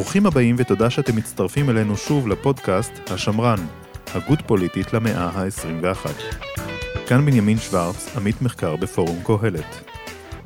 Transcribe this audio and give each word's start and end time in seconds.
ברוכים 0.00 0.26
הבאים 0.26 0.56
ותודה 0.58 0.90
שאתם 0.90 1.16
מצטרפים 1.16 1.70
אלינו 1.70 1.96
שוב 1.96 2.28
לפודקאסט 2.28 3.10
השמרן, 3.10 3.58
הגות 4.14 4.38
פוליטית 4.46 4.92
למאה 4.92 5.24
ה-21. 5.24 6.08
כאן 7.08 7.26
בנימין 7.26 7.58
שוורץ, 7.58 8.16
עמית 8.16 8.42
מחקר 8.42 8.76
בפורום 8.76 9.18
קהלת. 9.24 9.90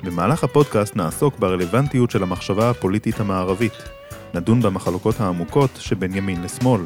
במהלך 0.03 0.45
הפודקאסט 0.45 0.97
נעסוק 0.97 1.39
ברלוונטיות 1.39 2.11
של 2.11 2.23
המחשבה 2.23 2.71
הפוליטית 2.71 3.21
המערבית, 3.21 3.73
נדון 4.35 4.63
במחלוקות 4.63 5.21
העמוקות 5.21 5.71
שבין 5.79 6.15
ימין 6.15 6.43
לשמאל, 6.43 6.83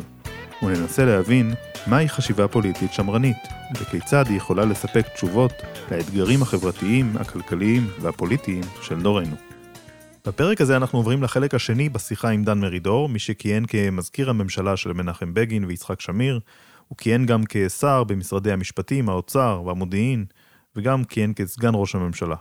וננסה 0.62 1.04
להבין 1.04 1.54
מהי 1.86 2.08
חשיבה 2.08 2.48
פוליטית 2.48 2.92
שמרנית, 2.92 3.36
וכיצד 3.80 4.24
היא 4.28 4.36
יכולה 4.36 4.64
לספק 4.64 5.06
תשובות 5.14 5.52
לאתגרים 5.90 6.42
החברתיים, 6.42 7.16
הכלכליים 7.20 7.88
והפוליטיים 8.00 8.62
של 8.82 9.00
דורנו. 9.02 9.47
בפרק 10.28 10.60
הזה 10.60 10.76
אנחנו 10.76 10.98
עוברים 10.98 11.22
לחלק 11.22 11.54
השני 11.54 11.88
בשיחה 11.88 12.28
עם 12.28 12.44
דן 12.44 12.58
מרידור, 12.58 13.08
מי 13.08 13.18
שכיהן 13.18 13.64
כמזכיר 13.66 14.30
הממשלה 14.30 14.76
של 14.76 14.92
מנחם 14.92 15.34
בגין 15.34 15.64
ויצחק 15.64 16.00
שמיר, 16.00 16.40
הוא 16.88 16.98
כיהן 16.98 17.26
גם 17.26 17.42
כשר 17.48 18.04
במשרדי 18.04 18.52
המשפטים, 18.52 19.08
האוצר 19.08 19.62
והמודיעין, 19.66 20.24
וגם 20.76 21.04
כיהן 21.04 21.32
כסגן 21.36 21.70
ראש 21.74 21.94
הממשלה. 21.94 22.36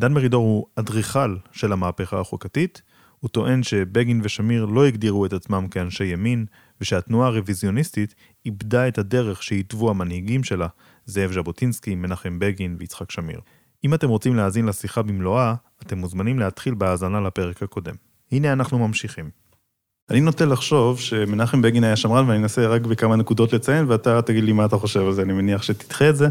דן 0.00 0.12
מרידור 0.12 0.44
הוא 0.44 0.66
אדריכל 0.76 1.36
של 1.52 1.72
המהפכה 1.72 2.20
החוקתית, 2.20 2.82
הוא 3.20 3.28
טוען 3.28 3.62
שבגין 3.62 4.20
ושמיר 4.24 4.64
לא 4.64 4.86
הגדירו 4.86 5.26
את 5.26 5.32
עצמם 5.32 5.68
כאנשי 5.68 6.04
ימין, 6.04 6.46
ושהתנועה 6.80 7.28
הרוויזיוניסטית 7.28 8.14
איבדה 8.46 8.88
את 8.88 8.98
הדרך 8.98 9.42
שהתוו 9.42 9.90
המנהיגים 9.90 10.44
שלה, 10.44 10.68
זאב 11.06 11.32
ז'בוטינסקי, 11.32 11.94
מנחם 11.94 12.38
בגין 12.38 12.76
ויצחק 12.78 13.10
שמיר. 13.10 13.40
אם 13.86 13.94
אתם 13.94 14.08
רוצים 14.08 14.36
להאזין 14.36 14.66
לשיחה 14.66 15.02
במלואה, 15.02 15.54
אתם 15.82 15.98
מוזמנים 15.98 16.38
להתחיל 16.38 16.74
בהאזנה 16.74 17.20
לפרק 17.20 17.62
הקודם. 17.62 17.94
הנה 18.32 18.52
אנחנו 18.52 18.78
ממשיכים. 18.78 19.30
אני 20.10 20.20
נוטה 20.20 20.44
לחשוב 20.44 21.00
שמנחם 21.00 21.62
בגין 21.62 21.84
היה 21.84 21.96
שמרן, 21.96 22.28
ואני 22.28 22.38
אנסה 22.38 22.66
רק 22.66 22.82
בכמה 22.82 23.16
נקודות 23.16 23.52
לציין, 23.52 23.84
ואתה 23.88 24.22
תגיד 24.22 24.44
לי 24.44 24.52
מה 24.52 24.64
אתה 24.64 24.76
חושב 24.76 25.00
על 25.00 25.12
זה, 25.12 25.22
אני 25.22 25.32
מניח 25.32 25.62
שתדחה 25.62 26.08
את 26.08 26.16
זה. 26.16 26.28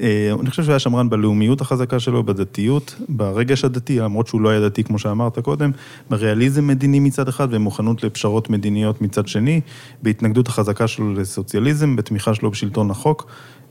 אה, 0.00 0.30
אני 0.40 0.50
חושב 0.50 0.62
שהוא 0.62 0.72
היה 0.72 0.78
שמרן 0.78 1.10
בלאומיות 1.10 1.60
החזקה 1.60 2.00
שלו, 2.00 2.22
בדתיות, 2.22 2.94
ברגש 3.08 3.64
הדתי, 3.64 3.98
למרות 3.98 4.26
שהוא 4.26 4.40
לא 4.40 4.48
היה 4.48 4.60
דתי 4.60 4.84
כמו 4.84 4.98
שאמרת 4.98 5.38
קודם, 5.38 5.70
בריאליזם 6.10 6.66
מדיני 6.66 7.00
מצד 7.00 7.28
אחד 7.28 7.48
ומוכנות 7.50 8.02
לפשרות 8.04 8.50
מדיניות 8.50 9.02
מצד 9.02 9.28
שני, 9.28 9.60
בהתנגדות 10.02 10.48
החזקה 10.48 10.88
שלו 10.88 11.14
לסוציאליזם, 11.14 11.96
בתמיכה 11.96 12.34
שלו 12.34 12.50
בשלטון 12.50 12.90
החוק, 12.90 13.26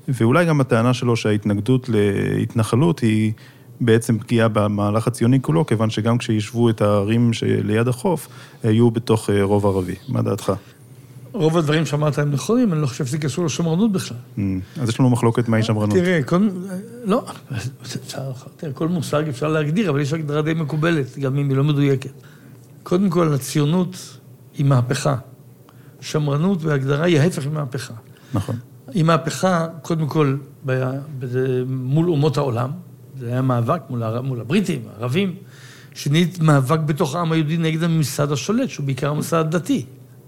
ואולי 0.07 0.45
גם 0.45 0.61
הטענה 0.61 0.93
שלו 0.93 1.15
שההתנגדות 1.15 1.89
להתנחלות 1.89 2.99
היא 2.99 3.33
בעצם 3.81 4.19
פגיעה 4.19 4.47
במהלך 4.47 5.07
הציוני 5.07 5.41
כולו, 5.41 5.65
כיוון 5.65 5.89
שגם 5.89 6.17
כשישבו 6.17 6.69
את 6.69 6.81
הערים 6.81 7.33
שליד 7.33 7.87
החוף, 7.87 8.27
היו 8.63 8.91
בתוך 8.91 9.29
אה, 9.29 9.43
רוב 9.43 9.65
ערבי. 9.65 9.95
מה 10.09 10.21
דעתך? 10.21 10.53
רוב 11.33 11.57
הדברים 11.57 11.85
שאמרת 11.85 12.19
הם 12.19 12.31
נכונים, 12.31 12.73
אני 12.73 12.81
לא 12.81 12.87
חושב 12.87 13.05
שזה 13.05 13.17
קשור 13.17 13.45
לשמרנות 13.45 13.91
בכלל. 13.91 14.17
Mm, 14.37 14.41
אז 14.81 14.89
יש 14.89 14.99
לנו 14.99 15.09
מחלוקת 15.09 15.47
מהי 15.47 15.63
שמרנות. 15.63 15.95
תראה, 15.95 16.23
כל... 16.23 16.49
לא, 17.03 17.25
תראה, 18.57 18.73
כל 18.73 18.87
מושג 18.87 19.27
אפשר 19.29 19.47
להגדיר, 19.47 19.89
אבל 19.89 20.01
יש 20.01 20.13
הגדרה 20.13 20.41
די 20.41 20.53
מקובלת, 20.53 21.17
גם 21.17 21.37
אם 21.37 21.49
היא 21.49 21.57
לא 21.57 21.63
מדויקת. 21.63 22.11
קודם 22.83 23.09
כל, 23.09 23.33
הציונות 23.33 24.17
היא 24.57 24.65
מהפכה. 24.65 25.15
שמרנות 26.01 26.61
בהגדרה 26.61 27.05
היא 27.05 27.19
ההפך 27.19 27.47
ממהפכה. 27.47 27.93
נכון. 28.33 28.55
היא 28.93 29.03
מהפכה, 29.03 29.67
קודם 29.81 30.07
כל, 30.07 30.35
מול 31.67 32.09
אומות 32.09 32.37
העולם, 32.37 32.71
זה 33.19 33.27
היה 33.27 33.41
מאבק 33.41 33.81
מול, 33.89 34.19
מול 34.19 34.41
הבריטים, 34.41 34.81
הערבים. 34.93 35.35
שנית, 35.93 36.39
מאבק 36.39 36.79
בתוך 36.79 37.15
העם 37.15 37.31
היהודי 37.31 37.57
נגד 37.57 37.83
הממסד 37.83 38.31
השולט, 38.31 38.69
שהוא 38.69 38.85
בעיקר 38.85 39.09
הממסד 39.09 39.37
הדתי. 39.37 39.85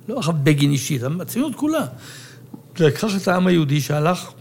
לא 0.10 0.18
עכשיו 0.18 0.34
בגין 0.44 0.72
אישית, 0.72 1.02
הציונות 1.22 1.56
כולה. 1.56 1.86
לקח 2.80 3.16
את 3.22 3.28
העם 3.28 3.48
היהודי 3.48 3.82
שהלך, 3.82 4.32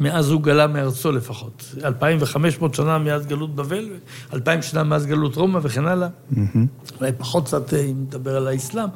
מאז 0.00 0.30
הוא 0.30 0.40
גלה 0.40 0.66
מארצו 0.66 1.12
לפחות. 1.12 1.74
2,500 1.84 2.74
שנה 2.74 2.98
מאז 2.98 3.26
גלות 3.26 3.54
בבל, 3.54 3.88
2,000 4.32 4.62
שנה 4.62 4.82
מאז 4.84 5.06
גלות 5.06 5.36
רומא 5.36 5.60
וכן 5.62 5.86
הלאה. 5.86 6.08
אולי 7.00 7.12
פחות 7.18 7.44
קצת 7.44 7.74
אה, 7.74 7.80
אם 7.80 7.96
נדבר 8.00 8.36
על 8.36 8.48
האסלאם, 8.48 8.88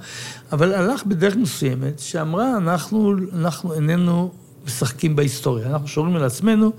אבל 0.53 0.75
הלך 0.75 1.06
בדרך 1.06 1.37
מסוימת 1.37 1.98
שאמרה, 1.98 2.56
אנחנו, 2.56 3.14
אנחנו 3.34 3.75
איננו 3.75 4.32
משחקים 4.66 5.16
בהיסטוריה, 5.16 5.66
אנחנו 5.66 5.88
שומרים 5.88 6.16
על 6.16 6.25
עצמנו, 6.25 6.72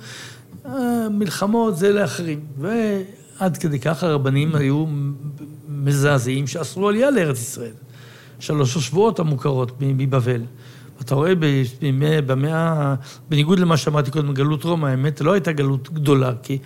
מלחמות 1.12 1.78
זה 1.78 1.94
לאחרים. 1.94 2.40
ועד 2.60 3.58
כדי 3.58 3.80
כך 3.80 4.04
הרבנים 4.04 4.56
היו 4.56 4.86
מזעזעים 5.70 6.48
שאסרו 6.48 6.90
עלייה 6.90 7.12
לארץ 7.12 7.40
ישראל. 7.40 7.74
שלוש 8.40 8.78
השבועות 8.78 9.20
המוכרות 9.20 9.72
מבבל. 9.82 10.42
אתה 11.02 11.16
רואה 11.16 11.36
בימי, 11.36 12.22
במאה, 12.22 12.96
בניגוד 13.30 13.60
למה 13.60 13.78
שאמרתי 13.78 14.12
קודם, 14.12 14.34
גלות 14.34 14.64
רומא, 14.64 14.88
האמת 14.88 15.22
לא 15.22 15.34
הייתה 15.34 15.52
גלות 15.52 15.90
גדולה, 15.94 16.32
כי 16.44 16.58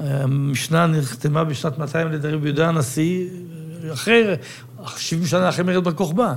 אה, 0.00 0.22
המשנה 0.22 0.86
נחתמה 0.86 1.44
בשנת 1.44 1.78
200 1.78 2.06
על 2.06 2.14
ידי 2.14 2.28
רבי 2.28 2.46
יהודה 2.46 2.68
הנשיא, 2.68 3.28
אחרי, 3.92 4.34
70 4.96 5.26
שנה 5.26 5.48
אחרי 5.48 5.64
מרד 5.64 5.84
בר 5.84 5.92
כוכבא. 5.92 6.34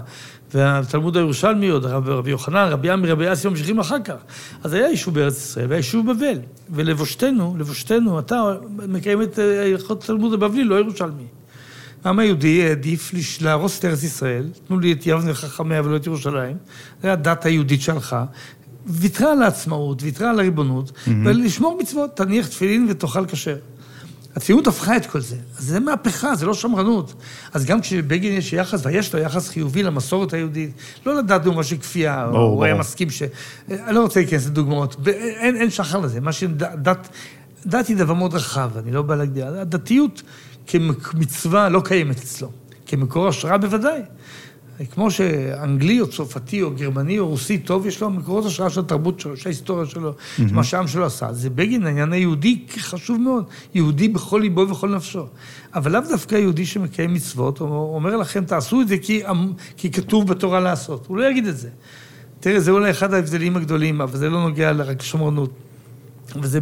והתלמוד 0.54 1.18
הירושלמי 1.18 1.68
עוד, 1.68 1.86
רבי, 1.86 2.12
רבי 2.12 2.32
יוחנן, 2.32 2.68
רבי 2.70 2.90
עמי, 2.90 3.08
רבי 3.08 3.34
אסי 3.34 3.48
ממשיכים 3.48 3.80
אחר 3.80 4.00
כך. 4.00 4.16
אז 4.64 4.74
היה 4.74 4.88
יישוב 4.88 5.14
בארץ 5.16 5.38
ישראל, 5.38 5.68
והיה 5.68 5.78
יישוב 5.78 6.12
בבל. 6.12 6.40
ולבושתנו, 6.70 7.56
לבושתנו, 7.60 8.20
אתה 8.20 8.54
מקיים 8.88 9.22
את 9.22 9.40
הלכות 9.40 10.04
התלמוד 10.04 10.34
הבבלי, 10.34 10.64
לא 10.64 10.76
ירושלמי. 10.76 11.24
העם 12.04 12.20
היהודי 12.20 12.64
העדיף 12.64 13.12
להרוס 13.42 13.80
את 13.80 13.86
ארץ 13.86 14.04
ישראל, 14.04 14.46
תנו 14.68 14.80
לי 14.80 14.92
את 14.92 15.08
יבנה 15.08 15.34
חכמיה 15.34 15.82
ולא 15.82 15.96
את 15.96 16.08
ירושלים, 16.08 16.58
זו 17.04 17.08
הדת 17.08 17.46
היהודית 17.46 17.82
שהלכה, 17.82 18.26
ויתרה 18.86 19.32
על 19.32 19.44
העצמאות, 19.44 20.04
ויתרה 20.04 20.30
על 20.30 20.40
הריבונות, 20.40 20.90
mm-hmm. 20.90 21.12
ולשמור 21.26 21.78
מצוות, 21.82 22.18
תניח 22.18 22.48
תפילין 22.48 22.88
ותאכל 22.90 23.26
כשר. 23.26 23.56
הציונות 24.36 24.68
הפכה 24.68 24.98
את 24.98 25.06
כל 25.06 25.20
זה. 25.20 25.36
אז 25.58 25.64
זה 25.64 25.80
מהפכה, 25.80 26.36
זה 26.36 26.46
לא 26.46 26.54
שמרנות. 26.54 27.14
אז 27.54 27.66
גם 27.66 27.82
כשבגין 27.82 28.34
יש 28.34 28.54
יחס, 28.54 28.86
ויש 28.86 29.14
לו 29.14 29.20
יחס 29.20 29.50
חיובי 29.50 29.84
למסורת 29.84 30.34
היהודית, 30.34 30.72
לא 31.06 31.18
לדעת 31.18 31.44
דוגמה 31.44 31.64
של 31.64 31.78
כפייה, 31.78 32.26
או 32.26 32.42
הוא 32.42 32.64
היה 32.64 32.76
מסכים 32.76 33.10
ש... 33.10 33.24
אני 33.70 33.96
לא 33.96 34.02
רוצה 34.02 34.20
להיכנס 34.20 34.46
לדוגמאות, 34.46 34.96
אין, 35.08 35.56
אין 35.56 35.70
שחר 35.70 36.00
לזה. 36.00 36.22
מה 36.22 36.32
שדת... 36.32 37.10
דת 37.66 37.88
היא 37.88 37.98
דבר 37.98 38.14
מאוד 38.14 38.34
רחב, 38.34 38.70
אני 38.78 38.92
לא 38.92 39.02
בא 39.02 39.16
להגדיר. 39.16 39.48
הדתיות 39.48 40.22
כמצווה 40.68 41.70
לא 41.70 41.82
קיימת 41.86 42.18
אצלו. 42.18 42.52
כמקור 42.86 43.28
השראה 43.28 43.58
בוודאי. 43.58 44.02
כמו 44.92 45.12
שאנגלי 45.12 46.02
או 46.02 46.08
צרפתי 46.08 46.62
או 46.62 46.72
גרמני 46.72 47.20
או 47.20 47.28
רוסי 47.28 47.58
טוב, 47.58 47.88
יש 47.88 48.02
לו 48.02 48.10
מקורות 48.10 48.46
השראה 48.46 48.70
של 48.70 48.80
התרבות 48.80 49.20
שלו, 49.20 49.38
של 49.38 49.50
ההיסטוריה 49.50 49.86
שלו, 49.86 50.12
mm-hmm. 50.12 50.42
מה 50.52 50.64
שהעם 50.64 50.88
שלו 50.88 51.06
עשה. 51.06 51.34
זה 51.34 51.50
בגין, 51.50 51.86
העניין 51.86 52.14
היהודי 52.14 52.66
חשוב 52.80 53.22
מאוד. 53.22 53.46
יהודי 53.74 54.08
בכל 54.08 54.40
ליבו 54.40 54.62
ובכל 54.62 54.90
נפשו. 54.96 55.26
אבל 55.76 55.92
לאו 55.92 56.02
דווקא 56.10 56.36
יהודי 56.36 56.66
שמקיים 56.66 57.14
מצוות, 57.14 57.60
הוא 57.60 57.96
אומר 57.96 58.18
לכם, 58.18 58.46
תעשו 58.46 58.82
את 58.82 58.88
זה 58.88 58.98
כי, 58.98 59.24
כי 59.78 59.92
כתוב 59.92 60.28
בתורה 60.28 60.60
לעשות. 60.60 61.06
הוא 61.08 61.18
לא 61.18 61.30
יגיד 61.30 61.48
את 61.48 61.58
זה. 61.58 61.70
תראה, 62.40 62.60
זה 62.60 62.72
אולי 62.72 62.92
אחד 62.92 63.14
ההבדלים 63.14 63.58
הגדולים, 63.58 64.02
אבל 64.02 64.18
זה 64.18 64.30
לא 64.30 64.42
נוגע 64.42 64.72
רק 64.72 65.02
לשמרנות. 65.02 65.52
וזה 66.42 66.60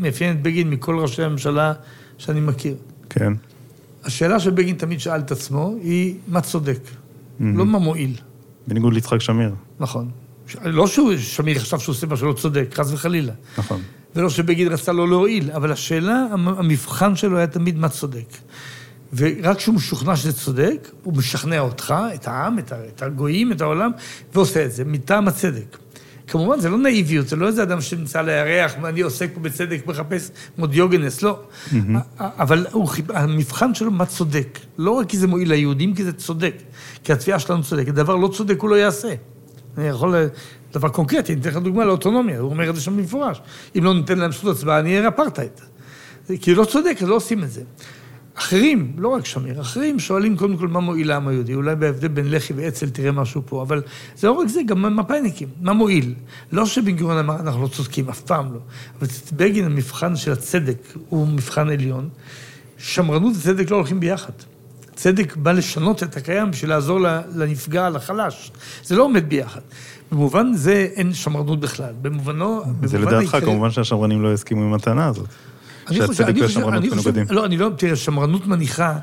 מאפיין 0.00 0.36
את 0.36 0.42
בגין 0.42 0.70
מכל 0.70 0.98
ראשי 0.98 1.22
הממשלה 1.22 1.72
שאני 2.18 2.40
מכיר. 2.40 2.74
כן. 3.10 3.32
השאלה 4.04 4.40
שבגין 4.40 4.76
תמיד 4.76 5.00
שאל 5.00 5.20
את 5.20 5.30
עצמו 5.30 5.74
היא, 5.82 6.14
מה 6.28 6.40
צודק? 6.40 6.78
לא 7.40 7.66
מה 7.66 7.78
מועיל. 7.78 8.14
בניגוד 8.66 8.94
ליצחק 8.94 9.20
שמיר. 9.20 9.54
נכון. 9.80 10.10
לא 10.64 10.86
ששמיר 10.86 11.58
חשב 11.58 11.78
שהוא 11.78 11.92
עושה 11.92 12.06
משהו 12.06 12.28
לא 12.28 12.32
צודק, 12.32 12.68
חס 12.74 12.92
וחלילה. 12.92 13.32
נכון. 13.58 13.82
ולא 14.16 14.30
שבגין 14.30 14.68
רצה 14.68 14.92
לא 14.92 15.08
להועיל, 15.08 15.50
אבל 15.50 15.72
השאלה, 15.72 16.26
המבחן 16.32 17.16
שלו 17.16 17.36
היה 17.36 17.46
תמיד 17.46 17.78
מה 17.78 17.88
צודק. 17.88 18.36
ורק 19.12 19.56
כשהוא 19.56 19.74
משוכנע 19.74 20.16
שזה 20.16 20.32
צודק, 20.32 20.90
הוא 21.02 21.16
משכנע 21.16 21.60
אותך, 21.60 21.94
את 22.14 22.28
העם, 22.28 22.58
את 22.58 23.02
הגויים, 23.02 23.52
את 23.52 23.60
העולם, 23.60 23.90
ועושה 24.34 24.64
את 24.64 24.72
זה, 24.72 24.84
מטעם 24.84 25.28
הצדק. 25.28 25.78
כמובן, 26.26 26.60
זה 26.60 26.68
לא 26.68 26.78
נאיביות, 26.78 27.28
זה 27.28 27.36
לא 27.36 27.46
איזה 27.46 27.62
אדם 27.62 27.80
שנמצא 27.80 28.20
לירח, 28.20 28.72
ואני 28.82 29.00
עוסק 29.00 29.30
פה 29.34 29.40
בצדק, 29.40 29.86
מחפש 29.86 30.30
כמו 30.56 30.66
דיוגנס, 30.66 31.22
לא. 31.22 31.40
Mm-hmm. 31.42 31.76
אבל 32.18 32.66
הוא, 32.72 32.88
המבחן 33.14 33.74
שלו, 33.74 33.90
מה 33.90 34.06
צודק. 34.06 34.58
לא 34.78 34.90
רק 34.90 35.08
כי 35.08 35.18
זה 35.18 35.26
מועיל 35.26 35.48
ליהודים, 35.48 35.94
כי 35.94 36.04
זה 36.04 36.12
צודק. 36.12 36.54
כי 37.06 37.12
התביעה 37.12 37.38
שלנו 37.38 37.62
צודקת. 37.62 37.94
דבר 37.94 38.16
לא 38.16 38.28
צודק 38.28 38.60
הוא 38.60 38.70
לא 38.70 38.74
יעשה. 38.74 39.14
אני 39.78 39.88
יכול... 39.88 40.14
דבר 40.72 40.88
קונקרטי, 40.88 41.32
אני 41.32 41.40
אתן 41.40 41.50
לך 41.50 41.56
דוגמה 41.56 41.84
לאוטונומיה, 41.84 42.38
הוא 42.38 42.50
אומר 42.50 42.70
את 42.70 42.74
זה 42.74 42.80
שם 42.80 42.96
במפורש. 42.96 43.40
אם 43.78 43.84
לא 43.84 43.94
ניתן 43.94 44.18
להם 44.18 44.32
זכות 44.32 44.56
הצבעה, 44.56 44.78
אני 44.78 44.96
אהיה 44.96 45.08
אפרטהייד. 45.08 45.50
כי 46.40 46.54
לא 46.54 46.64
צודק, 46.64 46.96
לא 47.00 47.14
עושים 47.14 47.42
את 47.42 47.50
זה. 47.50 47.62
אחרים, 48.34 48.92
לא 48.98 49.08
רק 49.08 49.26
שמיר, 49.26 49.60
אחרים 49.60 49.98
שואלים 49.98 50.36
קודם 50.36 50.56
כל 50.56 50.68
מה 50.68 50.80
מועיל 50.80 51.08
לעם 51.08 51.28
היהודי, 51.28 51.54
אולי 51.54 51.76
בהבדל 51.76 52.08
בין 52.08 52.30
לח"י 52.30 52.52
ואצ"ל 52.52 52.90
תראה 52.90 53.12
משהו 53.12 53.42
פה, 53.46 53.62
אבל 53.62 53.82
זה 54.16 54.26
לא 54.26 54.32
רק 54.32 54.48
זה, 54.48 54.60
גם 54.66 54.96
מפא"יניקים, 54.96 55.48
מה 55.60 55.72
מועיל? 55.72 56.14
לא 56.52 56.66
שבן 56.66 56.96
גוריון 56.96 57.18
אמר, 57.18 57.40
אנחנו 57.40 57.62
לא 57.62 57.68
צודקים, 57.68 58.08
אף 58.08 58.20
פעם 58.20 58.52
לא. 58.52 58.60
אבל 58.98 59.06
בגין, 59.36 59.64
המבחן 59.64 60.16
של 60.16 60.32
הצדק 60.32 60.92
הוא 61.08 61.28
מבחן 61.28 61.68
עליון. 61.68 62.08
שמרנות 62.78 63.36
וצדק 63.36 63.70
לא 63.70 63.76
הולכים 63.76 64.00
ביחד. 64.00 64.32
צדק 64.96 65.36
בא 65.36 65.52
לשנות 65.52 66.02
את 66.02 66.16
הקיים 66.16 66.50
בשביל 66.50 66.70
לעזור 66.70 67.00
לנפגע, 67.34 67.90
לחלש. 67.90 68.52
זה 68.84 68.96
לא 68.96 69.02
עומד 69.02 69.28
ביחד. 69.28 69.60
במובן 70.12 70.54
זה 70.54 70.88
אין 70.94 71.12
שמרנות 71.14 71.60
בכלל. 71.60 71.94
במובנו... 72.02 72.62
זה 72.84 72.98
לדעתך, 72.98 73.14
העיקרי... 73.14 73.40
כמובן 73.40 73.70
שהשמרנים 73.70 74.22
לא 74.22 74.32
הסכימו 74.32 74.62
עם 74.62 74.74
הטענה 74.74 75.06
הזאת. 75.06 75.26
שהצדק 75.92 76.34
והשמרנות 76.40 76.84
מנוגדים. 76.84 77.26
לא, 77.30 77.44
אני 77.44 77.56
לא, 77.56 77.70
תראה, 77.76 77.96
שמרנות 77.96 78.46
מניחה, 78.46 78.98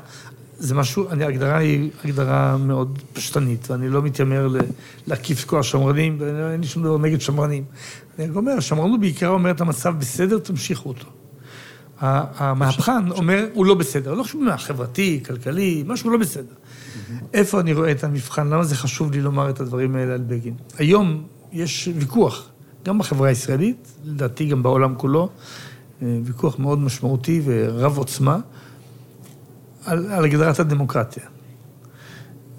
זה 0.58 0.74
משהו, 0.74 1.10
אני, 1.10 1.24
ההגדרה 1.24 1.56
היא 1.56 1.90
הגדרה 2.04 2.56
מאוד 2.56 2.98
פשטנית, 3.12 3.70
ואני 3.70 3.88
לא 3.88 4.02
מתיימר 4.02 4.48
להקיף 5.06 5.40
את 5.44 5.48
כל 5.48 5.60
השמרנים, 5.60 6.16
ואין 6.20 6.60
לי 6.60 6.66
שום 6.66 6.82
דבר 6.82 6.98
נגד 6.98 7.20
שמרנים. 7.20 7.64
אני 8.18 8.30
אומר, 8.36 8.52
השמרנות 8.52 9.00
בעיקרה 9.00 9.28
אומרת, 9.28 9.60
המצב 9.60 9.94
בסדר, 9.98 10.38
תמשיכו 10.38 10.88
אותו. 10.88 11.06
המהפכן 12.00 13.10
אומר, 13.10 13.46
הוא 13.54 13.66
לא 13.66 13.74
בסדר. 13.74 14.14
לא 14.14 14.22
חשוב 14.22 14.42
מה, 14.42 14.58
חברתי, 14.58 15.20
כלכלי, 15.26 15.84
משהו 15.86 16.10
לא 16.10 16.18
בסדר. 16.18 16.54
איפה 17.34 17.60
אני 17.60 17.72
רואה 17.72 17.90
את 17.90 18.04
המבחן? 18.04 18.48
למה 18.48 18.64
זה 18.64 18.76
חשוב 18.76 19.12
לי 19.12 19.20
לומר 19.20 19.50
את 19.50 19.60
הדברים 19.60 19.96
האלה 19.96 20.14
על 20.14 20.22
בגין? 20.26 20.54
היום 20.78 21.26
יש 21.52 21.88
ויכוח, 21.96 22.48
גם 22.84 22.98
בחברה 22.98 23.28
הישראלית, 23.28 23.92
לדעתי 24.04 24.46
גם 24.46 24.62
בעולם 24.62 24.94
כולו, 24.94 25.28
אה, 26.02 26.18
ויכוח 26.24 26.58
מאוד 26.58 26.78
משמעותי 26.78 27.40
ורב 27.44 27.98
עוצמה, 27.98 28.38
על, 29.84 30.12
על 30.12 30.24
הגדרת 30.24 30.60
הדמוקרטיה. 30.60 31.24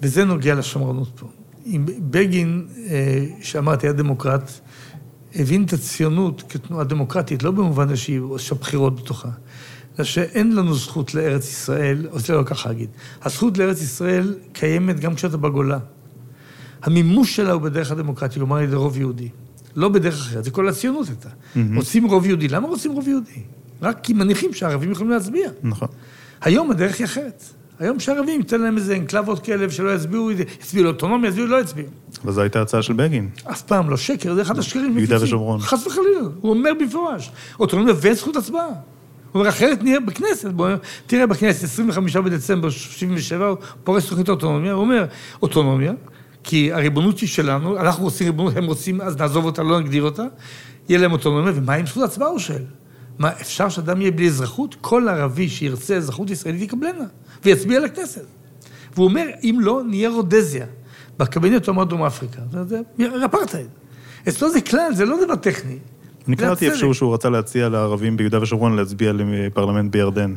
וזה 0.02 0.24
נוגע 0.24 0.54
לשמרנות 0.54 1.08
פה. 1.14 1.26
אם 1.66 1.84
בגין, 2.10 2.66
אה, 2.90 3.26
שאמרתי, 3.42 3.86
היה 3.86 3.92
דמוקרט, 3.92 4.60
הבין 5.38 5.64
את 5.64 5.72
הציונות 5.72 6.42
כתנועה 6.48 6.84
דמוקרטית, 6.84 7.42
לא 7.42 7.50
במובן 7.50 7.86
עושה 8.20 8.54
בחירות 8.54 9.00
בתוכה, 9.00 9.28
אלא 9.98 10.04
שאין 10.04 10.56
לנו 10.56 10.74
זכות 10.74 11.14
לארץ 11.14 11.48
ישראל, 11.48 12.06
או 12.10 12.18
זה 12.18 12.32
לא 12.32 12.42
ככה 12.42 12.68
להגיד, 12.68 12.88
הזכות 13.22 13.58
לארץ 13.58 13.82
ישראל 13.82 14.34
קיימת 14.52 15.00
גם 15.00 15.14
כשאתה 15.14 15.36
בגולה. 15.36 15.78
המימוש 16.82 17.36
שלה 17.36 17.52
הוא 17.52 17.62
בדרך 17.62 17.90
הדמוקרטית, 17.90 18.38
כלומר 18.38 18.56
על 18.56 18.64
ידי 18.64 18.76
רוב 18.76 18.98
יהודי. 18.98 19.28
לא 19.76 19.88
בדרך 19.88 20.14
אחרת, 20.14 20.44
זה 20.44 20.50
כל 20.50 20.68
הציונות 20.68 21.08
הייתה. 21.08 21.28
Mm-hmm. 21.28 21.58
רוצים 21.76 22.04
רוב 22.06 22.26
יהודי. 22.26 22.48
למה 22.48 22.68
רוצים 22.68 22.92
רוב 22.92 23.08
יהודי? 23.08 23.42
רק 23.82 24.00
כי 24.02 24.12
מניחים 24.12 24.54
שהערבים 24.54 24.90
יכולים 24.90 25.10
להצביע. 25.10 25.50
נכון. 25.62 25.88
היום 26.40 26.70
הדרך 26.70 26.98
היא 26.98 27.04
אחרת. 27.04 27.44
היום 27.78 28.00
שהערבים, 28.00 28.40
ייתן 28.40 28.60
להם 28.60 28.76
איזה 28.76 28.96
אנקלבות 28.96 29.44
כלב 29.44 29.70
שלא 29.70 29.94
יצביעו, 29.94 30.30
יצביעו 30.30 30.84
לאוטונומיה, 30.84 31.28
יצביעו, 31.28 31.46
לא 31.46 31.60
יצביעו. 31.60 31.88
אבל 32.24 32.32
זו 32.32 32.40
הייתה 32.40 32.62
הצעה 32.62 32.82
של 32.82 32.92
בגין. 32.92 33.28
אף 33.50 33.62
פעם 33.62 33.90
לא 33.90 33.96
שקר, 33.96 34.34
זה 34.34 34.42
אחד 34.42 34.58
השקרים. 34.58 34.94
ביהודה 34.94 35.22
ושומרון. 35.22 35.60
חס 35.60 35.86
וחלילה, 35.86 36.20
הוא 36.40 36.50
אומר 36.50 36.70
במפורש. 36.80 37.30
אוטונומיה 37.60 37.94
וזכות 38.02 38.36
הצבעה. 38.36 38.66
הוא 38.66 39.40
אומר, 39.40 39.48
אחרת 39.48 39.82
נהיה 39.82 40.00
בכנסת. 40.00 40.44
אומר, 40.44 40.76
תראה, 41.06 41.26
בכנסת, 41.26 41.64
25 41.64 42.16
בדצמבר 42.16 42.70
77, 42.70 43.46
הוא 43.46 43.56
פורס 43.84 44.08
תוכנית 44.08 44.28
אוטונומיה, 44.28 44.72
הוא 44.72 44.80
אומר, 44.80 45.04
אוטונומיה, 45.42 45.92
כי 46.44 46.72
הריבונות 46.72 47.18
היא 47.18 47.28
שלנו, 47.28 47.80
אנחנו 47.80 48.04
רוצים 48.04 48.26
ריבונות, 48.26 48.56
הם 48.56 48.64
רוצים, 48.64 49.00
אז 49.00 49.16
נעזוב 49.16 49.44
אותה, 49.44 49.62
לא 49.62 49.80
נגדיר 49.80 50.02
אותה, 50.02 50.24
יהיה 50.88 51.00
להם 51.00 51.12
אוטונומיה, 51.12 51.52
ומה 51.56 51.74
עם 51.74 51.86
זכות 51.86 52.02
הצבעה, 52.02 52.28
הוא 52.28 52.38
שואל? 52.38 52.62
מה, 53.18 53.30
אפשר 53.40 53.68
שאדם 53.68 54.00
יהיה 54.00 54.10
בלי 54.10 54.26
אזרחות? 54.26 54.76
כל 54.80 55.08
ערבי 55.08 55.48
שירצה 55.48 55.96
אזרחות 55.96 56.30
ישראלית 56.30 56.62
יקבלנה, 56.62 57.04
ויצביע 57.46 57.80
לכנסת. 57.80 58.24
והוא 58.94 59.04
אומר, 59.04 59.26
אם 59.42 59.58
לא, 59.60 59.82
נהיה 59.88 60.10
רודזיה. 60.10 60.66
בקבינט 61.18 61.66
הוא 61.66 61.72
אמר 61.72 61.84
דרום 61.84 62.02
אפריקה. 62.02 62.40
זה 62.68 62.80
אפרטהייד. 63.24 63.66
אצלו 64.28 64.50
זה 64.50 64.60
כלל, 64.60 64.94
זה 64.94 65.04
לא 65.04 65.24
דבר 65.24 65.36
טכני. 65.36 65.78
אני 66.28 66.36
קראתי 66.36 66.66
איפשהו 66.66 66.94
שהוא 66.94 67.14
רצה 67.14 67.28
להציע 67.28 67.68
לערבים 67.68 68.16
ביהודה 68.16 68.42
ושומרון 68.42 68.76
להצביע 68.76 69.12
לפרלמנט 69.12 69.92
בירדן. 69.92 70.34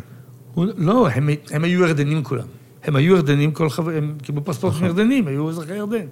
לא, 0.58 1.08
הם, 1.10 1.30
הם 1.52 1.64
היו 1.64 1.84
ירדנים 1.86 2.24
כולם. 2.24 2.48
הם 2.84 2.96
היו 2.96 3.16
ירדנים, 3.16 3.52
כל 3.52 3.70
חבר... 3.70 3.92
הם 3.98 4.16
קיבלו 4.22 4.46
פספורטים 4.46 4.78
נכון. 4.78 4.88
ירדנים, 4.88 5.28
היו 5.28 5.50
אזרחי 5.50 5.76
ירדן. 5.76 6.06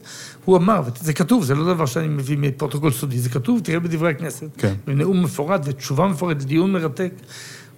הוא 0.46 0.58
אמר, 0.58 0.82
וזה 0.86 1.14
כתוב, 1.14 1.44
זה 1.44 1.56
לא 1.56 1.74
דבר 1.74 1.86
שאני 1.86 2.08
מביא 2.08 2.38
מפרוטוקול 2.38 2.92
סודי, 2.92 3.20
זה 3.20 3.30
כתוב, 3.30 3.60
תראה 3.64 3.80
בדברי 3.80 4.10
הכנסת. 4.10 4.50
כן. 4.58 4.74
בנאום 4.88 5.24
מפורט 5.24 5.62
ותשובה 5.66 6.08
מפורטת, 6.08 6.44
דיון 6.44 6.72
מרתק. 6.72 7.12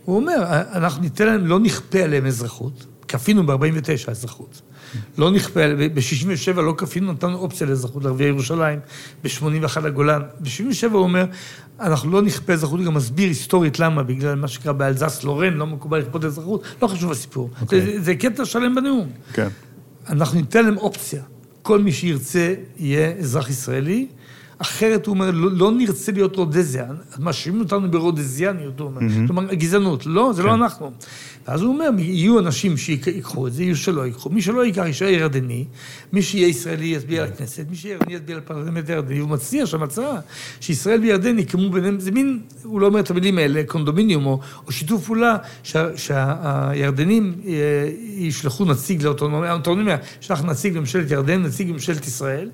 הוא 0.05 0.15
אומר, 0.15 0.63
אנחנו 0.73 1.01
ניתן 1.01 1.25
להם, 1.25 1.45
לא 1.45 1.59
נכפה 1.59 1.99
עליהם 1.99 2.25
אזרחות, 2.25 2.85
כפינו 3.09 3.45
ב-49 3.45 4.11
אזרחות. 4.11 4.61
לא 5.17 5.31
נכפה, 5.31 5.59
ב-67 5.93 6.61
לא 6.61 6.73
כפינו, 6.77 7.13
נתנו 7.13 7.37
אופציה 7.37 7.67
לאזרחות 7.67 8.03
לערביי 8.03 8.27
ירושלים, 8.27 8.79
ב-81 9.23 9.85
הגולן. 9.85 10.21
ב-77 10.39 10.91
הוא 10.91 11.01
אומר, 11.01 11.25
אנחנו 11.79 12.11
לא 12.11 12.21
נכפה 12.21 12.53
אזרחות, 12.53 12.81
גם 12.81 12.93
מסביר 12.93 13.27
היסטורית 13.27 13.79
למה, 13.79 14.03
בגלל 14.03 14.35
מה 14.35 14.47
שקרה 14.47 14.73
באלזס 14.73 15.23
לורן, 15.23 15.53
לא 15.53 15.67
מקובל 15.67 15.99
לכפות 15.99 16.25
אזרחות, 16.25 16.63
לא 16.81 16.87
חשוב 16.87 17.11
הסיפור. 17.11 17.49
Okay. 17.53 17.61
אוקיי. 17.61 17.81
זה, 17.81 18.01
זה 18.01 18.15
קטע 18.15 18.45
שלם 18.45 18.75
בנאום. 18.75 19.09
כן. 19.33 19.47
Okay. 19.47 20.11
אנחנו 20.11 20.39
ניתן 20.39 20.65
להם 20.65 20.77
אופציה. 20.77 21.23
כל 21.61 21.81
מי 21.81 21.91
שירצה 21.91 22.53
יהיה 22.77 23.13
אזרח 23.19 23.49
ישראלי, 23.49 24.07
אחרת 24.57 25.05
הוא 25.05 25.13
אומר, 25.13 25.31
לא, 25.31 25.51
לא 25.51 25.71
נרצה 25.71 26.11
להיות 26.11 26.35
רודזיה, 26.35 26.85
מאשימים 27.19 27.61
אותנו 27.61 27.91
ברודזיאניות, 27.91 28.79
הוא 28.79 28.87
אומר. 28.87 29.01
Mm-hmm. 29.01 29.27
כלומר, 29.27 29.53
גזענות. 29.53 30.05
לא, 30.05 30.33
זה 30.33 30.43
לא 30.43 30.51
כן. 30.51 30.59
לא 30.59 30.65
אנחנו. 30.65 30.91
ואז 31.49 31.61
הוא 31.61 31.73
אומר, 31.73 31.89
יהיו 31.97 32.39
אנשים 32.39 32.77
שיקחו 32.77 33.47
את 33.47 33.53
זה, 33.53 33.63
יהיו 33.63 33.75
שלא 33.75 34.05
ייקחו. 34.05 34.29
מי 34.29 34.41
שלא 34.41 34.65
ייקח 34.65 34.83
יישאר 34.85 35.07
ירדני, 35.07 35.65
מי 36.13 36.21
שיהיה 36.21 36.47
ישראלי 36.47 36.85
יצביע 36.85 37.25
לכנסת, 37.25 37.65
מי 37.69 37.75
שיהיה 37.75 37.93
ירדני 37.93 38.13
יצביע 38.13 38.37
לפרלמנט 38.37 38.89
הירדני, 38.89 39.19
הוא 39.19 39.29
מציע 39.29 39.65
שם 39.65 39.83
הצעה 39.83 40.19
שישראל 40.59 41.01
וירדן 41.01 41.39
יקמו 41.39 41.69
ביניהם, 41.69 41.99
זה 41.99 42.11
מין, 42.11 42.39
הוא 42.63 42.81
לא 42.81 42.87
אומר 42.87 42.99
את 42.99 43.09
המילים 43.09 43.37
האלה, 43.37 43.61
קונדומיניום 43.67 44.25
או, 44.25 44.39
או 44.67 44.71
שיתוף 44.71 45.05
פעולה, 45.05 45.37
שהירדנים 45.95 47.35
אה, 47.47 47.53
ישלחו 48.15 48.65
נציג 48.65 49.03
לאוטונומיה, 49.03 49.97
ישלח 50.21 50.43
נציג 50.43 50.77
לממשלת 50.77 51.11
ירדן, 51.11 51.43
נציג 51.43 51.69
לממשלת 51.69 52.07
ישראל, 52.07 52.49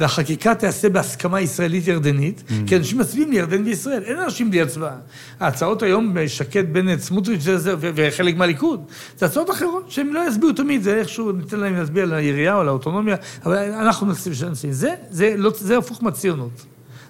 והחקיקה 0.00 0.54
תיעשה 0.54 0.88
בהסכמה 0.88 1.40
ישראלית-ירדנית, 1.40 2.42
mm. 2.48 2.52
כי 2.66 2.76
אנשים 2.76 2.98
מצביעים 2.98 3.30
לירדן 3.30 3.64
וישראל, 3.64 4.02
אין 4.02 4.18
אנשים 4.18 4.50
בלי 4.50 4.62
הצבעה. 4.62 4.96
ההצעות 5.40 5.82
היום, 5.82 6.16
שקד, 6.26 6.72
בנט, 6.72 7.00
סמוטריץ' 7.00 7.42
וחלק 7.78 8.36
מהליכוד, 8.36 8.84
זה 9.18 9.26
הצעות 9.26 9.50
אחרות 9.50 9.90
שהם 9.90 10.14
לא 10.14 10.28
יצביעו 10.28 10.52
תמיד, 10.52 10.82
זה 10.82 10.96
איכשהו 10.96 11.32
ניתן 11.32 11.60
להם 11.60 11.74
להצביע 11.74 12.06
לעירייה 12.06 12.56
או 12.56 12.64
לאוטונומיה, 12.64 13.16
אבל 13.46 13.56
אנחנו 13.56 14.06
נצביע 14.06 14.34
שנצביע. 14.34 14.72
זה, 14.72 14.94
זה, 15.10 15.34
לא, 15.36 15.52
זה 15.56 15.78
הפוך 15.78 16.02
מהציונות. 16.02 16.64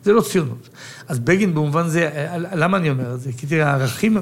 זה 0.05 0.13
לא 0.13 0.21
ציונות. 0.21 0.69
אז 1.09 1.19
בגין 1.19 1.55
במובן 1.55 1.89
זה, 1.89 2.27
למה 2.53 2.77
אני 2.77 2.91
אומר 2.91 3.15
את 3.15 3.21
זה? 3.21 3.31
כי 3.37 3.47
תראה, 3.47 3.71
הערכים, 3.71 4.17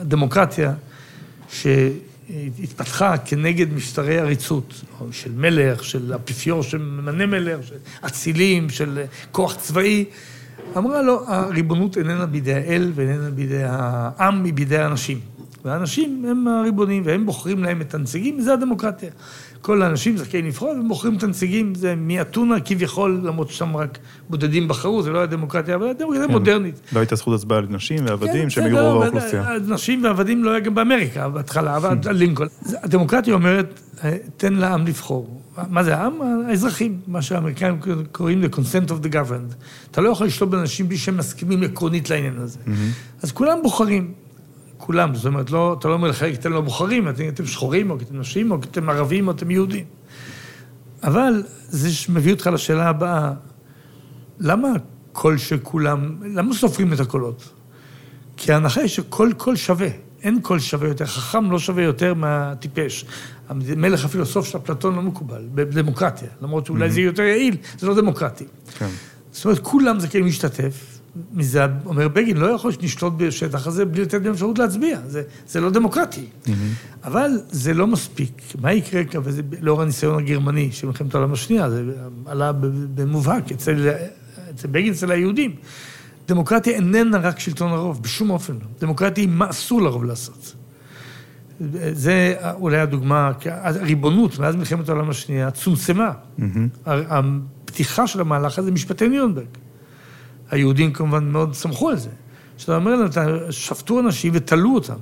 הדמוקרטיה, 0.00 0.72
ש... 1.52 1.66
התפתחה 2.62 3.18
כנגד 3.18 3.72
משטרי 3.72 4.18
עריצות, 4.18 4.80
של 5.10 5.32
מלך, 5.36 5.84
של 5.84 6.14
אפיפיור 6.14 6.62
שממנה 6.62 7.26
מלך, 7.26 7.66
של 7.66 7.74
אצילים, 8.06 8.70
של 8.70 9.02
כוח 9.32 9.54
צבאי. 9.54 10.04
אמרה 10.76 11.02
לו, 11.02 11.24
הריבונות 11.28 11.98
איננה 11.98 12.26
בידי 12.26 12.54
האל 12.54 12.92
ואיננה 12.94 13.30
בידי 13.30 13.62
העם, 13.64 14.44
היא 14.44 14.54
בידי 14.54 14.78
האנשים. 14.78 15.20
והאנשים 15.64 16.24
הם 16.28 16.48
הריבונים, 16.48 17.02
והם 17.06 17.26
בוחרים 17.26 17.64
להם 17.64 17.80
את 17.80 17.94
הנציגים, 17.94 18.38
וזה 18.38 18.52
הדמוקרטיה. 18.52 19.10
כל 19.62 19.82
האנשים 19.82 20.16
זכאים 20.16 20.46
לבחור, 20.46 20.68
והם 20.68 20.88
בוחרים 20.88 21.16
את 21.16 21.22
הנציגים, 21.22 21.74
זה 21.74 21.94
מאתונה 21.96 22.60
כביכול, 22.60 23.20
למרות 23.24 23.50
ששם 23.50 23.76
רק 23.76 23.98
בודדים 24.30 24.68
בחרו, 24.68 25.02
זה 25.02 25.10
לא 25.10 25.18
היה 25.18 25.26
דמוקרטיה, 25.26 25.74
אבל 25.74 25.86
הדמוקרטיה 25.86 26.26
כן. 26.26 26.32
מודרנית. 26.32 26.80
לא 26.92 27.00
הייתה 27.00 27.16
זכות 27.16 27.34
הצבעה 27.34 27.60
לנשים 27.60 27.98
ועבדים, 28.06 28.42
כן, 28.42 28.50
שהם 28.50 28.64
היו 28.64 28.92
רוב 28.92 29.02
האוכלוסייה. 29.02 29.56
נשים 29.68 30.04
ועבדים 30.04 30.44
לא 30.44 30.50
היה 30.50 30.60
גם 30.60 30.74
באמריקה 30.74 31.28
בהתחלה, 31.28 31.76
אבל 31.76 31.98
לינקולן. 32.10 32.48
הדמוקרטיה 32.82 33.34
אומרת, 33.34 33.80
תן 34.36 34.52
לעם 34.52 34.86
לבחור. 34.86 35.40
מה 35.70 35.84
זה 35.84 35.96
העם? 35.96 36.12
האזרחים, 36.48 36.98
מה 37.06 37.22
שהאמריקאים 37.22 37.78
קוראים 38.12 38.42
ל-consent 38.42 38.88
of 38.88 39.06
the 39.06 39.12
governed. 39.12 39.54
אתה 39.90 40.00
לא 40.00 40.08
יכול 40.08 40.26
לשלוט 40.26 40.50
באנשים 40.50 40.88
בלי 40.88 40.98
שהם 40.98 41.16
מסכימים 41.16 41.62
עקרונית 41.62 42.10
לעניין 42.10 42.38
הזה. 42.38 42.58
אז 43.22 43.32
כולם 43.32 43.58
בוחרים. 43.62 44.12
כולם, 44.82 45.14
זאת 45.14 45.26
אומרת, 45.26 45.50
לא, 45.50 45.76
אתה 45.78 45.88
לא 45.88 45.94
אומר 45.94 46.08
לחלק, 46.08 46.34
אתם 46.34 46.52
לא 46.52 46.60
בוחרים, 46.60 47.08
אתם, 47.08 47.28
אתם 47.28 47.46
שחורים, 47.46 47.90
או 47.90 47.96
אתם 47.96 48.20
נשים, 48.20 48.50
או 48.50 48.56
אתם 48.56 48.90
ערבים, 48.90 49.28
או 49.28 49.32
אתם 49.32 49.50
יהודים. 49.50 49.84
אבל 51.02 51.42
זה 51.68 51.88
מביא 52.12 52.32
אותך 52.32 52.46
לשאלה 52.46 52.88
הבאה, 52.88 53.32
למה 54.40 54.68
הקול 55.12 55.38
של 55.38 55.58
כולם, 55.62 56.16
למה 56.22 56.54
סופרים 56.54 56.92
את 56.92 57.00
הקולות? 57.00 57.52
כי 58.36 58.52
ההנחה 58.52 58.80
היא 58.80 58.88
שכל 58.88 59.30
קול 59.36 59.56
שווה, 59.56 59.88
אין 60.22 60.40
קול 60.42 60.58
שווה 60.58 60.88
יותר, 60.88 61.06
חכם 61.06 61.50
לא 61.50 61.58
שווה 61.58 61.82
יותר 61.82 62.14
מהטיפש. 62.14 63.04
המלך 63.48 64.04
הפילוסוף 64.04 64.46
של 64.46 64.58
אפלטון 64.58 64.94
לא 64.94 65.02
מקובל, 65.02 65.42
בדמוקרטיה, 65.54 66.28
למרות 66.42 66.66
שאולי 66.66 66.88
mm-hmm. 66.88 66.92
זה 66.92 67.00
יותר 67.00 67.22
יעיל, 67.22 67.56
זה 67.78 67.86
לא 67.86 67.94
דמוקרטי. 67.94 68.44
כן. 68.78 68.88
זאת 69.32 69.44
אומרת, 69.44 69.58
כולם 69.58 70.00
זה 70.00 70.08
כאילו 70.08 70.26
להשתתף, 70.26 70.91
מזה 71.32 71.66
אומר 71.84 72.08
בגין, 72.08 72.36
לא 72.36 72.46
יכול 72.46 72.72
לשלוט 72.82 73.12
בשטח 73.16 73.66
הזה 73.66 73.84
בלי 73.84 74.02
לתת 74.02 74.22
להם 74.24 74.32
אפשרות 74.32 74.58
להצביע, 74.58 74.98
זה, 75.06 75.22
זה 75.46 75.60
לא 75.60 75.70
דמוקרטי. 75.70 76.24
Mm-hmm. 76.24 76.50
אבל 77.04 77.30
זה 77.50 77.74
לא 77.74 77.86
מספיק. 77.86 78.42
מה 78.60 78.72
יקרה, 78.72 79.02
וזה 79.22 79.42
לאור 79.60 79.82
הניסיון 79.82 80.22
הגרמני 80.22 80.72
של 80.72 80.86
מלחמת 80.86 81.14
העולם 81.14 81.32
השנייה, 81.32 81.70
זה 81.70 81.84
עלה 82.26 82.52
במובהק 82.94 83.52
אצל, 83.52 83.90
אצל 84.54 84.68
בגין, 84.68 84.92
אצל 84.92 85.10
היהודים. 85.10 85.54
דמוקרטיה 86.28 86.74
איננה 86.74 87.18
רק 87.18 87.38
שלטון 87.38 87.72
הרוב, 87.72 88.02
בשום 88.02 88.30
אופן 88.30 88.52
לא. 88.52 88.66
דמוקרטיה 88.80 89.24
היא 89.24 89.30
מה 89.30 89.50
אסור 89.50 89.82
לרוב 89.82 90.04
לעשות. 90.04 90.54
זה 91.92 92.34
אולי 92.54 92.78
הדוגמה, 92.78 93.32
הריבונות 93.44 94.38
מאז 94.38 94.56
מלחמת 94.56 94.88
העולם 94.88 95.10
השנייה 95.10 95.50
צומצמה. 95.50 96.10
הפתיחה 96.86 98.06
של 98.06 98.20
המהלך 98.20 98.58
הזה, 98.58 98.70
משפטי 98.70 99.08
נירנברג. 99.08 99.46
היהודים 100.52 100.92
כמובן 100.92 101.28
מאוד 101.28 101.54
שמחו 101.54 101.90
על 101.90 101.96
זה. 101.96 102.10
שאתה 102.56 102.76
אומר 102.76 102.96
להם, 102.96 103.08
שפטו 103.50 104.00
אנשים 104.00 104.32
ותלו 104.34 104.74
אותם 104.74 104.94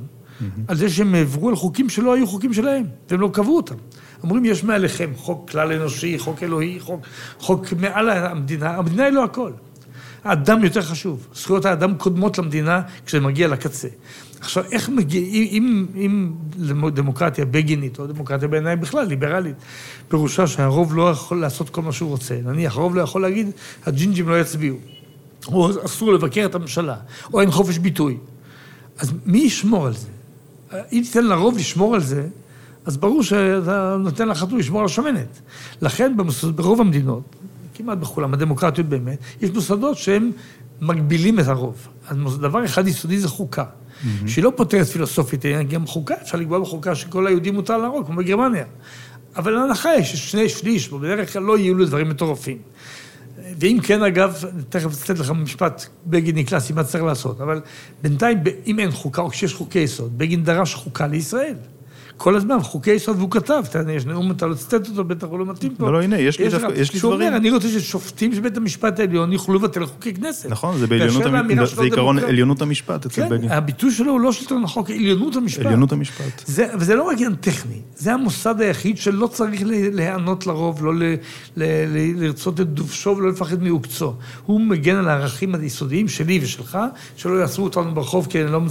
על 0.68 0.76
זה 0.76 0.90
שהם 0.90 1.14
עברו 1.14 1.48
על 1.48 1.56
חוקים 1.56 1.88
שלא 1.88 2.14
היו 2.14 2.26
חוקים 2.26 2.52
שלהם, 2.52 2.84
והם 3.10 3.20
לא 3.20 3.30
קבעו 3.32 3.56
אותם. 3.56 3.74
אומרים, 4.22 4.44
יש 4.44 4.64
מעליכם 4.64 5.10
חוק 5.16 5.50
כלל 5.50 5.72
אנושי, 5.72 6.18
חוק 6.18 6.42
אלוהי, 6.42 6.80
חוק, 6.80 7.00
חוק 7.38 7.64
מעל 7.80 8.10
המדינה, 8.10 8.76
המדינה 8.76 9.04
היא 9.04 9.12
לא 9.12 9.24
הכל. 9.24 9.52
האדם 10.24 10.64
יותר 10.64 10.82
חשוב. 10.82 11.26
זכויות 11.34 11.64
האדם 11.64 11.94
קודמות 11.94 12.38
למדינה 12.38 12.82
כשזה 13.06 13.20
מגיע 13.20 13.48
לקצה. 13.48 13.88
עכשיו, 14.40 14.64
איך 14.72 14.88
מגיעים, 14.88 15.86
אם, 15.94 16.32
אם 16.74 16.90
דמוקרטיה 16.90 17.44
בגינית, 17.44 17.98
או 17.98 18.06
דמוקרטיה 18.06 18.48
בעיניי 18.48 18.76
בכלל, 18.76 19.06
ליברלית, 19.06 19.56
פירושה 20.08 20.46
שהרוב 20.46 20.94
לא 20.94 21.10
יכול 21.10 21.40
לעשות 21.40 21.70
כל 21.70 21.82
מה 21.82 21.92
שהוא 21.92 22.10
רוצה. 22.10 22.38
נניח, 22.44 22.76
הרוב 22.76 22.96
לא 22.96 23.00
יכול 23.02 23.22
להגיד, 23.22 23.50
הג'ינג'ים 23.86 24.28
לא 24.28 24.40
יצביעו, 24.40 24.76
או 25.46 25.84
אסור 25.84 26.12
לבקר 26.12 26.46
את 26.46 26.54
הממשלה, 26.54 26.96
או 27.32 27.40
אין 27.40 27.50
חופש 27.50 27.78
ביטוי. 27.78 28.16
אז 28.98 29.12
מי 29.26 29.38
ישמור 29.38 29.86
על 29.86 29.92
זה? 29.92 30.08
אם 30.92 31.02
תיתן 31.04 31.24
לרוב 31.26 31.58
לשמור 31.58 31.94
על 31.94 32.00
זה, 32.00 32.26
אז 32.86 32.96
ברור 32.96 33.22
שאתה 33.22 33.96
נותן 33.98 34.28
לחתול 34.28 34.58
לשמור 34.58 34.80
על 34.80 34.86
השמנת. 34.86 35.40
לכן 35.82 36.16
ברוב 36.54 36.80
המדינות, 36.80 37.22
כמעט 37.74 37.98
בכולם, 37.98 38.34
הדמוקרטיות 38.34 38.86
באמת, 38.86 39.18
יש 39.40 39.50
מוסדות 39.50 39.96
שהם 39.96 40.30
מגבילים 40.80 41.40
את 41.40 41.48
הרוב. 41.48 41.88
אז 42.08 42.38
דבר 42.38 42.64
אחד 42.64 42.86
יסודי 42.86 43.18
זה 43.18 43.28
חוקה. 43.28 43.64
Mm-hmm. 43.64 44.28
שהיא 44.28 44.44
לא 44.44 44.52
פותרת 44.56 44.86
פילוסופית, 44.86 45.44
גם 45.70 45.86
חוקה, 45.86 46.14
אפשר 46.22 46.38
לקבוע 46.38 46.58
בחוקה 46.58 46.94
שכל 46.94 47.26
היהודים 47.26 47.54
מותר 47.54 47.78
להרוג, 47.78 48.06
כמו 48.06 48.16
בגרמניה. 48.16 48.64
אבל 49.36 49.52
להנחה 49.52 49.94
יש 49.94 50.30
שני 50.30 50.48
שליש, 50.48 50.88
בדרך 50.88 51.32
כלל 51.32 51.42
לא 51.42 51.58
יהיו 51.58 51.74
לו 51.74 51.86
דברים 51.86 52.08
מטורפים. 52.08 52.58
ואם 53.58 53.78
כן, 53.82 54.02
אגב, 54.02 54.44
תכף 54.68 54.86
אצטט 54.86 55.18
לך 55.18 55.30
משפט 55.30 55.86
בגיני 56.06 56.44
קלאסי, 56.44 56.72
מה 56.72 56.84
צריך 56.84 57.04
לעשות. 57.04 57.40
אבל 57.40 57.60
בינתיים, 58.02 58.38
אם 58.66 58.78
אין 58.78 58.90
חוקה, 58.90 59.22
או 59.22 59.30
כשיש 59.30 59.54
חוקי 59.54 59.78
יסוד, 59.78 60.18
בגין 60.18 60.44
דרש 60.44 60.74
חוקה 60.74 61.06
לישראל. 61.06 61.54
כל 62.22 62.36
הזמן, 62.36 62.62
חוקי 62.62 62.90
יסוד, 62.90 63.16
והוא 63.16 63.30
כתב, 63.30 63.62
יש 63.92 64.06
נאום, 64.06 64.30
אתה 64.30 64.46
לא 64.46 64.54
תצטט 64.54 64.88
אותו, 64.88 65.04
בטח 65.04 65.26
הוא 65.26 65.38
לא 65.38 65.46
מתאים 65.46 65.74
פה. 65.74 65.86
לא, 65.86 65.92
לא, 65.92 66.02
הנה, 66.02 66.18
יש 66.18 66.38
לי 66.38 66.48
דברים. 66.48 66.84
שהוא 66.84 67.12
אומר, 67.12 67.36
אני 67.36 67.50
רוצה 67.50 67.68
ששופטים 67.68 68.34
של 68.34 68.40
בית 68.40 68.56
המשפט 68.56 69.00
העליון 69.00 69.32
יוכלו 69.32 69.54
לבטל 69.54 69.86
חוקי 69.86 70.14
כנסת. 70.14 70.50
נכון, 70.50 70.78
זה 70.78 70.86
בעליונות, 70.86 71.68
זה 71.68 71.82
עיקרון 71.82 72.18
עליונות 72.18 72.62
המשפט 72.62 73.06
אצל 73.06 73.28
בגין. 73.28 73.48
כן, 73.48 73.54
הביטוי 73.54 73.90
שלו 73.92 74.12
הוא 74.12 74.20
לא 74.20 74.32
שלטון 74.32 74.64
החוק, 74.64 74.90
עליונות 74.90 75.36
המשפט. 75.36 75.66
עליונות 75.66 75.92
המשפט. 75.92 76.44
וזה 76.48 76.94
לא 76.94 77.02
רק 77.02 77.16
עניין 77.16 77.34
טכני, 77.34 77.80
זה 77.96 78.14
המוסד 78.14 78.60
היחיד 78.60 78.98
שלא 78.98 79.26
צריך 79.26 79.62
להיענות 79.92 80.46
לרוב, 80.46 80.84
לא 80.84 80.92
לרצות 82.16 82.60
את 82.60 82.68
דובשו 82.68 83.14
ולא 83.16 83.28
לפחד 83.28 83.62
מעוקצו. 83.62 84.14
הוא 84.46 84.60
מגן 84.60 84.96
על 84.96 85.08
הערכים 85.08 85.54
היסודיים 85.54 86.08
שלי 86.08 86.40
ושלך, 86.42 86.78
שלא 87.16 87.34
יעשו 87.34 87.62
אותנו 87.62 87.94
ברחוב, 87.94 88.26
כי 88.30 88.44
לא 88.44 88.62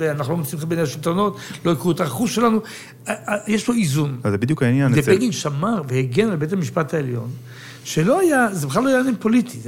אנחנו 0.00 0.38
לא 0.38 0.44
חן 0.44 0.68
בעיני 0.68 0.82
השלטונות, 0.82 1.36
לא 1.64 1.70
יקרו 1.70 1.90
את 1.90 2.00
הרכוש 2.00 2.34
שלנו. 2.34 2.60
יש 3.46 3.68
לו 3.68 3.74
איזון. 3.74 4.20
זה 4.30 4.38
בדיוק 4.38 4.62
העניין. 4.62 4.92
ובגין 4.94 5.32
שמר 5.32 5.82
והגן 5.88 6.30
על 6.30 6.36
בית 6.36 6.52
המשפט 6.52 6.94
העליון, 6.94 7.30
שלא 7.84 8.20
היה, 8.20 8.48
זה 8.52 8.66
בכלל 8.66 8.82
לא 8.82 8.88
היה 8.88 8.98
עניין 8.98 9.16
פוליטי. 9.18 9.58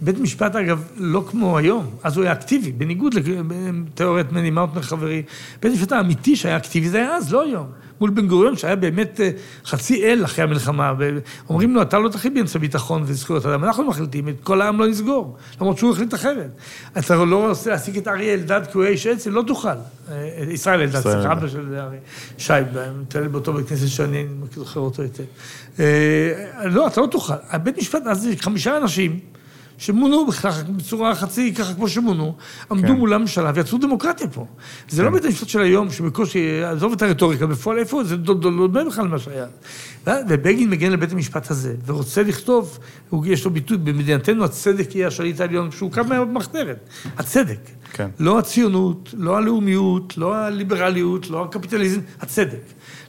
בית 0.00 0.18
משפט, 0.18 0.56
אגב, 0.56 0.84
לא 0.96 1.24
כמו 1.30 1.58
היום, 1.58 1.90
אז 2.02 2.16
הוא 2.16 2.24
היה 2.24 2.32
אקטיבי, 2.32 2.72
בניגוד 2.72 3.14
לתיאוריית 3.14 4.32
מני 4.32 4.50
מאוטנר 4.50 4.82
חברי. 4.82 5.22
בית 5.62 5.72
המשפט 5.72 5.92
האמיתי 5.92 6.36
שהיה 6.36 6.56
אקטיבי 6.56 6.88
זה 6.88 6.98
היה 6.98 7.16
אז, 7.16 7.32
לא 7.32 7.42
היום. 7.42 7.66
מול 8.00 8.10
בן 8.10 8.28
גוריון, 8.28 8.56
שהיה 8.56 8.76
באמת 8.76 9.20
אה, 9.20 9.30
חצי 9.64 10.04
אל 10.04 10.24
אחרי 10.24 10.44
המלחמה, 10.44 10.94
ואומרים 10.98 11.74
לו, 11.74 11.82
אתה 11.82 11.98
לא 11.98 12.08
תחליט 12.08 12.34
באמצע 12.34 12.58
ביטחון 12.58 13.02
וזכויות 13.06 13.46
אדם, 13.46 13.64
אנחנו 13.64 13.84
מחליטים, 13.84 14.28
את 14.28 14.34
כל 14.42 14.60
העם 14.60 14.78
לא 14.80 14.86
נסגור, 14.86 15.36
למרות 15.60 15.78
שהוא 15.78 15.92
החליט 15.92 16.14
אחרת. 16.14 16.50
אתה 16.98 17.24
לא 17.24 17.48
רוצה 17.48 17.70
להעסיק 17.70 17.96
את 17.96 18.08
אריה 18.08 18.34
אלדד 18.34 18.60
כי 18.72 18.78
הוא 18.78 18.84
איש 18.84 19.06
אצ"ל, 19.06 19.30
לא 19.30 19.42
תוכל. 19.46 19.68
אה, 19.68 20.44
ישראל 20.50 20.80
אלדד, 20.80 21.00
סליחה, 21.00 21.32
אבא 21.32 21.48
של 21.48 21.74
אריה, 21.74 22.00
שי, 22.38 22.52
מתעלל 23.00 23.28
באותו 23.28 23.52
בית 23.52 23.68
כנסת 23.68 23.88
שאני 23.88 24.26
זוכר 24.54 24.80
אותו 24.80 25.02
היטב. 25.02 25.24
אה, 25.80 25.86
לא, 26.64 26.86
אתה 26.86 27.00
לא 27.00 27.06
תוכל. 27.06 27.34
בית 27.62 27.78
משפט, 27.78 28.02
אז 28.06 28.28
חמישה 28.40 28.76
אנשים, 28.76 29.20
שמונו 29.78 30.26
בכך, 30.26 30.62
בצורה 30.76 31.14
חצי 31.14 31.54
ככה 31.54 31.74
כמו 31.74 31.88
שמונו, 31.88 32.34
עמדו 32.70 32.88
כן. 32.88 32.92
מול 32.92 33.12
הממשלה 33.12 33.52
ויצרו 33.54 33.78
דמוקרטיה 33.78 34.28
פה. 34.28 34.46
זה 34.88 35.02
לא 35.02 35.08
כן. 35.08 35.14
לא 35.14 35.20
בית 35.20 35.30
המשפט 35.30 35.48
של 35.48 35.60
היום, 35.60 35.90
שבקושי, 35.90 36.62
עזוב 36.64 36.92
את 36.92 37.02
הרטוריקה, 37.02 37.46
בפועל 37.46 37.78
איפה, 37.78 38.04
זה 38.04 38.16
דומה 38.16 38.84
בכלל 38.84 39.08
מה 39.08 39.18
שהיה. 39.18 39.46
ובגין 40.06 40.70
מגן 40.70 40.92
לבית 40.92 41.12
המשפט 41.12 41.50
הזה, 41.50 41.74
ורוצה 41.86 42.22
לכתוב, 42.22 42.78
יש 43.24 43.44
לו 43.44 43.50
ביטוי, 43.50 43.76
במדינתנו 43.76 44.44
הצדק 44.44 44.94
יהיה 44.94 45.06
השליט 45.06 45.40
העליון, 45.40 45.70
שהוא 45.70 45.92
קם 45.92 46.08
מהמחתרת. 46.08 46.88
הצדק. 47.18 47.58
כן. 47.92 48.08
לא 48.18 48.38
הציונות, 48.38 49.14
לא 49.16 49.36
הלאומיות, 49.36 50.18
לא 50.18 50.34
הליברליות, 50.34 51.30
לא 51.30 51.44
הקפיטליזם, 51.44 52.00
הצדק. 52.20 52.60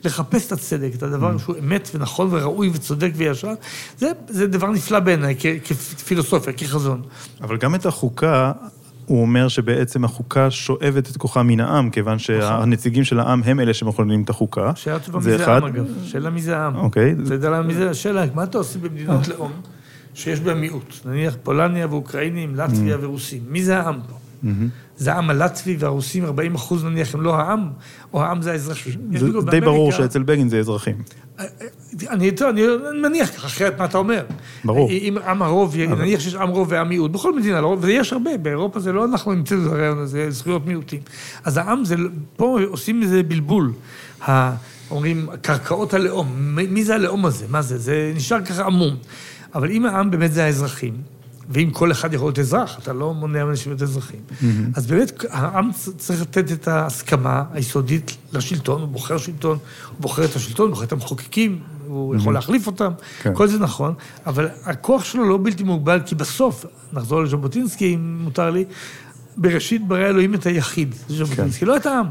לחפש 0.04 0.48
את 0.48 0.52
הצדק, 0.52 0.92
את 0.96 1.04
הדבר 1.04 1.36
mm. 1.36 1.40
שהוא 1.40 1.56
אמת 1.60 1.90
ונכון 1.96 2.28
וראוי 2.32 2.70
וצודק 2.74 3.12
וישר, 3.16 3.54
זה, 3.98 4.12
זה 4.28 4.48
דבר 4.48 4.72
נפלא 4.72 5.00
בעיניי, 5.00 5.36
כפילוסופיה, 5.98 6.54
כחזון. 6.58 7.02
אבל 7.42 7.58
גם 7.58 7.76
את 7.76 7.86
החוקה, 7.86 8.52
הוא 9.06 9.22
אומר 9.22 9.48
שבעצם 9.48 10.06
החוקה 10.06 10.52
שואבת 10.52 11.10
את 11.10 11.18
כוחה 11.18 11.44
מן 11.44 11.60
העם, 11.60 11.90
כיוון 11.90 12.14
נכון. 12.14 12.20
שהנציגים 12.20 13.04
של 13.04 13.20
העם 13.20 13.42
הם 13.46 13.60
אלה 13.60 13.74
שמכוננים 13.74 14.22
את 14.22 14.30
החוקה. 14.30 14.72
שאלה 14.76 15.00
טובה 15.00 15.18
מי 15.18 15.24
זה 15.24 15.52
העם, 15.52 15.64
אגב. 15.64 15.86
שאלה 16.04 16.30
מי 16.30 16.42
זה 16.42 16.58
העם. 16.58 16.76
אוקיי. 16.76 17.16
אתה 17.26 17.34
יודע 17.34 17.62
מי 17.62 17.74
זה 17.74 17.90
השאלה, 17.90 18.26
מה 18.34 18.44
אתה 18.44 18.58
עושה 18.58 18.80
במדינות 18.80 19.28
לאום 19.28 19.52
שיש 20.14 20.40
בהן 20.40 20.58
מיעוט? 20.58 20.94
נניח 21.06 21.36
פולניה 21.44 21.88
ואוקראינים, 21.90 22.56
לטביה 22.56 22.96
mm. 22.96 23.00
ורוסים. 23.02 23.42
מי 23.48 23.64
זה 23.64 23.78
העם 23.78 24.00
פה? 24.10 24.18
זה 24.98 25.14
העם 25.14 25.30
הלטבי 25.30 25.76
והרוסים, 25.80 26.26
40 26.26 26.56
אחוז 26.56 26.86
נניח 26.86 27.16
הם 27.16 27.22
לא 27.22 27.36
העם, 27.36 27.70
או 28.14 28.24
העם 28.24 28.42
זה 28.42 28.52
האזרחים. 28.52 28.94
זה 29.18 29.28
די 29.52 29.62
ברור 29.62 29.92
שאצל 29.92 30.24
בגין 30.24 30.50
זה 30.50 30.60
אזרחים. 30.60 30.96
אה, 31.40 31.46
אני, 32.10 32.32
אני 32.50 32.62
מניח 33.02 33.30
ככה, 33.30 33.48
אחרת 33.48 33.80
מה 33.80 33.86
אתה 33.86 33.98
אומר. 33.98 34.26
ברור. 34.66 34.90
אם 34.90 35.18
עם 35.28 35.42
הרוב, 35.42 35.76
נניח 35.78 36.20
שיש 36.20 36.36
עם 36.36 36.50
רוב 36.50 36.68
ועם 36.72 36.90
מיעוט, 36.90 37.12
בכל 37.12 37.36
מדינה, 37.36 37.62
לא, 37.62 37.78
ויש 37.82 38.14
הרבה, 38.14 38.38
באירופה 38.38 38.80
זה 38.80 38.92
לא 38.92 39.06
אנחנו 39.06 39.32
המצאנו 39.32 39.68
את 39.68 39.72
הרעיון 39.72 39.98
הזה, 39.98 40.32
זכויות 40.32 40.66
מיעוטים. 40.66 41.00
אז 41.44 41.58
העם 41.58 41.86
זה, 41.86 41.96
פה 42.36 42.60
עושים 42.68 43.04
איזה 43.04 43.24
בלבול. 43.24 43.74
אומרים, 44.92 45.28
קרקעות 45.42 45.94
הלאום, 45.94 46.28
מי 46.70 46.84
זה 46.84 46.96
הלאום 46.96 47.26
הזה? 47.26 47.46
מה 47.50 47.62
זה? 47.62 47.78
זה 47.78 48.12
נשאר 48.16 48.46
ככה 48.46 48.66
עמום. 48.66 48.96
אבל 49.56 49.72
אם 49.72 49.86
העם 49.86 50.12
באמת 50.12 50.34
זה 50.34 50.46
האזרחים, 50.46 50.94
ואם 51.50 51.70
כל 51.74 51.92
אחד 51.92 52.14
יכול 52.14 52.28
להיות 52.28 52.40
אזרח, 52.40 52.80
אתה 52.80 52.94
לא 52.94 53.14
מונע 53.14 53.46
מאנשים 53.46 53.72
להיות 53.72 53.82
אזרחים. 53.82 54.20
Mm-hmm. 54.30 54.46
אז 54.76 54.88
באמת, 54.88 55.24
העם 55.30 55.70
צריך 55.98 56.22
לתת 56.22 56.52
את 56.52 56.68
ההסכמה 56.68 57.44
היסודית 57.52 58.18
לשלטון, 58.34 58.82
הוא 58.82 58.90
בוחר 58.90 59.18
שלטון, 59.18 59.58
הוא 59.88 59.96
בוחר 60.00 60.26
את 60.26 60.36
השלטון, 60.36 60.66
הוא 60.66 60.74
בוחר 60.74 60.86
את 60.86 60.92
המחוקקים, 60.92 61.60
הוא 61.88 62.16
mm-hmm. 62.16 62.18
יכול 62.18 62.34
להחליף 62.34 62.68
אותם, 62.68 62.92
כן. 63.22 63.34
כל 63.36 63.48
זה 63.48 63.60
נכון, 63.60 63.94
אבל 64.26 64.48
הכוח 64.64 65.04
שלו 65.04 65.30
לא 65.30 65.40
בלתי 65.42 65.64
מוגבל, 65.64 66.00
כי 66.06 66.16
בסוף, 66.16 66.66
נחזור 66.94 67.24
לז'בוטינסקי, 67.24 67.96
אם 67.96 68.18
מותר 68.22 68.50
לי, 68.50 68.66
בראשית 69.38 69.88
ברא 69.88 70.10
אלוהים 70.10 70.34
את 70.34 70.46
היחיד, 70.46 70.96
ז'בוטינסקי, 71.10 71.60
כן. 71.60 71.66
לא 71.66 71.78
את 71.78 71.86
העם. 71.86 72.06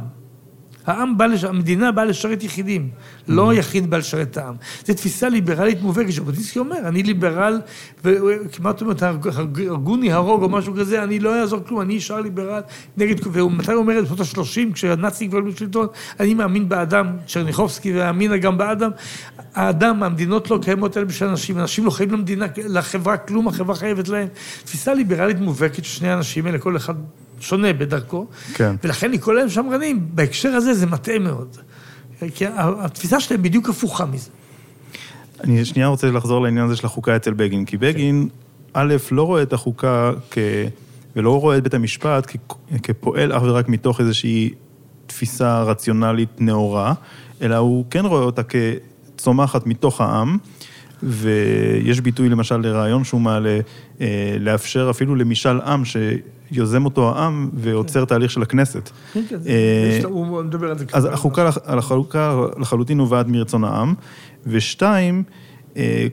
העם 0.87 1.19
בא, 1.19 1.27
לש... 1.27 1.45
המדינה 1.45 1.93
באה 1.93 2.05
לשרת 2.05 2.43
יחידים, 2.43 2.89
לא 3.29 3.51
mm-hmm. 3.51 3.55
יחיד 3.55 3.91
בא 3.91 3.97
לשרת 3.97 4.31
את 4.31 4.37
העם. 4.37 4.55
זו 4.87 4.95
תפיסה 4.95 5.29
ליברלית 5.29 5.83
מובהקת, 5.83 6.11
ז'בוטינסקי 6.11 6.59
אומר, 6.59 6.79
אני 6.79 7.03
ליברל, 7.03 7.61
וכמעט 8.05 8.81
אומרת, 8.81 9.03
הרגוני, 9.03 10.13
הרוג 10.13 10.43
או 10.43 10.49
משהו 10.49 10.75
כזה, 10.75 11.03
אני 11.03 11.19
לא 11.19 11.41
אעזור 11.41 11.61
כלום, 11.67 11.81
אני 11.81 11.99
אשאר 11.99 12.21
ליברל 12.21 12.61
נגד, 12.97 13.27
ומתי 13.33 13.73
הוא 13.73 13.81
אומר 13.81 13.99
את 13.99 14.05
בשנות 14.05 14.21
ה-30, 14.21 14.75
כשהנאצים 14.75 15.31
כבר 15.31 15.41
בשלטון, 15.41 15.87
אני 16.21 16.35
מאמין 16.35 16.69
באדם, 16.69 17.17
צ'רניחובסקי 17.27 17.93
והאמינה 17.93 18.37
גם 18.37 18.59
באדם. 18.59 18.91
האדם, 19.55 20.03
המדינות 20.03 20.51
לא 20.51 20.59
קיימות 20.63 20.97
אלא 20.97 21.05
בשביל 21.05 21.29
אנשים, 21.29 21.59
אנשים 21.59 21.85
לא 21.85 21.91
חיים 21.91 22.11
למדינה, 22.11 22.47
לחברה 22.57 23.17
כלום, 23.17 23.49
החברה 23.49 23.77
חייבת 23.77 24.09
להם. 24.09 24.29
תפיסה 24.65 24.95
ליברלית 24.95 25.41
מובהקת 25.41 25.85
של 25.85 25.99
שני 25.99 26.09
האנשים 26.09 26.47
האלה, 26.47 26.59
כל 26.59 26.77
אחד 26.77 26.95
שונה 27.41 27.73
בדרכו, 27.73 28.27
כן. 28.55 28.77
ולכן 28.85 29.11
לקרוא 29.11 29.35
להם 29.35 29.49
שמרנים, 29.49 30.09
בהקשר 30.15 30.49
הזה 30.49 30.75
זה 30.75 30.87
מטעה 30.87 31.19
מאוד. 31.19 31.57
כי 32.35 32.45
התפיסה 32.59 33.21
שלהם 33.21 33.43
בדיוק 33.43 33.69
הפוכה 33.69 34.07
מזה. 34.07 34.31
אני 35.45 35.65
שנייה 35.65 35.89
רוצה 35.89 36.11
לחזור 36.11 36.41
לעניין 36.41 36.67
הזה 36.67 36.77
של 36.77 36.87
החוקה 36.87 37.17
אצל 37.17 37.33
בגין, 37.33 37.65
כי 37.65 37.77
בגין, 37.77 38.29
א', 38.73 38.97
לא 39.11 39.23
רואה 39.23 39.43
את 39.43 39.53
החוקה 39.53 40.13
כ... 40.31 40.39
ולא 41.17 41.41
רואה 41.41 41.57
את 41.57 41.63
בית 41.63 41.75
המשפט 41.75 42.27
כ... 42.27 42.37
כפועל 42.83 43.33
אך 43.33 43.43
ורק 43.43 43.69
מתוך 43.69 44.01
איזושהי 44.01 44.51
תפיסה 45.07 45.63
רציונלית 45.63 46.41
נאורה, 46.41 46.95
אלא 47.43 47.57
הוא 47.57 47.85
כן 47.91 48.07
רואה 48.07 48.23
אותה 48.23 48.43
כצומחת 48.43 49.67
מתוך 49.67 50.01
העם. 50.01 50.39
ויש 51.03 52.01
ביטוי 52.01 52.29
למשל 52.29 52.57
לרעיון 52.57 53.05
שהוא 53.05 53.21
מעלה, 53.21 53.59
אה, 54.01 54.37
לאפשר 54.41 54.91
אפילו 54.91 55.15
למשאל 55.15 55.61
עם 55.61 55.83
שיוזם 55.85 56.85
אותו 56.85 57.09
העם 57.09 57.51
ועוצר 57.55 58.05
תהליך 58.05 58.31
של 58.31 58.43
הכנסת. 58.43 58.91
כן, 59.13 59.21
כן, 59.29 59.37
אה, 59.47 60.01
הוא 60.05 60.43
מדבר 60.43 60.71
על 60.71 60.79
זה. 60.79 60.85
אז. 60.93 61.09
החוקה, 61.77 62.41
לחלוטין 62.59 62.97
נובעת 62.97 63.27
מרצון 63.29 63.65
העם, 63.65 63.95
ושתיים, 64.47 65.23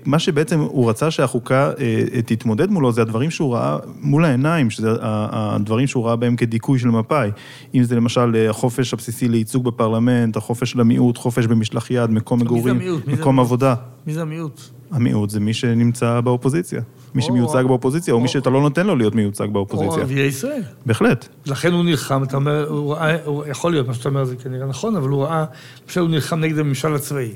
מה 0.05 0.19
שבעצם 0.19 0.59
הוא 0.59 0.89
רצה 0.89 1.11
שהחוקה 1.11 1.71
אה, 1.79 2.21
תתמודד 2.25 2.69
מולו, 2.71 2.91
זה 2.91 3.01
הדברים 3.01 3.31
שהוא 3.31 3.53
ראה 3.55 3.77
מול 4.01 4.25
העיניים, 4.25 4.69
שזה 4.69 4.89
הדברים 5.01 5.87
שהוא 5.87 6.05
ראה 6.07 6.15
בהם 6.15 6.35
כדיכוי 6.35 6.79
של 6.79 6.87
מפא"י. 6.87 7.29
אם 7.75 7.83
זה 7.83 7.95
למשל 7.95 8.35
אה, 8.35 8.49
החופש 8.49 8.93
הבסיסי 8.93 9.27
לייצוג 9.27 9.63
בפרלמנט, 9.65 10.37
החופש 10.37 10.71
של 10.71 10.79
המיעוט, 10.79 11.17
חופש 11.17 11.45
במשלח 11.45 11.91
יד, 11.91 12.09
מקום 12.09 12.39
מגורים, 12.39 12.79
מקום? 13.07 13.39
עבודה. 13.39 13.75
מי 14.07 14.13
זה 14.13 14.21
המיעוט? 14.21 14.61
המיעוט 14.91 15.29
זה 15.29 15.39
מי 15.39 15.53
שנמצא 15.53 16.21
באופוזיציה. 16.21 16.81
מי 17.15 17.21
או- 17.21 17.27
שמיוצג 17.27 17.63
באופוזיציה, 17.67 18.13
או 18.13 18.19
מי 18.19 18.23
או- 18.27 18.31
שאתה 18.31 18.49
לא 18.49 18.61
נותן 18.61 18.87
לו 18.87 18.95
להיות 18.95 19.15
מיוצג 19.15 19.45
או 19.45 19.51
באופוזיציה. 19.51 19.97
ערביי 19.99 20.25
ישראל. 20.25 20.61
בהחלט. 20.85 21.27
לכן 21.45 21.73
הוא 21.73 21.83
נלחם, 21.83 22.23
אתה 22.23 22.37
אומר, 22.37 22.69
הוא 22.69 22.93
ראה, 22.93 23.17
יכול 23.51 23.71
להיות, 23.71 23.87
מה 23.87 23.93
שאתה 23.93 24.09
אומר 24.09 24.25
זה 24.25 24.35
כנראה 24.35 24.65
נכון, 24.67 24.95
אבל 24.95 25.09
הוא 25.09 25.23
ראה, 25.23 25.45
למשל 25.85 25.99
הוא 26.01 26.09
נלחם 26.09 26.39
נגד 26.39 26.59
הממשל 26.59 26.93
הצבאי. 26.95 27.31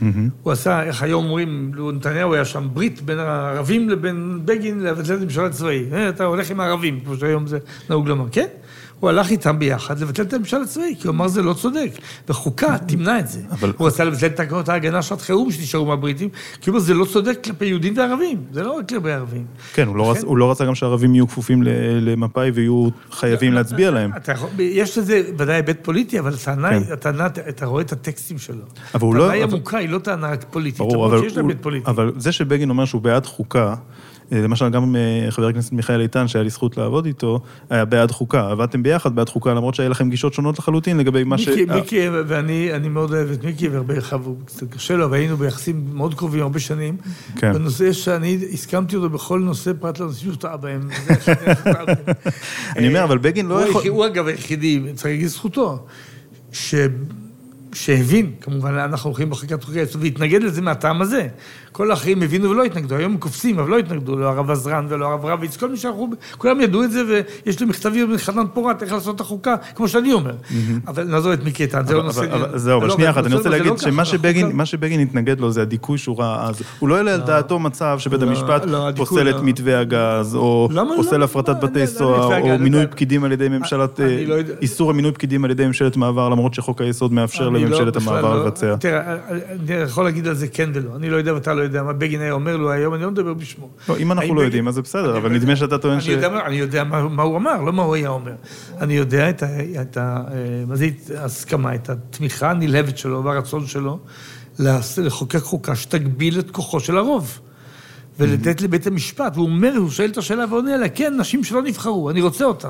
מהמם. 0.00 0.28
הוא 0.42 0.52
עשה, 0.52 0.82
איך 0.82 1.02
היום 1.02 1.24
אומרים, 1.24 1.72
נתניהו 1.94 2.34
היה 2.34 2.44
שם 2.44 2.68
ברית 2.72 3.02
בין 3.02 3.18
הערבים 3.18 3.90
לבין 3.90 4.40
בגין 4.44 4.80
לבטל 4.80 5.14
את 5.14 5.20
הממשל 5.20 5.44
הצבאי. 5.44 5.84
אה, 5.92 6.08
אתה 6.08 6.24
הולך 6.24 6.50
עם 6.50 6.60
הערבים, 6.60 7.00
כמו 7.04 7.16
שהיום 7.16 7.46
זה 7.46 7.58
נהוג 7.90 8.08
לומר, 8.08 8.26
כן? 8.32 8.46
הוא 9.00 9.10
הלך 9.10 9.30
איתם 9.30 9.58
ביחד 9.58 9.98
לבטל 10.00 10.22
את 10.22 10.32
הממשל 10.32 10.56
הצבאי, 10.62 10.94
כי 11.00 11.06
הוא 11.08 11.14
אמר 11.14 11.28
זה 11.28 11.42
לא 11.42 11.52
צודק. 11.52 11.90
וחוקה 12.28 12.76
תמנע 12.88 13.18
את 13.18 13.28
זה. 13.28 13.40
אבל- 13.50 13.72
הוא 13.76 13.86
רצה 13.86 14.04
לבטל 14.04 14.26
את 14.26 14.36
תקנות 14.36 14.68
ההגנה 14.68 15.02
שעת 15.02 15.20
חירום 15.20 15.50
שנשארו 15.52 15.84
מהבריטים, 15.86 16.28
כי 16.60 16.70
הוא 16.70 16.74
אומר 16.74 16.86
זה 16.86 16.94
לא 16.94 17.04
צודק 17.04 17.38
כלפי 17.44 17.64
יהודים 17.66 17.96
וערבים, 17.96 18.38
זה 18.52 18.62
לא 18.62 18.72
רק 18.72 18.88
כלפי 18.88 19.10
ערבים. 19.12 19.44
כן, 19.74 19.86
הוא 19.86 19.96
לא 19.96 20.12
רצ- 20.12 20.24
הוא 20.24 20.36
לא 20.38 20.50
רצה 20.50 20.64
גם 20.64 20.74
שהערבים 20.74 21.14
יהיו 21.14 21.28
כפופים 21.28 21.62
למפא"י 22.00 22.50
ויהיו 22.50 22.88
חייבים 23.10 23.52
להצביע 23.52 23.90
להם. 23.90 24.10
אתה 24.16 24.32
יכול, 24.32 24.48
יש 24.58 24.98
לזה 24.98 25.22
ודאי 25.38 25.54
היבט 25.56 25.78
פוליטי, 25.82 26.18
אבל 26.18 26.34
הטענה, 26.34 26.70
כן. 26.70 26.74
היא- 26.86 26.92
הטענה, 26.92 27.26
אתה 27.26 27.66
רואה 27.66 27.82
את 27.82 27.92
הטקסטים 27.92 28.38
שלו. 28.38 28.56
אבל 28.94 29.02
הוא 29.06 29.14
לא- 29.14 29.22
הטענה 29.24 29.34
היא 29.34 29.44
עמוקה, 29.44 29.78
היא 29.78 29.88
לא 29.88 29.98
טענה 29.98 30.30
רק 30.30 30.44
פוליטית. 30.50 30.78
ברור, 30.78 31.06
אבל, 31.06 31.18
הוא. 31.40 31.50
אבל 31.86 32.12
זה 32.16 32.32
שבגין 32.32 32.70
אומר 32.70 32.84
שהוא 32.84 33.02
בעד 33.02 33.26
חוקה, 33.26 33.74
למשל 34.32 34.68
גם 34.68 34.96
אה, 34.96 35.30
חבר 35.30 35.46
הכנסת 35.46 35.72
מיכאל 35.72 36.00
איתן, 36.00 36.28
שהיה 36.28 36.42
לי 36.42 36.50
זכות 36.50 36.76
לעבוד 36.76 37.06
איתו, 37.06 37.40
היה 37.70 37.84
בעד 37.84 38.10
חוקה. 38.10 38.50
עבדתם 38.50 38.82
ביחד 38.82 39.14
בעד 39.14 39.28
חוקה, 39.28 39.54
למרות 39.54 39.74
שהיה 39.74 39.88
לכם 39.88 40.10
גישות 40.10 40.34
שונות 40.34 40.58
לחלוטין 40.58 40.98
לגבי 40.98 41.24
מה 41.24 41.38
ש... 41.38 41.48
מיקי, 41.48 41.70
אה, 41.70 41.74
מיקי, 41.74 42.08
ואני 42.08 42.74
אני 42.74 42.88
מאוד 42.88 43.12
אוהב 43.12 43.30
את 43.30 43.44
מיקי, 43.44 43.68
והרבה 43.68 44.00
חבר, 44.00 44.32
קצת 44.44 44.70
קשה 44.70 44.96
לו, 44.96 45.04
אבל 45.04 45.16
היינו 45.16 45.36
ביחסים 45.36 45.84
מאוד 45.92 46.14
קרובים 46.14 46.42
הרבה 46.42 46.58
שנים. 46.58 46.96
כן. 47.36 47.52
בנושא 47.52 47.92
שאני 47.92 48.38
הסכמתי 48.52 48.96
אותו 48.96 49.10
בכל 49.10 49.40
נושא, 49.40 49.72
פרט 49.80 50.00
לנושאים 50.00 50.32
שהוא 50.32 50.40
טעה 50.40 50.56
בהם. 50.56 50.88
אני 52.76 52.88
אומר, 52.88 53.04
אבל 53.04 53.18
בגין 53.18 53.46
לא 53.46 53.68
יכול... 53.68 53.88
הוא 53.88 54.06
אגב 54.06 54.26
היחידי, 54.26 54.82
צריך 54.94 55.06
להגיד 55.06 55.26
זכותו, 55.26 55.86
ש... 56.52 56.74
שהבין, 57.76 58.32
כמובן, 58.40 58.74
לאן 58.74 58.90
אנחנו 58.90 59.10
הולכים 59.10 59.30
בחקיקת 59.30 59.64
חוקי 59.64 59.78
היסוד, 59.78 60.02
והתנגד 60.02 60.42
לזה 60.42 60.62
מהטעם 60.62 61.02
הזה. 61.02 61.28
כל 61.76 61.90
האחרים 61.90 62.22
הבינו 62.22 62.50
ולא 62.50 62.64
התנגדו, 62.64 62.94
היום 62.94 63.12
הם 63.12 63.18
קופצים, 63.18 63.58
אבל 63.58 63.70
לא 63.70 63.78
התנגדו, 63.78 64.16
לא 64.16 64.26
הרב 64.26 64.50
עזרן 64.50 64.86
ולא 64.88 65.06
הרב 65.06 65.24
רביץ, 65.24 65.56
כל 65.56 65.68
מי 65.68 65.76
שאנחנו, 65.76 66.10
כולם 66.38 66.60
ידעו 66.60 66.82
את 66.84 66.90
זה, 66.90 67.02
ויש 67.08 67.60
לי 67.60 67.66
מכתבים 67.66 68.12
מחנן 68.12 68.44
פורת 68.54 68.82
איך 68.82 68.92
לעשות 68.92 69.16
את 69.16 69.20
החוקה, 69.20 69.54
כמו 69.74 69.88
שאני 69.88 70.12
אומר. 70.12 70.34
אבל 70.86 71.04
נעזוב 71.04 71.32
את 71.32 71.44
מיקי 71.44 71.62
איתן, 71.62 71.86
זה 71.86 71.94
לא 71.94 72.02
נושא... 72.02 72.20
זהו, 72.54 72.78
אבל 72.78 72.86
לא, 72.86 72.94
שנייה 72.94 73.10
אחת, 73.10 73.26
אני 73.26 73.34
רוצה 73.34 73.48
לא 73.48 73.56
להגיד 73.56 73.78
שמה 73.78 74.04
שבגין, 74.04 74.50
מה 74.52 74.66
שבגין 74.66 75.00
התנגד 75.00 75.40
לו 75.40 75.50
זה 75.50 75.62
הדיכוי 75.62 75.98
שהוא 75.98 76.18
ראה 76.18 76.48
אז. 76.48 76.62
הוא 76.78 76.88
לא 76.88 76.96
העלה 76.96 77.14
על 77.14 77.20
דעתו 77.20 77.58
מצב 77.58 77.96
שבית 77.98 78.22
לא, 78.22 78.26
המשפט 78.26 78.64
לא, 78.66 78.88
פוסל 78.96 79.30
את 79.30 79.34
לא. 79.34 79.42
מתווה 79.42 79.80
הגז, 79.80 80.34
או 80.34 80.68
לא? 80.70 80.84
פוסל 80.96 81.22
הפרטת 81.22 81.48
לא, 81.48 81.54
בתי 81.54 81.74
לא, 81.74 81.80
לא, 81.80 81.86
סוהר, 81.86 82.52
או 82.52 82.58
מינוי 82.58 82.86
פקידים 82.86 83.24
על 83.24 83.32
ידי 83.32 83.48
ממשלת... 83.48 84.00
אה, 84.00 84.24
לא. 84.26 84.36
איסור 84.62 84.90
המינוי 84.90 85.12
פקידים 85.12 85.44
על 85.44 85.50
ידי 85.50 85.66
ממשלת 85.66 85.96
מעבר, 85.96 86.28
למרות 86.28 86.54
שחוק 86.54 86.80
היסוד 86.80 87.12
מאפשר 87.12 87.48
לא- 87.48 87.60
לממשלת 87.60 87.96
המעבר 87.96 88.34
לא- 88.34 88.44
לבצע. 88.44 88.76
תראה, 88.76 89.16
אני 89.30 89.74
יכול 89.74 90.04
להגיד 90.04 90.28
על 90.28 90.34
זה 90.34 90.48
כן 90.48 90.70
ולא. 90.74 90.96
אני 90.96 91.10
לא 91.10 91.16
יודע 91.16 91.34
ואתה 91.34 91.54
לא 91.54 91.65
יודע 91.66 91.82
מה 91.82 91.92
בגין 91.92 92.20
היה 92.20 92.32
אומר 92.32 92.56
לו 92.56 92.70
היום, 92.70 92.94
אני 92.94 93.02
לא 93.02 93.10
מדבר 93.10 93.34
בשמו. 93.34 93.68
לא, 93.88 93.96
אם 93.96 94.12
אנחנו 94.12 94.28
לא 94.28 94.34
בגין- 94.34 94.44
יודעים, 94.44 94.68
אז 94.68 94.74
זה 94.74 94.82
בסדר, 94.82 95.16
אבל 95.16 95.26
יודע- 95.32 95.38
נדמה 95.44 95.56
שאתה 95.56 95.78
טוען 95.78 96.00
ש... 96.00 96.08
יודע 96.08 96.46
אני 96.46 96.56
יודע 96.56 96.84
מה 96.84 97.08
מה 97.08 97.22
הוא 97.22 97.36
אמר, 97.36 97.62
לא 97.62 97.72
מה 97.72 97.82
הוא 97.82 97.94
היה 97.94 98.08
אומר. 98.08 98.32
אני 98.80 98.94
יודע 98.94 99.30
את 99.30 99.42
ה- 99.42 99.46
את 99.82 99.96
ה... 99.96 100.22
אה, 100.30 100.34
מה 100.66 100.76
זה 100.76 100.88
ההסכמה, 101.18 101.74
את 101.74 101.90
התמיכה 101.90 102.50
הנלהבת 102.50 102.98
שלו 102.98 103.24
והרצון 103.24 103.66
שלו 103.66 103.98
לחוקק 104.98 105.40
חוקה 105.40 105.76
שתגביל 105.76 106.38
את 106.38 106.50
כוחו 106.50 106.80
של 106.80 106.96
הרוב. 106.98 107.38
ולתת 108.18 108.60
לבית 108.62 108.86
המשפט, 108.86 109.32
והוא 109.34 109.46
אומר, 109.46 109.72
הוא 109.76 109.90
שואל 109.90 110.10
את 110.10 110.16
השאלה 110.18 110.44
ועונה 110.50 110.74
עליה, 110.74 110.88
כן, 110.88 111.14
נשים 111.18 111.44
שלא 111.44 111.62
נבחרו, 111.62 112.10
אני 112.10 112.22
רוצה 112.22 112.44
אותן. 112.44 112.68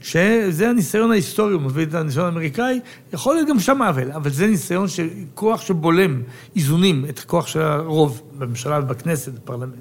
שזה 0.00 0.70
הניסיון 0.70 1.10
ההיסטורי, 1.10 1.52
הוא 1.52 1.62
מביא 1.62 1.86
את 1.86 1.94
הניסיון 1.94 2.26
האמריקאי, 2.26 2.80
יכול 3.12 3.34
להיות 3.34 3.48
גם 3.48 3.60
שם 3.60 3.82
עוול, 3.82 4.12
אבל 4.12 4.30
זה 4.30 4.46
ניסיון 4.46 4.88
של 4.88 5.08
כוח 5.34 5.60
שבולם 5.60 6.22
איזונים 6.56 7.04
את 7.08 7.18
הכוח 7.18 7.46
של 7.46 7.62
הרוב 7.62 8.22
בממשלה 8.38 8.80
ובכנסת, 8.82 9.32
בפרלמנט. 9.32 9.74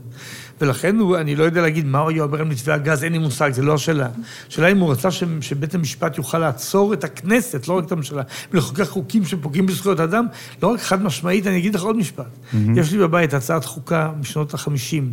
ולכן 0.61 0.95
הוא, 0.95 1.17
אני 1.17 1.35
לא 1.35 1.43
יודע 1.43 1.61
להגיד 1.61 1.85
מה 1.85 1.99
הוא 1.99 2.09
היה 2.09 2.23
אומר 2.23 2.39
על 2.39 2.45
מתווה 2.45 2.73
הגז, 2.75 3.03
אין 3.03 3.13
לי 3.13 3.17
מושג, 3.17 3.51
זה 3.53 3.61
לא 3.61 3.73
השאלה. 3.73 4.07
השאלה 4.47 4.67
אם 4.67 4.77
הוא 4.77 4.91
רצה 4.91 5.11
ש, 5.11 5.23
שבית 5.41 5.75
המשפט 5.75 6.17
יוכל 6.17 6.37
לעצור 6.37 6.93
את 6.93 7.03
הכנסת, 7.03 7.67
לא 7.67 7.77
רק 7.77 7.85
את 7.85 7.91
הממשלה, 7.91 8.23
ולחוקק 8.51 8.83
חוקים 8.83 9.25
שפוגעים 9.25 9.65
בזכויות 9.65 9.99
אדם, 9.99 10.25
לא 10.63 10.67
רק 10.67 10.79
חד 10.79 11.03
משמעית, 11.03 11.47
אני 11.47 11.57
אגיד 11.57 11.75
לך 11.75 11.81
עוד 11.81 11.97
משפט. 11.97 12.39
יש 12.75 12.91
לי 12.91 12.97
בבית 12.97 13.33
הצעת 13.33 13.65
חוקה 13.65 14.11
משנות 14.19 14.53
החמישים, 14.53 15.11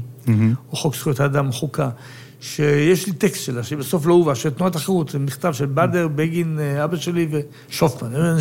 או 0.71 0.77
חוק 0.77 0.95
זכויות 0.95 1.21
האדם, 1.21 1.53
חוקה. 1.53 1.89
שיש 2.41 3.07
לי 3.07 3.13
טקסט 3.13 3.45
שלה, 3.45 3.63
שבסוף 3.63 4.07
לא 4.07 4.15
הובא, 4.15 4.35
של 4.35 4.51
תנועת 4.51 4.77
החירות, 4.77 5.09
זה 5.09 5.19
מכתב 5.19 5.53
של 5.53 5.67
באדר, 5.67 6.09
בגין, 6.09 6.59
אה, 6.61 6.85
אבא 6.85 6.97
שלי 6.97 7.29
ושופמן. 7.31 8.37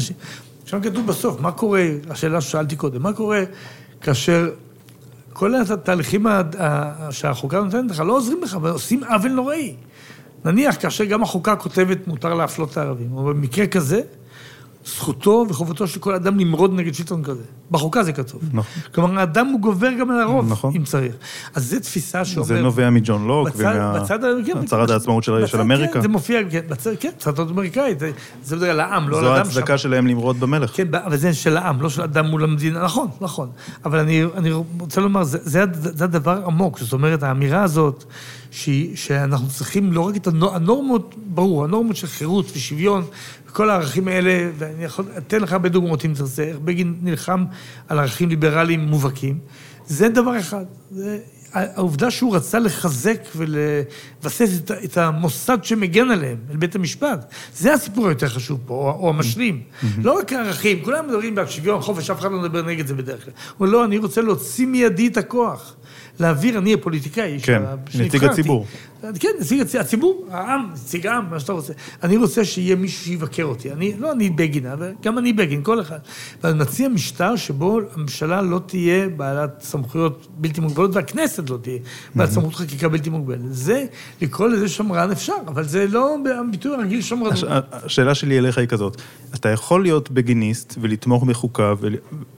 שם 0.65 0.81
כתוב 0.81 1.07
בסוף, 1.07 1.41
מה 1.41 1.51
קורה, 1.51 1.87
השאלה 2.09 2.41
ששאלתי 2.41 2.75
קודם, 2.75 3.03
מה 3.03 3.13
קורה 3.13 3.43
כאשר 4.01 4.49
כל 5.33 5.55
התהליכים 5.55 6.25
שהחוקה 7.11 7.61
נותנת 7.61 7.91
לך 7.91 7.99
לא 7.99 8.17
עוזרים 8.17 8.43
לך, 8.43 8.57
ועושים 8.61 9.03
עוול 9.03 9.31
נוראי. 9.31 9.75
נניח 10.45 10.75
כאשר 10.81 11.03
גם 11.03 11.23
החוקה 11.23 11.55
כותבת 11.55 12.07
מותר 12.07 12.33
להפלות 12.33 12.71
את 12.71 12.77
הערבים, 12.77 13.17
אבל 13.17 13.33
במקרה 13.33 13.67
כזה, 13.67 14.01
זכותו 14.85 15.45
וחובתו 15.49 15.87
של 15.87 15.99
כל 15.99 16.13
אדם 16.13 16.39
למרוד 16.39 16.73
נגד 16.73 16.93
שלטון 16.93 17.23
כזה. 17.23 17.43
בחוקה 17.71 18.03
זה 18.03 18.13
כתוב. 18.13 18.41
נכון. 18.53 18.81
כלומר, 18.95 19.19
האדם 19.19 19.47
הוא 19.47 19.59
גובר 19.59 19.89
גם 19.99 20.09
על 20.11 20.21
הרוב, 20.21 20.51
נכון. 20.51 20.73
אם 20.75 20.83
צריך. 20.83 21.15
אז 21.55 21.69
זו 21.69 21.79
תפיסה 21.79 22.25
שאומרת... 22.25 22.47
זה 22.47 22.61
נובע 22.61 22.89
מג'ון 22.89 23.27
לוק 23.27 23.47
בצד, 23.49 23.99
בצד, 24.01 24.19
כן, 24.45 24.57
ומהצהרת 24.57 24.89
העצמאות 24.89 25.23
של 25.23 25.37
בצד, 25.37 25.47
של 25.47 25.61
אמריקה. 25.61 25.93
כן, 25.93 26.01
זה 26.01 26.07
מופיע, 26.07 26.39
כן, 26.49 26.61
בצד, 26.69 26.91
כן, 26.99 27.09
הצהרת 27.17 27.39
אמריקאית, 27.39 27.99
זה- 27.99 28.11
זה 28.43 28.55
מדבר 28.55 28.69
על 28.69 28.79
העם, 28.79 29.09
לא 29.09 29.17
על 29.17 29.23
זו 29.23 29.35
אדם 29.35 29.43
שם. 29.45 29.49
ההצדקה 29.49 29.77
שלהם 29.77 30.07
למרוד 30.07 30.39
במלך. 30.39 30.71
כן, 30.73 30.87
אבל 31.05 31.17
זה 31.17 31.33
של 31.33 31.57
העם, 31.57 31.81
לא 31.81 31.89
של 31.89 32.01
אדם 32.01 32.25
מול 32.25 32.43
המדינה. 32.43 32.83
נכון, 32.83 33.07
נכון. 33.21 33.49
אבל 33.85 33.99
אני, 33.99 34.23
אני 34.37 34.51
רוצה 34.79 35.01
לומר, 35.01 35.23
זה, 35.23 35.37
זה, 35.41 35.63
זה 35.73 36.03
הדבר 36.03 36.41
עמוק. 36.45 36.79
זאת 36.79 36.93
אומרת, 36.93 37.23
האמירה 37.23 37.63
הזאת, 37.63 38.03
שהיא, 38.55 38.95
שאנחנו 38.95 39.47
צריכים 39.49 39.93
לא 39.93 40.01
רק 40.01 40.15
את 40.15 40.27
הנור, 40.27 40.55
הנורמות, 40.55 41.15
ברור, 41.17 41.63
הנורמות 41.63 41.95
של 41.95 42.07
חירות 42.07 42.51
ושוויון, 42.55 43.03
וכל 43.49 43.69
הערכים 43.69 44.07
האלה, 44.07 44.49
ואני 44.57 44.83
יכול, 44.83 45.05
אתן 45.17 45.41
לך 45.41 45.53
הרבה 45.53 45.69
דוגמאות 45.69 46.05
אם 46.05 46.13
תרצה, 46.13 46.43
איך 46.43 46.57
בגין 46.57 46.95
נלחם 47.01 47.45
על 47.87 47.99
ערכים 47.99 48.29
ליברליים 48.29 48.79
מובהקים. 48.79 49.39
זה 49.87 50.09
דבר 50.09 50.39
אחד. 50.39 50.65
זה, 50.91 51.19
העובדה 51.53 52.11
שהוא 52.11 52.35
רצה 52.35 52.59
לחזק 52.59 53.21
ולבסס 53.35 54.59
את, 54.59 54.71
את 54.71 54.97
המוסד 54.97 55.63
שמגן 55.63 56.09
עליהם, 56.09 56.37
אל 56.51 56.55
בית 56.55 56.75
המשפט, 56.75 57.33
זה 57.55 57.73
הסיפור 57.73 58.07
היותר 58.07 58.27
חשוב 58.27 58.59
פה, 58.65 58.73
או, 58.73 59.03
או 59.03 59.09
המשלים. 59.09 59.61
לא 60.03 60.13
רק 60.19 60.33
הערכים, 60.33 60.83
כולם 60.83 61.07
מדברים 61.07 61.35
בעד 61.35 61.49
שוויון, 61.49 61.81
חופש, 61.81 62.09
אף 62.09 62.19
אחד 62.19 62.31
לא 62.31 62.39
מדבר 62.39 62.61
נגד 62.61 62.87
זה 62.87 62.93
בדרך 62.93 63.23
כלל. 63.25 63.33
הוא 63.57 63.67
אומר, 63.67 63.77
לא, 63.77 63.85
אני 63.85 63.97
רוצה 63.97 64.21
להוציא 64.21 64.67
מידי 64.67 65.07
את 65.07 65.17
הכוח. 65.17 65.75
להעביר, 66.19 66.57
אני 66.57 66.73
הפוליטיקאי, 66.73 67.37
כן, 67.43 67.61
נציג. 67.99 68.23
הציבור. 68.23 68.65
כן, 69.19 69.29
נציג 69.39 69.61
הצ- 69.61 69.79
הציבור, 69.79 70.27
העם, 70.31 70.69
נציג 70.73 71.07
העם, 71.07 71.25
מה 71.31 71.39
שאתה 71.39 71.53
רוצה. 71.53 71.73
אני 72.03 72.17
רוצה 72.17 72.45
שיהיה 72.45 72.75
מישהו 72.75 73.03
שיבקר 73.05 73.43
אותי. 73.43 73.71
אני, 73.71 73.93
לא 73.99 74.11
אני 74.11 74.29
בגין, 74.29 74.65
אבל 74.65 74.91
גם 75.03 75.17
אני 75.17 75.33
בגין, 75.33 75.63
כל 75.63 75.81
אחד. 75.81 75.99
ואני 76.43 76.59
מציע 76.59 76.89
משטר 76.89 77.35
שבו 77.35 77.79
הממשלה 77.95 78.41
לא 78.41 78.61
תהיה 78.65 79.09
בעלת 79.09 79.51
סמכויות 79.61 80.27
בלתי 80.37 80.61
מוגבלות, 80.61 80.95
והכנסת 80.95 81.49
לא 81.49 81.57
תהיה 81.61 81.77
בעלת 82.15 82.29
סמכות 82.31 82.55
חקיקה 82.55 82.89
בלתי 82.89 83.09
מוגבלת. 83.09 83.39
זה, 83.49 83.85
לקרוא 84.21 84.47
לזה 84.47 84.69
שמרן 84.69 85.11
אפשר, 85.11 85.33
אבל 85.47 85.63
זה 85.63 85.87
לא 85.87 86.15
הביטוי 86.47 86.73
הרגיל 86.75 87.01
שמרנות. 87.01 87.33
הש- 87.33 87.43
השאלה 87.71 88.15
שלי 88.15 88.37
אליך 88.39 88.57
היא 88.57 88.67
כזאת, 88.67 89.01
אתה 89.35 89.49
יכול 89.49 89.81
להיות 89.83 90.11
בגיניסט 90.11 90.75
ולתמוך 90.81 91.23
בחוקה, 91.23 91.73
ול- 91.79 91.95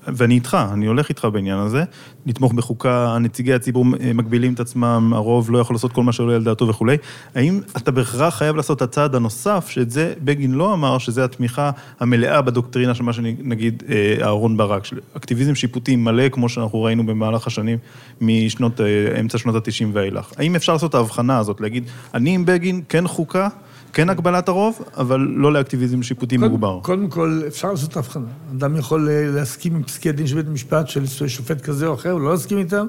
ואני 0.08 0.36
איתך, 0.36 0.58
אני 0.74 0.86
הולך 0.86 1.10
איתך 1.10 1.28
בעניין 1.34 1.58
הזה, 1.60 1.84
לתמוך 2.26 2.54
בחוקה, 2.54 3.18
נציגי 3.22 3.54
הציבור 3.54 3.86
מגבילים 4.14 4.54
את 4.54 4.60
עצמם, 4.60 5.12
הרוב 5.16 5.52
לא 5.52 5.58
יכול 5.60 5.74
לעשות 5.76 5.94
כל 5.94 6.04
מה 6.04 6.12
שעולה 6.12 6.36
על 6.36 6.44
דעתו 6.44 6.57
לדעתו 6.58 6.68
וכולי. 6.68 6.98
האם 7.36 7.62
אתה 7.78 7.92
בהכרח 7.92 8.36
חייב 8.36 8.56
לעשות 8.56 8.78
את 8.78 8.82
הצעד 8.82 9.16
הנוסף, 9.16 9.68
שאת 9.70 9.92
זה 9.92 10.14
בגין 10.24 10.52
לא 10.52 10.74
אמר, 10.74 10.98
שזה 10.98 11.24
התמיכה 11.24 11.72
המלאה 12.00 12.42
בדוקטרינה 12.42 12.96
של 12.96 13.04
מה 13.04 13.14
שנגיד 13.14 13.84
אה, 13.90 14.18
אהרון 14.22 14.58
ברק, 14.58 14.86
של 14.86 15.00
אקטיביזם 15.18 15.56
שיפוטי 15.56 15.96
מלא, 15.96 16.30
כמו 16.30 16.50
שאנחנו 16.50 16.84
ראינו 16.84 17.06
במהלך 17.06 17.48
השנים, 17.48 17.78
משנות, 18.22 18.82
אה, 18.82 19.20
אמצע 19.20 19.38
שנות 19.38 19.56
ה-90 19.56 19.86
ואילך. 19.94 20.32
האם 20.38 20.56
אפשר 20.56 20.74
לעשות 20.74 20.90
את 20.90 20.96
ההבחנה 20.96 21.38
הזאת, 21.38 21.62
להגיד, 21.62 21.84
אני 22.14 22.36
עם 22.36 22.46
בגין, 22.46 22.82
כן 22.90 23.08
חוקה, 23.08 23.48
כן 23.94 24.10
הגבלת 24.10 24.48
הרוב, 24.48 24.82
אבל 24.98 25.20
לא 25.20 25.54
לאקטיביזם 25.54 26.04
שיפוטי 26.04 26.38
קודם, 26.38 26.52
מוגבר. 26.52 26.80
קודם 26.82 27.08
כל, 27.08 27.42
אפשר 27.48 27.72
לעשות 27.72 27.92
את 27.92 27.96
ההבחנה. 27.96 28.26
אדם 28.58 28.76
יכול 28.76 29.10
אה, 29.10 29.32
להסכים 29.36 29.76
עם 29.76 29.84
פסקי 29.84 30.10
הדין 30.10 30.28
של 30.28 30.36
בית 30.36 30.48
המשפט, 30.48 30.88
של 30.88 31.28
שופט 31.28 31.62
כזה 31.62 31.88
או 31.88 31.94
אחר, 31.94 32.14
או 32.14 32.20
לא 32.20 32.32
להסכים 32.32 32.58
איתם, 32.58 32.88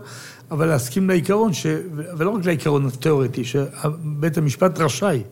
אבל 0.50 0.66
להסכים 0.66 1.08
לעיקרון, 1.08 1.52
ש... 1.52 1.66
ולא 1.94 2.30
רק 2.30 2.44
לעיקרון 2.44 2.86
התיאורטי, 2.86 3.44
שבית 3.44 4.38
המשפט 4.38 4.78
רשאי 4.78 5.22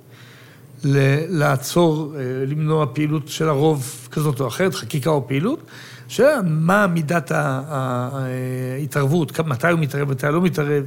לעצור, 1.29 2.15
אה, 2.17 2.21
למנוע 2.47 2.87
פעילות 2.93 3.29
של 3.29 3.49
הרוב 3.49 4.09
כזאת 4.11 4.41
או 4.41 4.49
אחרת, 4.49 4.75
חקיקה 4.75 5.11
או 5.11 5.29
פעילות, 5.29 5.61
שמה 6.09 6.87
מידת 6.87 7.33
ההתערבות, 7.35 9.41
מתי 9.41 9.71
הוא 9.71 9.81
מתערב, 9.81 10.11
מתי 10.11 10.27
לא 10.27 10.43
מתערב, 10.43 10.85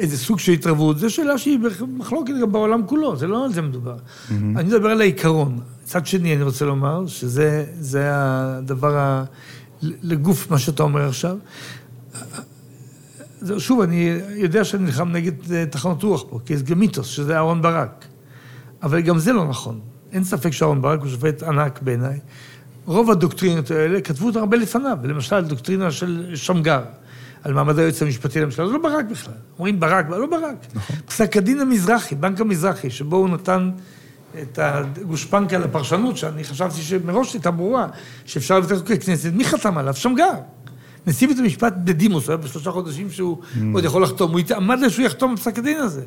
איזה 0.00 0.18
סוג 0.18 0.38
של 0.38 0.52
התערבות, 0.52 0.98
זו 0.98 1.10
שאלה 1.10 1.38
שהיא 1.38 1.58
מחלוקת 1.88 2.32
גם 2.40 2.52
בעולם 2.52 2.86
כולו, 2.86 3.16
זה 3.16 3.26
לא 3.26 3.44
על 3.44 3.52
זה 3.52 3.62
מדובר. 3.62 3.96
Mm-hmm. 3.96 4.32
אני 4.32 4.64
מדבר 4.64 4.88
על 4.88 5.00
העיקרון. 5.00 5.60
מצד 5.84 6.06
שני, 6.06 6.34
אני 6.34 6.42
רוצה 6.42 6.64
לומר 6.64 7.06
שזה 7.06 8.10
הדבר, 8.12 8.98
ה... 8.98 9.24
לגוף 9.82 10.50
מה 10.50 10.58
שאתה 10.58 10.82
אומר 10.82 11.08
עכשיו. 11.08 11.36
שוב, 13.58 13.80
אני 13.80 14.18
יודע 14.34 14.64
שאני 14.64 14.84
נלחם 14.84 15.08
נגד 15.08 15.52
אה, 15.52 15.66
תחנות 15.66 16.02
רוח 16.02 16.24
פה, 16.30 16.38
כי 16.46 16.56
זה 16.56 16.74
מיתוס, 16.74 17.06
שזה 17.06 17.36
אהרן 17.36 17.62
ברק. 17.62 18.04
אבל 18.82 19.00
גם 19.00 19.18
זה 19.18 19.32
לא 19.32 19.48
נכון. 19.48 19.80
אין 20.12 20.24
ספק 20.24 20.50
שאהרן 20.50 20.82
ברק 20.82 21.00
הוא 21.00 21.08
שופט 21.08 21.42
ענק 21.42 21.82
בעיניי. 21.82 22.18
רוב 22.86 23.10
הדוקטרינות 23.10 23.70
האלה 23.70 24.00
כתבו 24.00 24.26
אותן 24.26 24.38
הרבה 24.38 24.56
לפניו, 24.56 24.98
למשל 25.04 25.40
דוקטרינה 25.40 25.90
של 25.90 26.30
שמגר. 26.34 26.82
על 27.42 27.52
מעמד 27.52 27.78
היועץ 27.78 28.02
המשפטי 28.02 28.40
לממשלה, 28.40 28.66
זה 28.66 28.72
לא 28.72 28.78
ברק 28.78 29.04
בכלל. 29.10 29.34
אומרים 29.58 29.80
ברק, 29.80 30.06
לא 30.10 30.26
ברק. 30.26 30.66
נכון. 30.74 30.96
פסק 31.06 31.36
הדין 31.36 31.60
המזרחי, 31.60 32.14
בנק 32.14 32.40
המזרחי, 32.40 32.90
שבו 32.90 33.16
הוא 33.16 33.28
נתן 33.28 33.70
את 34.42 34.58
הגושפנקה 34.62 35.58
לפרשנות, 35.58 36.16
שאני 36.16 36.44
חשבתי 36.44 36.80
שמראש 36.80 37.34
הייתה 37.34 37.50
ברורה, 37.50 37.86
שאפשר 38.24 38.58
לבטל 38.58 38.76
חוקי 38.76 38.98
כנסת, 38.98 39.30
מי 39.32 39.44
חתם 39.44 39.78
עליו? 39.78 39.94
שמגר. 39.94 40.32
נשיא 41.06 41.28
בית 41.28 41.38
המשפט 41.38 41.74
בדימוס, 41.84 42.26
הוא 42.26 42.32
היה 42.32 42.36
בשלושה 42.36 42.70
חודשים 42.70 43.10
שהוא 43.10 43.38
mm. 43.42 43.58
עוד 43.74 43.84
יכול 43.84 44.02
לחתום, 44.02 44.32
הוא 44.32 44.40
עמד 44.56 44.78
שהוא 44.88 45.06
יחתום 45.06 45.34
בפסק 45.34 45.58
הדין 45.58 45.76
הזה. 45.76 46.02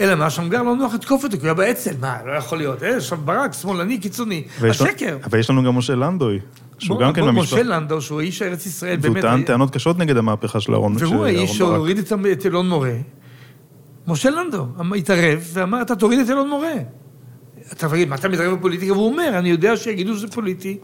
אלא 0.00 0.14
מה, 0.14 0.30
שמגר 0.30 0.62
לא 0.62 0.76
נוח 0.76 0.94
לתקוף 0.94 1.24
אותו, 1.24 1.36
כי 1.36 1.40
הוא 1.40 1.46
היה 1.46 1.54
באצ"ל, 1.54 1.90
מה, 2.00 2.16
לא 2.26 2.32
יכול 2.32 2.58
להיות, 2.58 2.82
אה, 2.82 3.00
שם 3.00 3.16
ברק, 3.24 3.52
שמאלני, 3.52 3.98
קיצוני, 3.98 4.44
השקר. 4.62 5.16
אבל 5.24 5.38
יש 5.38 5.50
לנו 5.50 5.62
גם 5.62 5.76
משה 5.76 5.94
לנדוי, 5.94 6.38
שהוא 6.78 7.00
גם 7.00 7.12
כן 7.12 7.26
במשפט. 7.26 7.52
משה 7.52 7.62
לנדו, 7.62 8.00
שהוא 8.00 8.20
איש 8.20 8.42
ארץ 8.42 8.66
ישראל, 8.66 8.96
באמת... 8.96 9.14
והוא 9.14 9.22
טען 9.22 9.42
טענות 9.42 9.70
קשות 9.70 9.98
נגד 9.98 10.16
המהפכה 10.16 10.60
של 10.60 10.72
אהרון 10.72 10.94
ברק. 10.94 11.02
והוא 11.02 11.24
האיש 11.24 11.56
שהוריד 11.56 11.98
את 12.32 12.46
אלון 12.46 12.68
מורה. 12.68 12.94
משה 14.06 14.30
לנדו 14.30 14.66
התערב 14.96 15.48
ואמר, 15.52 15.82
אתה 15.82 15.96
תוריד 15.96 16.20
את 16.20 16.30
אלון 16.30 16.48
מורה. 16.48 16.74
אתה 17.72 17.88
תגיד, 17.88 18.08
מה 18.08 18.16
אתה 18.16 18.28
מתערב 18.28 18.58
בפוליטיקה? 18.58 18.92
והוא 18.92 19.12
אומר, 19.12 19.38
אני 19.38 19.48
יודע 19.48 19.76
שיגידו 19.76 20.16
שזה 20.16 20.28
פוליטי, 20.28 20.78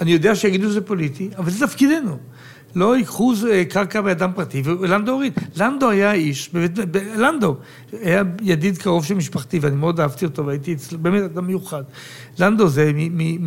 אני 0.00 0.12
יודע 0.12 0.34
שיגידו 0.34 0.68
שזה 0.68 0.80
פוליטי, 0.80 1.30
אבל 1.38 1.50
זה 1.50 1.66
תפקידנו. 1.66 2.18
לא 2.76 2.96
ייקחו 2.96 3.34
קרקע 3.68 4.00
באדם 4.00 4.30
פרטי, 4.34 4.62
ולנדו 4.64 5.12
הוריד. 5.12 5.32
לנדו 5.56 5.90
היה 5.90 6.12
איש, 6.12 6.50
לנדו 7.16 7.56
היה 7.92 8.22
ידיד 8.42 8.78
קרוב 8.78 9.04
של 9.04 9.14
משפחתי, 9.14 9.58
ואני 9.58 9.76
מאוד 9.76 10.00
אהבתי 10.00 10.24
אותו, 10.24 10.46
והייתי 10.46 10.72
אצלו, 10.72 10.98
באמת 10.98 11.22
אדם 11.22 11.46
מיוחד. 11.46 11.82
לנדו 12.38 12.68
זה 12.68 12.92
מבית 12.94 13.40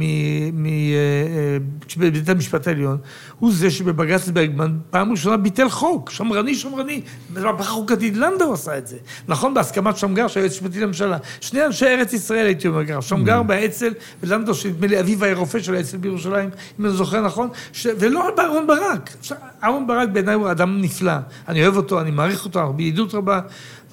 אה, 2.24 2.28
אה, 2.28 2.32
המשפט 2.32 2.68
העליון, 2.68 2.98
הוא 3.40 3.52
זה 3.54 3.72
שבבג"ץ 3.72 4.30
ברגמן 4.30 4.78
פעם 4.90 5.12
ראשונה 5.12 5.38
ביטל 5.38 5.70
חוק, 5.70 6.10
שמרני 6.10 6.56
שמרני, 6.56 7.02
מהפכה 7.30 7.70
חוקתית, 7.70 8.18
לנדו 8.18 8.54
עשה 8.54 8.78
את 8.78 8.88
זה. 8.88 8.98
נכון, 9.28 9.54
בהסכמת 9.54 9.98
שמגר, 9.98 10.28
שהיה 10.28 10.44
יועץ 10.44 10.62
משפטי 10.62 10.80
לממשלה. 10.80 11.18
שני 11.42 11.66
אנשי 11.66 11.86
ארץ 11.86 12.14
ישראל, 12.14 12.46
הייתי 12.46 12.68
אומר 12.68 12.86
ככה, 12.86 13.02
שמגר 13.02 13.40
mm. 13.40 13.44
באצ"ל, 13.44 13.94
ולנדו, 14.24 14.54
שנדמה 14.54 14.88
לי 14.88 15.00
אביו 15.00 15.26
היה 15.26 15.36
רופא 15.36 15.60
של 15.60 15.76
האצ"ל 15.76 15.98
בירושלים, 15.98 16.50
אם 16.80 16.86
אני 16.86 16.94
זוכר 16.94 17.22
נכון, 17.22 17.50
ולא 17.86 18.30
אהרון 18.40 18.68
ברק. 18.68 19.16
אהרון 19.64 19.88
ברק 19.88 20.10
בעיניי 20.10 20.36
הוא 20.36 20.52
אדם 20.52 20.82
נפלא. 20.82 21.14
אני 21.48 21.64
אוהב 21.64 21.78
אותו, 21.78 22.02
אני 22.02 22.12
מעריך 22.12 22.46
אותו, 22.46 22.60
אנחנו 22.60 22.74
בידידות 22.74 23.14
רבה. 23.14 23.40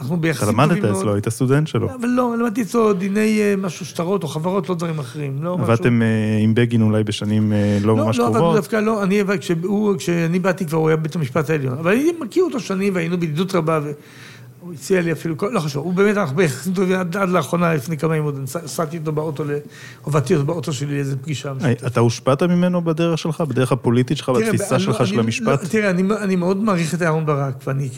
אנחנו 0.00 0.16
ביחסים 0.16 0.46
טובים 0.46 0.56
מאוד. 0.56 0.70
אתה 0.70 0.87
למדת 0.87 0.96
אצלו, 0.96 1.14
היית 1.14 1.28
סטודנט 1.28 1.66
שלו. 1.66 1.94
אבל 1.94 2.09
לא, 2.09 2.35
למדתי 2.38 2.62
אצלו 2.62 2.92
דיני 2.92 3.40
אה, 3.40 3.54
משהו 3.59 3.87
שטרות 3.87 4.22
או 4.22 4.28
חברות, 4.28 4.68
לא 4.68 4.74
דברים 4.74 4.98
אחרים. 4.98 5.42
לא 5.42 5.52
עבדתם 5.61 6.02
אה, 6.02 6.06
עם 6.40 6.54
בגין 6.54 6.82
אולי 6.82 7.04
בשנים 7.04 7.52
אה, 7.52 7.78
לא, 7.80 7.96
לא 7.96 8.04
ממש 8.04 8.16
קרובות? 8.16 8.40
לא, 8.40 8.48
לא, 8.48 8.56
דווקא 8.56 8.76
לא. 8.76 9.02
אני, 9.02 9.22
כשאני 9.98 10.38
באתי 10.38 10.66
כבר 10.66 10.78
הוא 10.78 10.88
היה 10.88 10.96
בית 10.96 11.16
המשפט 11.16 11.50
העליון. 11.50 11.78
אבל 11.78 11.92
אני 11.92 12.12
מכיר 12.20 12.44
אותו 12.44 12.61
שנים 12.61 12.94
והיינו 12.94 13.18
בידידות 13.18 13.54
רבה. 13.54 13.80
הוא 14.66 14.74
הציע 14.74 15.00
לי 15.00 15.12
אפילו, 15.12 15.35
לא 15.52 15.61
חשוב, 15.61 15.85
הוא 15.85 15.94
באמת, 15.94 16.16
אנחנו 16.16 16.37
ביחסים 16.37 16.74
טובים 16.74 16.98
עד, 16.98 17.16
עד 17.16 17.29
לאחרונה, 17.29 17.74
לפני 17.74 17.98
כמה 17.98 18.16
ימים, 18.16 18.44
נסעתי 18.64 18.96
איתו 18.96 19.12
באוטו, 19.12 19.44
הובלתי 20.02 20.35
אותו 20.35 20.46
באוטו 20.46 20.72
שלי 20.72 20.94
לאיזו 20.94 21.16
פגישה. 21.22 21.52
אתה 21.87 22.00
הושפעת 22.00 22.42
ממנו 22.42 22.85
בדרך 22.85 23.18
שלך, 23.18 23.40
בדרך 23.40 23.72
הפוליטית 23.72 24.16
שלך, 24.16 24.29
בתפיסה 24.29 24.79
שלך 24.79 25.00
לא, 25.00 25.07
של 25.07 25.20
המשפט? 25.20 25.64
תראה, 25.64 25.90
אני, 25.90 26.02
אני 26.20 26.37
מאוד 26.37 26.57
מעריך 26.57 26.94
את 26.94 27.02
אהרן 27.02 27.26
ברק, 27.26 27.55
ואני 27.66 27.88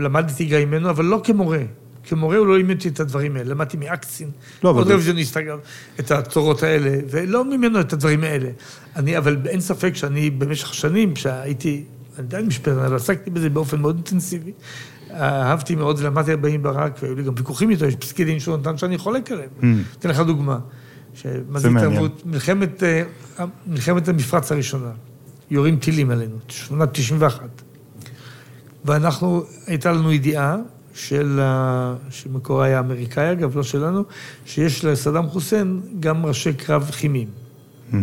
למדתי 0.00 0.44
גם 0.44 0.60
ממנו, 0.60 0.90
אבל 0.90 1.04
לא 1.04 1.20
כמורה. 1.24 1.62
כמורה 2.04 2.36
הוא 2.36 2.46
לא 2.46 2.56
לימד 2.56 2.76
אותי 2.76 2.88
את 2.88 3.00
הדברים 3.00 3.36
האלה, 3.36 3.50
למדתי 3.50 3.76
מאקצין, 3.76 4.30
לא, 4.64 4.70
עוד 4.70 4.90
רוויזיוניסט 4.90 5.36
אגב, 5.36 5.58
את 6.00 6.10
התורות 6.10 6.62
האלה, 6.62 6.90
ולא 7.10 7.44
ממנו 7.44 7.80
את 7.80 7.92
הדברים 7.92 8.24
האלה. 8.24 8.50
אני, 8.96 9.18
אבל 9.18 9.36
אין 9.46 9.60
ספק 9.60 9.96
שאני 9.96 10.30
במשך 10.30 10.74
שנים, 10.74 11.14
כשהייתי, 11.14 11.84
אני 12.18 12.26
עדיין 12.26 12.46
משפטן, 12.46 12.78
אבל 12.78 12.96
עסקתי 12.96 13.30
בזה 13.30 13.50
באופן 13.50 13.80
מאוד 13.80 13.96
אינטנסיבי, 13.96 14.52
אהבתי 15.14 15.74
מאוד, 15.74 16.00
למדתי 16.00 16.30
הרבה 16.30 16.48
עם 16.48 16.62
ברק, 16.62 16.98
והיו 17.02 17.14
לי 17.14 17.22
גם 17.22 17.32
ויכוחים 17.36 17.70
איתו, 17.70 17.84
יש 17.84 17.96
פסקי 17.96 18.24
דין 18.24 18.40
שהוא 18.40 18.56
נתן 18.56 18.76
שאני 18.76 18.98
חולק 18.98 19.32
עליהם. 19.32 19.48
Mm. 19.60 19.64
אתן 19.98 20.08
לך 20.08 20.20
דוגמה. 20.20 20.58
זה 21.54 21.70
מעניין. 21.70 22.08
מלחמת, 22.24 22.82
אה, 22.82 23.02
מלחמת 23.66 24.08
המפרץ 24.08 24.52
הראשונה, 24.52 24.90
יורים 25.50 25.76
טילים 25.76 26.10
עלינו, 26.10 26.36
שנת 26.48 26.88
91. 26.92 27.48
ואנחנו, 28.84 29.42
הייתה 29.66 29.92
לנו 29.92 30.12
ידיעה 30.12 30.56
של, 30.94 31.40
שמקורה 32.10 32.66
היה 32.66 32.80
אמריקאי, 32.80 33.32
אגב, 33.32 33.56
לא 33.56 33.62
שלנו, 33.62 34.04
שיש 34.44 34.84
לסדאם 34.84 35.28
חוסיין 35.28 35.80
גם 36.00 36.26
ראשי 36.26 36.52
קרב 36.52 36.90
כימיים. 36.90 37.28
Mm-hmm. 37.28 37.96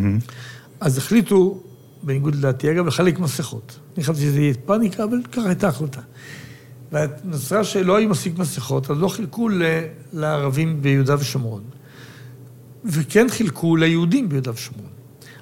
אז 0.79 0.97
החליטו, 0.97 1.61
בניגוד 2.03 2.35
לדעתי, 2.35 2.71
אגב, 2.71 2.87
לחלק 2.87 3.19
מסכות. 3.19 3.79
אני 3.95 4.03
חשבתי 4.03 4.21
שזה 4.21 4.39
יהיה 4.39 4.53
פאניקה, 4.65 5.03
אבל 5.03 5.17
ככה 5.31 5.47
הייתה 5.47 5.67
החלטה. 5.67 6.01
ונוצרה 6.95 7.63
שלא 7.63 7.95
היו 7.95 8.09
מספיק 8.09 8.37
מסכות, 8.37 8.91
אז 8.91 8.97
לא 8.97 9.07
חילקו 9.07 9.49
לערבים 10.13 10.81
ביהודה 10.81 11.15
ושומרון. 11.19 11.63
וכן 12.85 13.29
חילקו 13.29 13.75
ליהודים 13.75 14.29
ביהודה 14.29 14.51
ושומרון. 14.51 14.89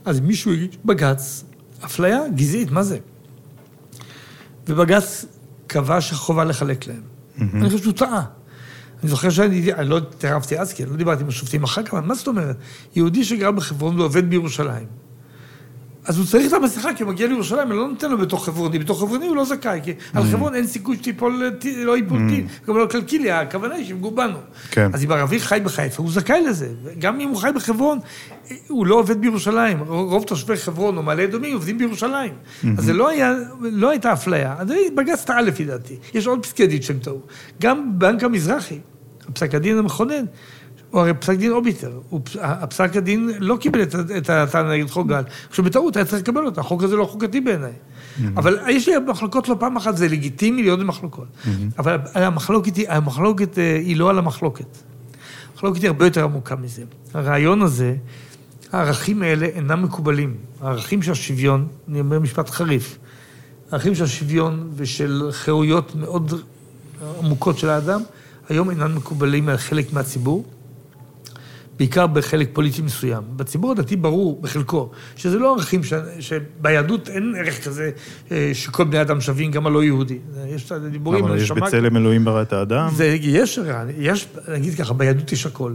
אז 0.06 0.20
מישהו 0.20 0.52
הגיש 0.52 0.78
בג"ץ, 0.86 1.44
אפליה 1.86 2.20
גזעית, 2.36 2.72
מה 2.72 2.84
זה? 2.84 2.98
ובג"ץ 4.68 5.26
קבע 5.68 6.02
שחובה 6.02 6.44
לחלק 6.44 6.88
להם. 6.88 7.02
Mm-hmm. 7.02 7.42
אני 7.54 7.66
חושב 7.66 7.84
שהוא 7.84 7.94
טעה. 7.94 8.26
אני 9.02 9.10
זוכר 9.10 9.30
שאני, 9.30 9.74
אני 9.74 9.89
לא 9.89 9.98
התערבתי 9.98 10.60
אז, 10.60 10.74
כי 10.74 10.84
אני 10.84 10.92
לא 10.92 10.98
דיברתי 10.98 11.24
עם 11.24 11.28
השופטים 11.28 11.63
אחר 11.63 11.84
כך, 11.84 11.94
אבל 11.94 12.04
מה 12.04 12.16
זאת 12.16 12.28
אומרת? 12.28 12.58
יהודי 12.96 13.24
שגר 13.24 13.52
בחברון 13.52 14.00
ועובד 14.00 14.30
בירושלים. 14.30 14.88
אז 16.06 16.18
הוא 16.18 16.26
צריך 16.26 16.48
את 16.48 16.54
המסכה, 16.54 16.94
כי 16.94 17.04
הוא 17.04 17.12
מגיע 17.12 17.28
לירושלים, 17.28 17.72
אני 17.72 17.78
לא 17.78 17.88
נותן 17.88 18.12
לו 18.12 18.18
בתוך 18.18 18.46
חברוני, 18.46 18.80
בתוך 18.80 19.00
חברוני 19.00 19.28
הוא 19.28 19.36
לא 19.36 19.46
זכאי, 19.46 19.80
כי 19.84 19.94
על 20.13 20.24
mm. 20.24 20.26
חברון 20.26 20.56
אין 20.56 20.68
סיכוי 20.68 20.98
שתיפול, 20.98 21.44
לא 21.76 21.98
ייפול 21.98 22.18
mm. 22.18 22.30
טיל, 22.30 22.46
גם 22.68 22.78
לא 22.78 22.86
קלקילי, 22.86 23.32
הכוונה 23.32 23.76
היא 23.76 23.86
שיפגעו 23.86 24.12
בנו. 24.12 24.38
כן. 24.72 24.89
אז 24.94 25.04
אם 25.04 25.12
ערבי 25.12 25.39
חי 25.39 25.60
בחיפה, 25.63 26.04
הוא 26.04 26.12
זכאי 26.12 26.42
לזה. 26.42 26.68
גם 27.00 27.20
אם 27.20 27.30
הוא 27.30 27.38
חי 27.38 27.50
בחברון, 27.56 28.00
הוא 28.68 28.88
לא 28.88 28.96
עובד 28.96 29.22
בירושלים. 29.22 29.80
רוב 29.88 30.24
תושבי 30.24 30.58
חברון 30.58 30.98
או 30.98 31.04
מעלה 31.04 31.24
אדומים 31.24 31.54
עובדים 31.54 31.78
בירושלים. 31.78 32.34
Mm-hmm. 32.34 32.68
אז 32.78 32.86
זה 32.86 32.94
לא 32.94 33.10
היה, 33.10 33.34
לא 33.62 33.89
הייתה 33.89 34.13
אפליה. 34.13 34.56
אז 34.58 34.68
בג"ץ 34.96 35.24
טעה 35.24 35.42
לפי 35.42 35.66
דעתי. 35.66 35.96
יש 36.13 36.28
עוד 36.28 36.44
פסקי 36.44 36.68
דין 36.68 36.82
שהם 36.82 37.00
טעו. 37.00 37.20
גם 37.62 38.00
בנק 38.00 38.24
המזרחי, 38.24 38.80
פסק 39.34 39.56
הדין 39.56 39.78
המכונן, 39.78 40.26
הוא 40.94 41.02
הרי 41.02 41.14
פסק 41.14 41.36
דין 41.36 41.52
אוביטר, 41.52 42.00
הפסק 42.42 42.96
הדין 42.96 43.32
לא 43.40 43.58
קיבל 43.58 43.82
את 44.18 44.30
הטענה 44.30 44.74
נגד 44.74 44.90
חוק 44.90 45.08
גל, 45.08 45.24
שבטעות 45.52 45.96
היה 45.96 46.06
צריך 46.06 46.22
לקבל 46.22 46.46
אותה, 46.46 46.62
החוק 46.62 46.84
הזה 46.84 46.96
לא 46.96 47.06
חוקתי 47.06 47.42
בעיניי. 47.42 47.72
אבל 48.38 48.60
יש 48.70 48.90
לי 48.90 48.96
מחלוקות 49.08 49.50
לא 49.50 49.56
פעם 49.60 49.78
אחת, 49.78 49.98
זה 49.98 50.08
לגיטימי 50.08 50.62
להיות 50.62 50.80
במחלוקות. 50.80 51.28
אבל 51.80 51.98
המחלוקת, 52.14 52.72
המחלוקת 52.88 53.60
אה, 53.60 53.76
היא 53.76 53.98
לא 53.98 54.10
על 54.10 54.18
המחלוקת. 54.18 54.78
המחלוקת 55.54 55.82
היא 55.82 55.88
הרבה 55.88 56.06
יותר 56.06 56.24
עמוקה 56.24 56.56
מזה. 56.56 56.84
הרעיון 57.14 57.62
הזה, 57.62 57.96
הערכים 58.72 59.22
האלה 59.22 59.46
אינם 59.46 59.84
מקובלים. 59.84 60.36
הערכים 60.62 61.02
של 61.02 61.12
השוויון, 61.12 61.68
אני 61.90 62.00
אומר 62.00 62.20
משפט 62.20 62.50
חריף, 62.50 62.98
הערכים 63.72 63.96
של 63.96 64.04
השוויון 64.04 64.70
ושל 64.76 65.30
חירויות 65.32 65.96
מאוד 65.96 66.34
עמוקות 67.20 67.58
של 67.58 67.70
האדם, 67.70 68.02
היום 68.50 68.70
אינם 68.70 68.96
מקובלים 68.96 69.50
על 69.50 69.58
חלק 69.58 69.94
מהציבור, 69.94 70.46
בעיקר 71.78 72.08
בחלק 72.08 72.50
פוליטי 72.54 72.82
מסוים. 72.82 73.24
בציבור 73.36 73.72
הדתי 73.72 73.96
ברור, 73.96 74.42
בחלקו, 74.42 74.90
שזה 75.16 75.40
לא 75.40 75.54
ערכים, 75.54 75.84
ש... 75.84 75.94
שביהדות 76.20 77.10
אין 77.10 77.34
ערך 77.38 77.66
כזה 77.66 77.92
אה, 78.32 78.52
שכל 78.54 78.84
בני 78.84 79.02
אדם 79.02 79.22
שווים, 79.22 79.52
גם 79.52 79.68
הלא 79.68 79.84
יהודי. 79.84 80.20
יש 80.48 80.66
את 80.66 80.72
הדיבורים... 80.72 81.28
למה, 81.28 81.38
יש 81.38 81.52
בצלם 81.52 81.98
אלוהים 81.98 82.26
ברא 82.26 82.42
את 82.42 82.54
האדם? 82.54 82.90
זה, 82.96 83.06
יש, 83.22 83.60
יש, 83.98 84.28
נגיד 84.48 84.76
ככה, 84.76 84.94
ביהדות 84.94 85.32
יש 85.32 85.46
הכל. 85.46 85.74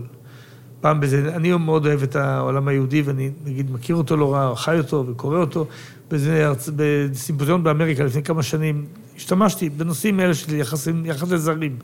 פעם 0.81 1.01
בזה, 1.01 1.33
אני 1.37 1.53
מאוד 1.53 1.87
אוהב 1.87 2.03
את 2.03 2.17
העולם 2.17 2.69
היהודי, 2.69 3.03
ואני 3.03 3.31
נגיד 3.45 3.71
מכיר 3.71 3.97
אותו 3.97 4.17
לא 4.17 4.35
רע, 4.35 4.57
חי 4.57 4.79
אותו 4.79 5.05
וקורא 5.09 5.39
אותו. 5.39 5.67
בזה, 6.11 6.53
בסימפוזיון 6.77 7.64
באמריקה 7.64 8.05
לפני 8.05 8.23
כמה 8.23 8.42
שנים, 8.42 8.87
השתמשתי 9.16 9.68
בנושאים 9.68 10.21
האלה 10.21 10.35
של 10.35 10.55
יחסים, 10.55 11.07
יחס 11.07 11.31
לזרים. 11.31 11.77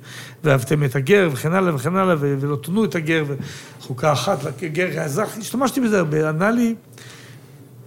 ואהבתם 0.44 0.84
את 0.84 0.96
הגר 0.96 1.28
וכן 1.32 1.52
הלאה 1.52 1.74
וכן 1.74 1.96
הלאה, 1.96 2.16
ולא 2.18 2.56
תונו 2.56 2.84
את 2.84 2.94
הגר, 2.94 3.24
וחוקה 3.78 4.12
אחת 4.12 4.38
לגר 4.62 5.00
האזרח, 5.00 5.38
השתמשתי 5.38 5.80
בזה 5.80 5.98
הרבה. 5.98 6.28
ענה 6.28 6.50
לי 6.50 6.74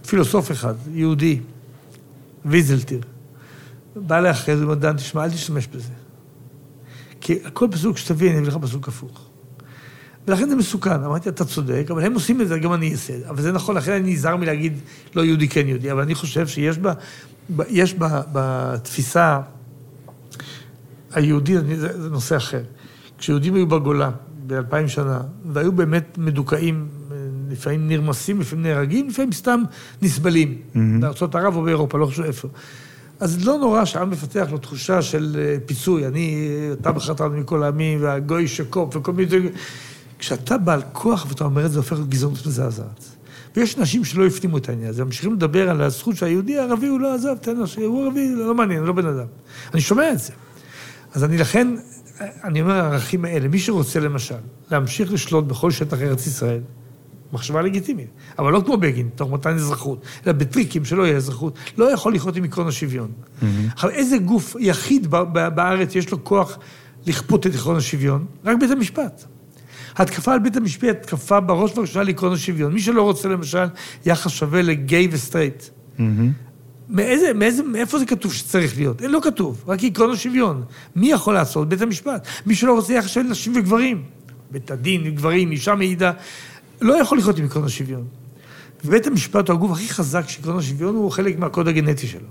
פילוסוף 0.08 0.52
אחד, 0.52 0.76
יהודי, 0.94 1.40
ויזלטיר. 2.46 3.02
בא 3.96 4.18
אליי 4.18 4.32
אחרי 4.32 4.58
זה, 4.58 4.64
הוא 4.64 4.72
אומר, 4.72 4.82
דן, 4.82 4.96
תשמע, 4.96 5.24
אל 5.24 5.30
תשתמש 5.30 5.68
בזה. 5.68 5.94
כי 7.22 7.40
כל 7.54 7.68
פסוק 7.72 7.98
שתביא, 7.98 8.30
אני 8.30 8.40
אביא 8.40 8.48
לך 8.48 8.58
פסוק 8.62 8.88
הפוך. 8.88 9.27
ולכן 10.28 10.50
זה 10.50 10.56
מסוכן. 10.56 11.04
אמרתי, 11.04 11.30
אתה 11.30 11.46
צודק, 11.46 11.88
אבל 11.90 12.06
הם 12.06 12.14
עושים 12.14 12.42
את 12.42 12.48
זה, 12.48 12.60
גם 12.60 12.74
אני 12.74 12.92
אעשה. 12.92 13.14
אבל 13.30 13.42
זה 13.42 13.52
נכון, 13.52 13.76
לכן 13.76 13.92
אני 13.92 14.14
נזהר 14.14 14.36
מלהגיד 14.36 14.80
לא 15.16 15.26
יהודי, 15.26 15.48
כן 15.48 15.68
יהודי. 15.68 15.92
אבל 15.92 16.02
אני 16.02 16.16
חושב 16.16 16.48
שיש 16.48 16.78
בה, 16.78 16.94
יש 17.70 17.94
בה, 17.94 18.22
בתפיסה 18.32 19.40
היהודית, 21.14 21.60
זה, 21.76 22.02
זה 22.02 22.10
נושא 22.10 22.38
אחר. 22.38 22.62
כשיהודים 23.18 23.56
היו 23.56 23.68
בגולה 23.68 24.12
באלפיים 24.48 24.88
שנה, 24.88 25.22
והיו 25.46 25.72
באמת 25.72 26.18
מדוכאים, 26.18 26.88
לפעמים 27.50 27.88
נרמסים, 27.88 28.42
לפעמים 28.42 28.66
נהרגים, 28.66 29.08
לפעמים 29.08 29.32
סתם 29.32 29.64
נסבלים. 30.02 30.58
Mm-hmm. 30.58 30.80
בארצות 31.00 31.36
ערב 31.36 31.56
או 31.56 31.62
באירופה, 31.64 31.98
לא 31.98 32.06
חושב 32.06 32.24
איפה. 32.24 32.48
אז 33.20 33.46
לא 33.46 33.58
נורא 33.58 33.86
שהעם 33.86 34.10
מפתח 34.10 34.48
לו 34.52 34.58
תחושה 34.58 35.02
של 35.02 35.36
אה, 35.40 35.58
פיצוי. 35.66 36.08
אני, 36.08 36.50
אתה 36.72 36.92
בחרת 36.92 37.22
לנו 37.22 37.38
מכל 37.38 37.64
העמים, 37.64 38.00
והגוי 38.02 38.48
שקופ, 38.48 38.96
וכל 38.96 39.14
מיני... 39.14 39.50
כשאתה 40.20 40.58
בעל 40.58 40.82
כוח 40.92 41.26
ואתה 41.30 41.44
אומר 41.44 41.66
את 41.66 41.72
זה, 41.72 41.80
הופך 41.80 42.00
לגזענות 42.00 42.46
מזעזעת. 42.46 43.06
ויש 43.56 43.78
נשים 43.78 44.06
שלא 44.06 44.26
הפנימו 44.26 44.58
את 44.58 44.70
העניין 44.70 44.90
הזה, 44.90 45.06
ממשיכים 45.06 45.34
לדבר 45.34 45.70
על 45.70 45.82
הזכות 45.82 46.16
שהיהודי 46.16 46.58
הערבי 46.58 46.88
הוא 46.88 47.00
לא 47.00 47.14
עזב, 47.14 47.36
תן 47.42 47.56
לו, 47.56 47.66
הוא 47.86 48.04
ערבי, 48.06 48.36
לא 48.36 48.56
מעניין, 48.56 48.84
לא 48.84 48.94
בן 48.94 49.06
אדם. 49.06 49.26
אני 49.74 49.82
שומע 49.82 50.12
את 50.12 50.20
זה. 50.20 50.34
אז 51.14 51.24
אני 51.24 51.38
לכן, 51.38 51.68
אני 52.44 52.62
אומר, 52.62 52.74
הערכים 52.74 53.26
האלה, 53.26 53.48
מי 53.48 53.60
שרוצה 53.60 54.00
למשל 54.00 54.36
להמשיך 54.72 55.14
לשלוט 55.14 55.46
בכל 55.46 55.72
שטח 55.72 56.02
ארץ 56.02 56.28
ישראל, 56.28 56.62
מחשבה 57.34 57.62
לגיטימית, 57.62 58.08
אבל 58.40 58.52
לא 58.52 58.62
כמו 58.66 58.78
בגין, 58.78 59.10
תוך 59.16 59.32
מתן 59.32 59.56
אזרחות, 59.56 60.02
אלא 60.26 60.34
בטריקים 60.34 60.86
שלא 60.86 61.04
יהיה 61.04 61.18
אזרחות, 61.18 61.58
לא 61.78 61.92
יכול 61.94 62.16
לחיות 62.16 62.36
עם 62.36 62.44
עקרון 62.44 62.68
השוויון. 62.68 63.12
Mm-hmm. 63.12 63.46
עכשיו, 63.74 63.90
איזה 63.90 64.18
גוף 64.18 64.56
יחיד 64.60 65.08
בארץ 65.56 65.96
יש 65.96 66.12
לו 66.12 66.24
כוח 66.24 66.58
לכפות 67.06 67.48
את 67.48 67.56
עקרון 67.56 67.76
השוויון? 67.76 68.26
רק 68.46 68.58
בית 68.60 68.72
המשפט. 68.72 69.26
התקפה 69.98 70.34
על 70.34 70.40
בית 70.40 70.58
המשפט, 70.58 70.90
התקפה 70.90 71.40
בראש 71.40 71.72
ובראשונה 71.72 72.04
לעקרון 72.04 72.34
השוויון. 72.34 72.74
מי 72.74 72.82
שלא 72.82 73.02
רוצה 73.02 73.28
למשל 73.28 73.66
יחס 74.06 74.32
שווה 74.32 74.62
לגיי 74.62 75.08
וסטרייט. 75.12 75.64
מאיזה, 76.90 77.34
מאיזה, 77.34 77.64
מאיפה 77.64 78.00
זה 78.00 78.06
כתוב 78.06 78.34
שצריך 78.34 78.78
להיות? 78.78 79.02
לא 79.02 79.20
כתוב, 79.24 79.64
רק 79.68 79.84
עקרון 79.84 80.12
השוויון. 80.12 80.64
מי 80.96 81.12
יכול 81.12 81.34
לעשות? 81.34 81.70
בית 81.70 81.82
המשפט. 81.82 82.28
מי 82.46 82.56
שלא 82.56 82.74
רוצה 82.74 82.94
יחס 82.94 83.10
שווה 83.10 83.28
לנשים 83.28 83.54
וגברים. 83.56 84.04
בית 84.52 84.72
הדין, 84.72 85.16
גברים, 85.16 85.52
אישה 85.52 85.76
מעידה, 85.76 86.12
לא 86.82 86.94
יכול 87.02 87.18
לחיות 87.18 87.38
עם 87.38 87.46
עקרון 87.46 87.66
השוויון. 87.66 88.04
ובית 88.86 89.08
המשפט 89.08 89.50
הוא 89.50 89.56
הגוף 89.56 89.72
הכי 89.72 89.90
חזק 89.90 90.30
שעקרון 90.30 90.58
השוויון 90.58 90.96
הוא 90.96 91.12
חלק 91.12 91.40
מהקוד 91.40 91.68
הגנטי 91.68 92.08
שלו. 92.08 92.28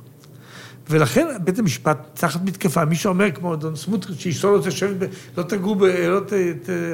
ולכן 0.90 1.27
בית 1.44 1.59
המשפט 1.59 1.99
תחת 2.14 2.40
מתקפה, 2.44 2.85
מי 2.85 2.96
שאומר 2.96 3.31
כמו 3.31 3.55
אדון 3.55 3.77
סמוטריץ', 3.77 4.18
שאשתו 4.18 4.57
לא 4.57 4.62
תשב, 4.62 4.94
לא 5.38 5.42
תגור 5.42 5.77
ב... 5.77 5.85
לא 5.85 6.20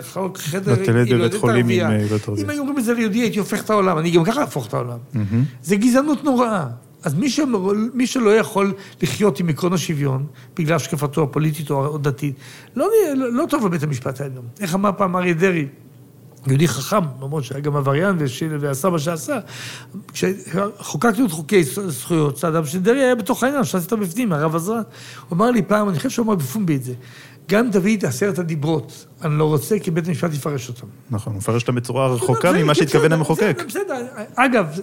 תחלוק 0.00 0.38
חדר, 0.38 0.70
לא 0.70 0.84
תלד 0.84 1.12
בבית 1.12 1.34
חולים 1.34 1.64
עם 1.64 1.70
ילדת 1.70 2.28
ערבייה. 2.28 2.44
אם 2.44 2.50
היו 2.50 2.60
אומרים 2.60 2.78
את 2.78 2.84
זה 2.84 2.94
ליהודי, 2.94 3.18
הייתי 3.18 3.38
הופך 3.38 3.64
את 3.64 3.70
העולם, 3.70 3.98
אני 3.98 4.10
גם 4.10 4.24
ככה 4.24 4.40
אהפוך 4.40 4.68
את 4.68 4.74
העולם. 4.74 4.98
זה 5.62 5.76
גזענות 5.76 6.24
נוראה. 6.24 6.66
אז 7.04 7.14
מי, 7.14 7.30
ש... 7.30 7.40
מי 7.94 8.06
שלא 8.06 8.36
יכול 8.36 8.72
לחיות 9.02 9.40
עם 9.40 9.48
עקרון 9.48 9.72
השוויון, 9.72 10.26
בגלל 10.56 10.76
השקפתו 10.76 11.22
הפוליטית 11.22 11.70
או 11.70 11.98
דתית, 11.98 12.34
לא, 12.76 12.88
לא, 13.16 13.32
לא 13.32 13.44
טוב 13.48 13.66
לבית 13.66 13.82
המשפט 13.82 14.20
העליון. 14.20 14.44
איך 14.60 14.74
אמר 14.74 14.90
פעם 14.96 15.16
אריה 15.16 15.34
דרעי? 15.34 15.66
יהודי 16.46 16.68
חכם, 16.68 17.04
למרות 17.22 17.44
שהיה 17.44 17.60
גם 17.60 17.76
עבריין 17.76 18.16
ועשה 18.60 18.90
מה 18.90 18.98
שעשה. 18.98 19.38
כשחוקקנו 20.12 21.26
את 21.26 21.30
חוקי 21.30 21.64
זכויות, 21.64 22.38
סעדם 22.38 22.66
שדרעי 22.66 23.00
היה 23.00 23.14
בתוך 23.14 23.42
העניין, 23.42 23.64
שעשית 23.64 23.92
בפנים, 23.92 24.32
הרב 24.32 24.56
עזרן. 24.56 24.82
הוא 25.28 25.36
אמר 25.36 25.50
לי 25.50 25.62
פעם, 25.62 25.88
אני 25.88 25.96
חושב 25.96 26.10
שהוא 26.10 26.26
אמר 26.26 26.34
בפומבי 26.34 26.76
את 26.76 26.84
זה, 26.84 26.92
גם 27.48 27.70
את 27.98 28.04
עשרת 28.04 28.38
הדיברות, 28.38 29.06
אני 29.22 29.38
לא 29.38 29.44
רוצה, 29.44 29.78
כי 29.78 29.90
בית 29.90 30.08
המשפט 30.08 30.34
יפרש 30.34 30.68
אותם. 30.68 30.86
נכון, 31.10 31.32
הוא 31.32 31.38
מפרש 31.38 31.62
אותם 31.62 31.74
בצורה 31.74 32.14
רחוקה 32.14 32.52
ממה 32.52 32.74
שהתכוון 32.74 33.12
המחוקק. 33.12 33.62
בסדר, 33.68 34.06
אגב, 34.34 34.80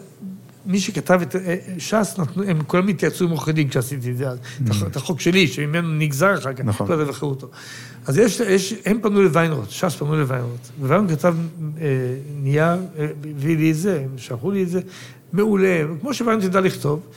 מי 0.70 0.80
שכתב 0.80 1.20
את 1.22 1.36
אה, 1.36 1.56
ש"ס, 1.78 2.16
הם 2.48 2.64
כולם 2.68 2.88
התייעצו 2.88 3.26
עם 3.26 3.32
עורכי 3.32 3.52
דין 3.52 3.70
כשעשיתי 3.70 4.12
את 4.12 4.18
זה, 4.18 4.26
mm. 4.30 4.88
את 4.88 4.96
החוק 4.96 5.20
שלי, 5.20 5.48
שממנו 5.48 5.94
נגזר 5.94 6.38
אחר 6.38 6.54
כך, 6.54 6.64
נכון. 6.66 6.88
כל 6.88 6.94
הזמן 6.94 7.14
אותו. 7.22 7.48
אז 8.08 8.18
יש, 8.18 8.40
יש, 8.40 8.74
הם 8.86 9.00
פנו 9.02 9.22
לוויינרוט, 9.22 9.70
ש"ס 9.70 9.96
פנו 9.96 10.16
לוויינרוט, 10.16 10.60
וויינרוט 10.80 11.12
כתב 11.12 11.36
אה, 11.82 11.88
נייר, 12.44 12.66
אה, 12.66 13.08
הביא 13.36 13.58
לי 13.58 13.72
את 13.72 13.76
זה, 13.76 14.02
הם 14.04 14.18
שלחו 14.18 14.52
לי 14.52 14.64
את 14.64 14.70
זה, 14.70 14.82
מעולה, 15.34 15.84
כמו 16.02 16.14
שוויינרוט 16.14 16.46
ידע 16.46 16.62
לכתוב, 16.62 17.08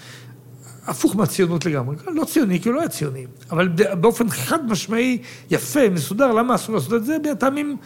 הפוך 0.87 1.17
מהציונות 1.17 1.67
לגמרי, 1.67 1.97
לא 2.07 2.25
ציוני, 2.25 2.61
כי 2.61 2.69
הוא 2.69 2.75
לא 2.75 2.81
היה 2.81 2.89
ציוני, 2.89 3.27
אבל 3.51 3.69
באופן 4.01 4.31
חד 4.31 4.71
משמעי, 4.71 5.19
יפה, 5.51 5.89
מסודר, 5.91 6.33
למה 6.33 6.55
אסור 6.55 6.75
לעשות 6.75 6.93
את 6.93 7.05
זה? 7.05 7.17
בטעמים, 7.31 7.77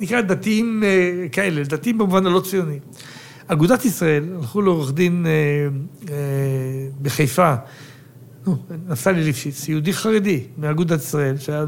נקרא 0.00 0.20
דתיים 0.20 0.82
אה, 0.84 1.28
כאלה, 1.32 1.62
דתיים 1.64 1.98
במובן 1.98 2.26
הלא 2.26 2.40
ציוני. 2.40 2.78
אגודת 3.46 3.84
ישראל, 3.84 4.24
הלכו 4.38 4.62
לעורך 4.62 4.92
דין 4.92 5.26
אה, 5.26 5.32
אה, 6.08 6.14
בחיפה, 7.02 7.54
נו, 8.46 8.56
נפתלי 8.88 9.24
ליפשיץ, 9.24 9.68
יהודי 9.68 9.92
חרדי 9.92 10.40
מאגודת 10.58 11.00
ישראל, 11.00 11.38
שהיה 11.38 11.64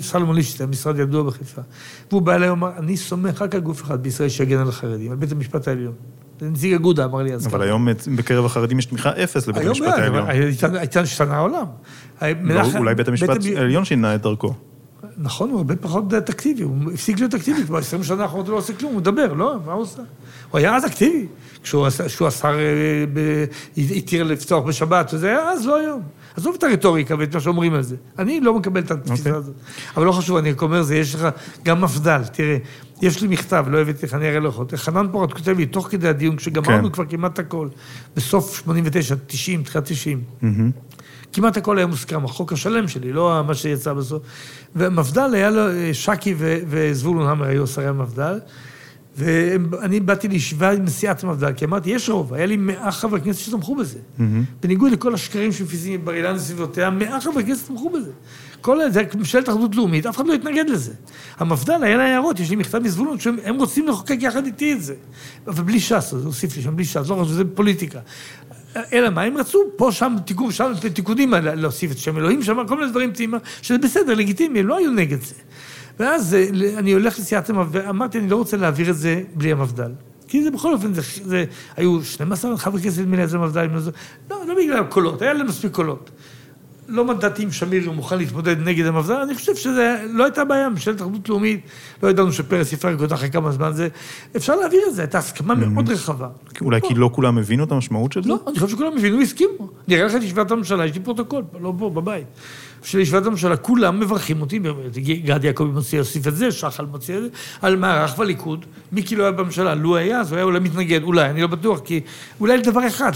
סלומון 0.00 0.36
ליפשיץ, 0.36 0.60
היה 0.60 0.66
משרד 0.66 0.98
ידוע 0.98 1.22
בחיפה. 1.22 1.62
והוא 2.10 2.22
בא 2.22 2.34
אליי 2.34 2.50
ואמר, 2.50 2.70
אני 2.78 2.96
סומך 2.96 3.42
רק 3.42 3.54
על 3.54 3.60
גוף 3.60 3.82
אחד 3.82 4.02
בישראל 4.02 4.28
שיגן 4.28 4.58
על 4.58 4.68
החרדים, 4.68 5.10
על 5.10 5.16
בית 5.16 5.32
המשפט 5.32 5.68
העליון. 5.68 5.94
נציג 6.42 6.74
אגודה 6.74 7.04
אמר 7.04 7.22
לי 7.22 7.34
אז. 7.34 7.46
אבל 7.46 7.62
היום 7.62 7.88
בקרב 8.16 8.44
החרדים 8.44 8.78
יש 8.78 8.84
תמיכה 8.84 9.10
אפס 9.10 9.46
לבית 9.46 9.66
המשפט 9.66 9.86
העליון. 9.86 10.28
היום 10.28 10.74
הייתה 10.74 11.00
השתנה 11.00 11.36
העולם. 11.36 11.64
לא, 12.42 12.60
אולי 12.78 12.94
בית 12.94 13.08
המשפט 13.08 13.38
העליון 13.56 13.84
שינה 13.84 14.14
את 14.14 14.22
דרכו. 14.22 14.54
נכון, 15.18 15.50
הוא 15.50 15.58
הרבה 15.58 15.76
פחות 15.76 16.14
אקטיבי, 16.14 16.62
הוא 16.62 16.92
הפסיק 16.94 17.18
להיות 17.18 17.34
אקטיבי, 17.34 17.64
כבר 17.64 17.78
20 17.78 18.04
שנה 18.04 18.22
האחרונות 18.22 18.46
הוא 18.46 18.52
לא 18.52 18.58
עושה 18.58 18.72
כלום, 18.72 18.92
הוא 18.92 19.00
מדבר, 19.00 19.32
לא? 19.32 19.56
מה 19.66 19.72
הוא 19.72 19.82
עושה? 19.82 20.02
הוא 20.50 20.58
היה 20.58 20.76
אז 20.76 20.86
אקטיבי, 20.86 21.26
כשהוא 21.62 21.86
השר 22.26 22.58
אה, 22.58 23.44
התיר 23.96 24.24
לפתוח 24.24 24.64
בשבת, 24.64 25.10
וזה 25.14 25.28
היה 25.28 25.50
אז, 25.50 25.66
לא 25.66 25.76
היום. 25.76 26.02
עזוב 26.36 26.54
את 26.58 26.62
הרטוריקה 26.62 27.14
ואת 27.18 27.34
מה 27.34 27.40
שאומרים 27.40 27.74
על 27.74 27.82
זה. 27.82 27.96
אני 28.18 28.40
לא 28.40 28.54
מקבל 28.54 28.80
את 28.80 28.90
התפיסה 28.90 29.14
okay. 29.14 29.18
אוקיי. 29.18 29.32
הזאת. 29.32 29.54
אבל 29.96 30.06
לא 30.06 30.12
חשוב, 30.12 30.36
אני 30.36 30.52
רק 30.52 30.62
אומר, 30.62 30.82
זה 30.82 30.96
יש 30.96 31.14
לך 31.14 31.28
גם 31.64 31.80
מפד"ל. 31.80 32.22
תראה, 32.32 32.56
יש 33.02 33.22
לי 33.22 33.28
מכתב, 33.28 33.66
לא 33.68 33.78
הבאתי 33.78 34.06
לך, 34.06 34.14
אני 34.14 34.28
אראה 34.28 34.40
לך 34.40 34.58
אותו. 34.58 34.76
חנן 34.76 35.06
פורט 35.12 35.32
כותב 35.32 35.56
לי, 35.58 35.66
תוך 35.66 35.88
כדי 35.90 36.08
הדיון, 36.08 36.36
כשגמרנו 36.36 36.88
כן. 36.88 36.92
כבר 36.92 37.04
כמעט 37.04 37.38
הכל, 37.38 37.68
בסוף 38.16 38.58
89, 38.58 39.14
90, 39.26 39.62
תחילת 39.62 39.84
90. 39.84 40.22
Mm-hmm. 40.42 40.46
כמעט 41.32 41.56
הכל 41.56 41.78
היה 41.78 41.86
מוסכם, 41.86 42.24
החוק 42.24 42.52
השלם 42.52 42.88
שלי, 42.88 43.12
לא 43.12 43.42
מה 43.46 43.54
שיצא 43.54 43.92
בסוף. 43.92 44.22
ומפד"ל 44.76 45.34
היה 45.34 45.50
לו, 45.50 45.68
אה, 45.70 45.90
שקי 45.92 46.34
וזבולון 46.38 47.28
המר 47.28 47.46
היו 47.46 47.66
שרי 47.66 47.86
המפד"ל. 47.86 48.38
ואני 49.18 50.00
באתי 50.00 50.28
לישיבה 50.28 50.70
עם 50.70 50.84
נשיאת 50.84 51.24
המפד"ל, 51.24 51.52
כי 51.52 51.64
אמרתי, 51.64 51.90
יש 51.90 52.08
רוב, 52.08 52.34
היה 52.34 52.46
לי 52.46 52.56
מאה 52.56 52.92
חברי 52.92 53.20
כנסת 53.20 53.40
שתמכו 53.40 53.76
בזה. 53.76 53.98
Mm-hmm. 53.98 54.22
בניגוד 54.62 54.92
לכל 54.92 55.14
השקרים 55.14 55.52
שמפיזים 55.52 56.04
בר 56.04 56.14
אילן 56.14 56.36
וסביבותיה, 56.36 56.90
מאה 56.90 57.20
חברי 57.20 57.44
כנסת 57.44 57.68
תמכו 57.68 57.90
בזה. 57.90 58.10
כל 58.60 58.90
זה, 58.90 59.02
ממשלת 59.14 59.48
אחדות 59.48 59.76
לאומית, 59.76 60.06
אף 60.06 60.16
אחד 60.16 60.26
לא 60.26 60.34
התנגד 60.34 60.70
לזה. 60.70 60.92
המפד"ל, 61.38 61.82
היה 61.82 61.96
לה 61.96 62.04
הערות, 62.04 62.40
יש 62.40 62.50
לי 62.50 62.56
מכתב 62.56 62.78
מזבולון, 62.78 63.18
שהם 63.18 63.56
רוצים 63.56 63.88
לחוקק 63.88 64.16
יחד 64.20 64.46
איתי 64.46 64.72
את 64.72 64.82
זה. 64.82 64.94
אבל 65.46 65.64
בלי 65.64 65.80
ש"ס, 65.80 66.14
זה 66.14 66.26
הוסיף 66.26 66.56
לי 66.56 66.62
שם, 66.62 66.76
בלי 66.76 66.84
ש"ס, 66.84 66.96
לא 66.96 67.14
חשוב, 67.14 67.32
זה 67.32 67.44
פוליטיקה. 67.54 68.00
אלא 68.92 69.10
מה, 69.10 69.22
הם 69.22 69.36
רצו 69.36 69.58
פה, 69.76 69.92
שם, 69.92 70.14
תיקון, 70.24 70.52
שם, 70.52 70.72
תיקונים, 70.94 71.34
להוסיף 71.34 71.92
את 71.92 71.98
שם 71.98 72.18
אלוהים, 72.18 72.42
שם, 72.42 72.66
כל 72.68 72.76
מיני 72.76 72.90
דברים 72.90 73.12
שזה 73.62 73.78
בסדר, 73.78 74.14
לגיטימי, 74.14 74.60
הם 74.60 74.66
לא 74.66 74.76
היו 74.76 74.90
נגד 74.90 75.22
זה. 75.22 75.34
ואז 75.98 76.34
אה, 76.34 76.48
אני 76.78 76.92
הולך 76.92 77.18
לסיעת 77.18 77.50
המפד"ל, 77.50 77.80
ואמרתי, 77.86 78.18
אני 78.18 78.28
לא 78.28 78.36
רוצה 78.36 78.56
להעביר 78.56 78.90
את 78.90 78.96
זה 78.96 79.22
בלי 79.34 79.52
המפד"ל. 79.52 79.92
כי 80.28 80.42
זה 80.44 80.50
בכל 80.50 80.72
אופן, 80.72 80.94
זה, 80.94 81.02
זה 81.24 81.44
היו 81.76 82.04
12 82.04 82.56
חברי 82.56 82.82
כנסת 82.82 83.02
מנהל 83.02 83.28
המפד"ל, 83.32 83.68
לא, 84.30 84.36
לא 84.46 84.54
בגלל 84.54 84.84
קולות, 84.84 85.22
היה 85.22 85.32
להם 85.32 85.46
מספיק 85.46 85.72
קולות. 85.72 86.10
לא 86.88 87.04
מנדטי 87.04 87.42
עם 87.42 87.52
שמיר, 87.52 87.90
מוכן 87.90 88.18
להתמודד 88.18 88.56
נגד 88.58 88.86
המפד"ל, 88.86 89.12
אני 89.12 89.34
חושב 89.34 89.56
שזה 89.56 90.04
לא 90.10 90.24
הייתה 90.24 90.44
בעיה, 90.44 90.68
ממשלת 90.68 91.02
אחדות 91.02 91.28
לאומית, 91.28 91.60
לא 92.02 92.08
ידענו 92.08 92.32
שפרס 92.32 92.72
יפרק 92.72 93.00
אותה 93.00 93.14
אחרי 93.14 93.30
כמה 93.30 93.52
זמן 93.52 93.72
זה, 93.72 93.88
אפשר 94.36 94.56
להעביר 94.56 94.80
את 94.88 94.94
זה, 94.94 95.02
הייתה 95.02 95.18
הסכמה 95.18 95.54
מאוד 95.54 95.88
רחבה. 95.88 96.28
אולי 96.60 96.80
כי 96.80 96.94
לא 96.94 97.10
כולם 97.12 97.38
הבינו 97.38 97.64
את 97.64 97.72
המשמעות 97.72 98.12
של 98.12 98.22
זה? 98.22 98.28
לא, 98.28 98.38
אני 98.46 98.54
חושב 98.54 98.68
שכולם 98.68 98.92
הבינו, 98.98 99.20
הסכימו. 99.20 99.70
נראה 99.88 100.04
לך 100.04 100.14
את 100.14 100.22
ישיבת 100.22 100.50
הממשלה, 100.50 100.86
יש 100.86 100.94
לי 100.94 101.00
פרוטוקול, 101.00 101.44
לא 101.60 101.72
פה, 101.78 101.90
בבית. 101.90 102.26
של 102.82 102.98
ישיבת 102.98 103.26
הממשלה, 103.26 103.56
כולם 103.56 104.00
מברכים 104.00 104.40
אותי, 104.40 104.60
גד 105.24 105.44
יעקבי 105.44 105.68
מוציא, 105.68 105.98
יוסיף 105.98 106.26
את 106.26 106.36
זה, 106.36 106.52
שחל 106.52 106.86
מוציא 106.86 107.16
את 107.16 107.22
זה, 107.22 107.28
על 107.62 107.76
מערך 107.76 108.18
בליכוד, 108.18 108.64
מיקי 108.92 109.16
לא 109.16 109.22
היה 109.22 109.32
בממשלה, 109.32 109.74
לו 109.74 109.96
היה, 109.96 110.20
אז 110.20 110.30
הוא 110.30 110.36
היה 110.36 110.44
אולי 110.44 110.60
מתנגד, 110.60 111.02
אולי, 111.02 111.30
אני 111.30 111.42
לא 111.42 111.46
בטוח, 111.46 111.80
כי 111.84 112.00
אולי 112.40 112.56
לדבר 112.56 112.86
אחד, 112.86 113.12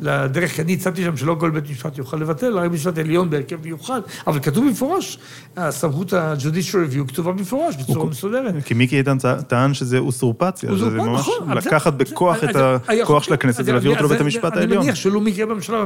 לדרך, 0.00 0.60
אני 0.60 0.74
הצעתי 0.74 1.04
שם 1.04 1.16
שלא 1.16 1.36
כל 1.40 1.50
בית 1.50 1.70
משפט 1.70 1.98
יוכל 1.98 2.16
לבטל, 2.16 2.58
רק 2.58 2.70
משפט 2.70 2.98
עליון 2.98 3.30
בהרכב 3.30 3.56
מיוחד, 3.64 4.00
אבל 4.26 4.40
כתוב 4.40 4.66
במפורש, 4.66 5.18
הסמכות 5.56 6.12
ה-judicial 6.12 6.74
review 6.74 7.08
כתובה 7.08 7.32
במפורש, 7.32 7.76
בצורה 7.76 8.06
מסודרת. 8.06 8.54
כי 8.64 8.74
מיקי 8.74 8.98
איתן 8.98 9.16
טען 9.46 9.74
שזה 9.74 9.98
אוסורפציה, 9.98 10.76
זה 10.76 10.90
ממש 10.90 11.20
נכון, 11.20 11.56
לקחת 11.56 11.92
בכוח 11.92 12.44
את 12.44 12.56
הכוח 12.56 13.22
של 13.22 13.34
הכנסת 13.34 13.64
ולהביא 13.66 13.90
אותו 13.90 14.04
לבית 14.04 14.20
המשפט 14.20 14.56
העליון. 14.56 14.72
אני 14.72 14.86
מניח 14.86 14.94
שלו 14.94 15.20
מיקי 15.20 15.40
היה 15.40 15.46
בממשלה, 15.46 15.84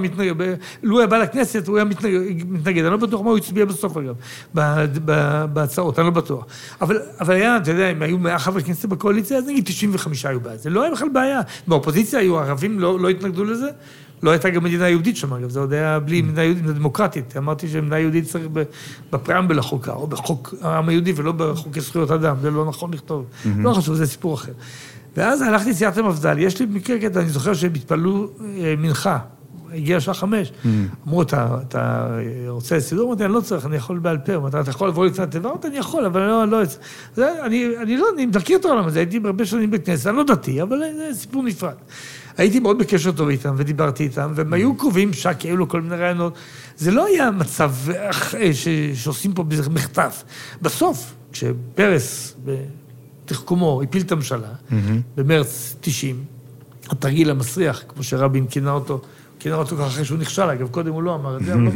לו 0.82 0.98
היה 0.98 1.06
בא 1.06 1.18
לכנסת, 1.18 1.68
הוא 1.68 1.76
היה 1.76 1.84
מתנגד, 2.48 2.84
אני 2.84 2.90
לא 2.90 2.96
בטוח 2.96 3.20
מה 3.20 3.30
הוא 3.30 3.38
הצביע 3.38 3.64
בסוף 3.64 3.96
אגב, 3.96 4.14
בהצעות, 5.52 5.98
אני 5.98 6.06
לא 6.06 6.12
בטוח. 6.12 6.46
אבל, 6.80 6.98
אבל 7.20 7.34
היה, 7.34 7.56
אתה 7.56 7.70
יודע, 7.70 7.90
אם 7.90 8.02
היו 8.02 8.18
100 8.18 8.38
חברי 8.38 8.62
כנסת 8.62 8.86
בקואליציה, 8.86 9.38
אז 9.38 9.44
נגיד 9.46 9.64
95 9.66 10.26
היו 10.26 10.40
בעד. 10.40 10.58
זה 10.58 10.70
לא 10.70 10.82
היה 10.82 10.92
בכלל 10.92 11.08
בעיה. 11.08 11.40
באופוזיציה 11.68 12.20
היו 12.20 12.38
ערבים, 12.38 12.80
לא, 12.80 13.00
לא 13.00 13.08
התנגדו 13.08 13.44
לזה. 13.44 13.68
לא 14.22 14.30
הייתה 14.30 14.50
גם 14.50 14.64
מדינה 14.64 14.88
יהודית 14.88 15.16
שם, 15.16 15.32
אגב, 15.32 15.50
זה 15.50 15.60
עוד 15.60 15.72
היה 15.72 16.00
בלי 16.00 16.22
מדינה 16.22 16.42
יהודית, 16.42 16.62
מדינה 16.62 16.78
דמוקרטית. 16.78 17.36
אמרתי 17.36 17.68
שמדינה 17.68 17.98
יהודית 17.98 18.24
צריך 18.24 18.46
בפרמבל 19.10 19.58
החוקה, 19.58 19.92
או 19.92 20.06
בחוק 20.06 20.54
העם 20.62 20.88
היהודי, 20.88 21.12
ולא 21.16 21.32
בחוקי 21.32 21.80
זכויות 21.80 22.10
אדם, 22.10 22.36
זה 22.42 22.50
לא 22.50 22.64
נכון 22.64 22.94
לכתוב. 22.94 23.26
לא 23.58 23.74
חשוב, 23.74 23.94
זה 23.94 24.06
סיפור 24.06 24.34
אחר. 24.34 24.52
ואז 25.16 25.42
הלכתי 25.42 25.70
לסיעת 25.70 25.98
המפד"ל, 25.98 26.38
יש 26.38 26.60
לי 26.60 26.66
מקרה 26.66 26.98
קטע, 26.98 27.20
אני 27.20 27.28
זוכר 27.28 27.54
שהם 27.54 27.72
התפללו 27.74 28.28
אה, 28.40 28.74
מנחה. 28.78 29.18
הגיע 29.76 29.96
השעה 29.96 30.14
חמש. 30.14 30.52
אמרו, 31.06 31.22
אתה 31.22 31.58
רוצה 32.48 32.80
סידור? 32.80 33.08
אמרתי, 33.08 33.24
אני 33.24 33.32
לא 33.32 33.40
צריך, 33.40 33.66
אני 33.66 33.76
יכול 33.76 33.98
בעל 33.98 34.18
פה. 34.18 34.34
אמרתי, 34.34 34.60
אתה 34.60 34.70
יכול 34.70 34.88
לבוא 34.88 35.04
לי 35.04 35.10
קצת 35.10 35.30
תיבה? 35.30 35.50
אמרתי, 35.50 35.68
אני 35.68 35.76
יכול, 35.76 36.04
אבל 36.04 36.20
לא... 36.20 36.44
לא 36.44 36.58
אני 37.44 37.96
לא, 37.96 38.06
אני 38.14 38.26
מכיר 38.26 38.58
את 38.58 38.64
העולם 38.64 38.86
הזה, 38.86 38.98
הייתי 38.98 39.20
הרבה 39.24 39.44
שנים 39.44 39.70
בכנסת, 39.70 40.06
אני 40.06 40.16
לא 40.16 40.24
דתי, 40.24 40.62
אבל 40.62 40.78
זה 40.96 41.10
סיפור 41.14 41.42
נפרד. 41.42 41.74
הייתי 42.36 42.60
מאוד 42.60 42.78
בקשר 42.78 43.12
טוב 43.12 43.28
איתם, 43.28 43.54
ודיברתי 43.56 44.02
איתם, 44.02 44.32
והם 44.34 44.52
היו. 44.52 44.76
קרובים, 44.76 45.12
שק, 45.12 45.36
היו 45.40 45.56
לו 45.56 45.68
כל 45.68 45.80
מיני 45.80 45.96
רעיונות. 45.96 46.34
זה 46.76 46.90
לא 46.90 47.06
היה 47.06 47.30
מצב 47.30 47.72
אה, 47.94 48.10
שעושים 48.94 49.32
פה 49.32 49.44
מחטף. 49.70 50.24
בסוף, 50.62 51.14
כשפרס, 51.32 52.36
בתחכומו, 53.24 53.82
הפיל 53.82 54.02
את 54.02 54.12
הממשלה. 54.12 54.48
במרץ 55.16 55.76
90, 55.80 56.24
התרגיל 56.88 57.30
המסריח, 57.30 57.82
כמו 57.88 58.02
שרבין 58.02 58.46
כינה 58.46 58.70
אותו, 58.70 59.00
כינה 59.38 59.54
אותו 59.54 59.76
ככה 59.76 59.86
אחרי 59.86 60.04
שהוא 60.04 60.18
נכשל, 60.18 60.42
אגב, 60.42 60.68
קודם 60.68 60.92
הוא 60.92 61.02
לא 61.02 61.14
אמר 61.14 61.36
את 61.36 61.44
זה, 61.44 61.54
אבל 61.54 61.62
לא 61.62 61.70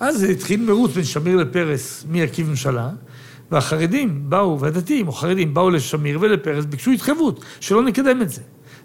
אז 0.00 0.22
התחיל 0.22 0.64
מרוץ 0.64 0.94
בין 0.94 1.04
שמיר 1.04 1.36
לפרס, 1.36 2.04
מי 2.08 2.20
ירכיב 2.20 2.50
ממשלה, 2.50 2.90
והחרדים 3.50 4.22
באו, 4.28 4.60
והדתיים, 4.60 5.08
או 5.08 5.12
חרדים, 5.12 5.54
באו 5.54 5.70
לשמיר 5.70 6.18
ולפרס, 6.20 6.64
ביקשו 6.64 6.90
התחייבות, 6.90 7.44
שלא 7.60 7.82
נקדם 7.82 8.22
את 8.22 8.30
זה. 8.30 8.40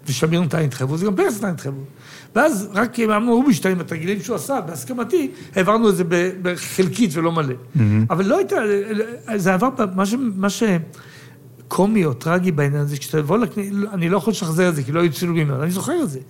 ושמיר 0.06 0.40
נתן 0.40 0.58
התחייבות, 0.58 1.00
וגם 1.02 1.16
פרס 1.16 1.38
נתן 1.38 1.48
התחייבות. 1.48 1.84
ואז 2.34 2.68
רק 2.72 3.00
אמרנו 3.00 3.34
רובינשטיין, 3.34 3.78
בתרגילים 3.78 4.22
שהוא 4.22 4.36
עשה, 4.36 4.60
בהסכמתי, 4.60 5.30
העברנו 5.54 5.88
את 5.88 5.96
זה 5.96 6.04
בחלקית 6.42 7.10
ולא 7.14 7.32
מלא. 7.32 7.54
אבל 8.10 8.26
לא 8.26 8.38
הייתה, 8.38 8.56
זה 9.36 9.54
עבר, 9.54 9.68
מה 10.36 10.50
ש... 10.50 10.62
קומי 11.68 12.04
או 12.04 12.14
טרגי 12.14 12.52
בעניין 12.52 12.82
הזה, 12.82 12.96
כשאתה 12.96 13.22
תבוא 13.22 13.38
לכנסת, 13.38 13.72
אני 13.92 14.08
לא 14.08 14.16
יכול 14.16 14.30
לשחזר 14.30 14.68
את 14.68 14.76
זה, 14.76 14.82
כי 14.82 14.92
לא 14.92 15.00
היו 15.00 15.12
צילומים, 15.12 15.52
אני 15.52 15.70
זוכר 15.70 16.02
את 16.02 16.10
זה. 16.10 16.20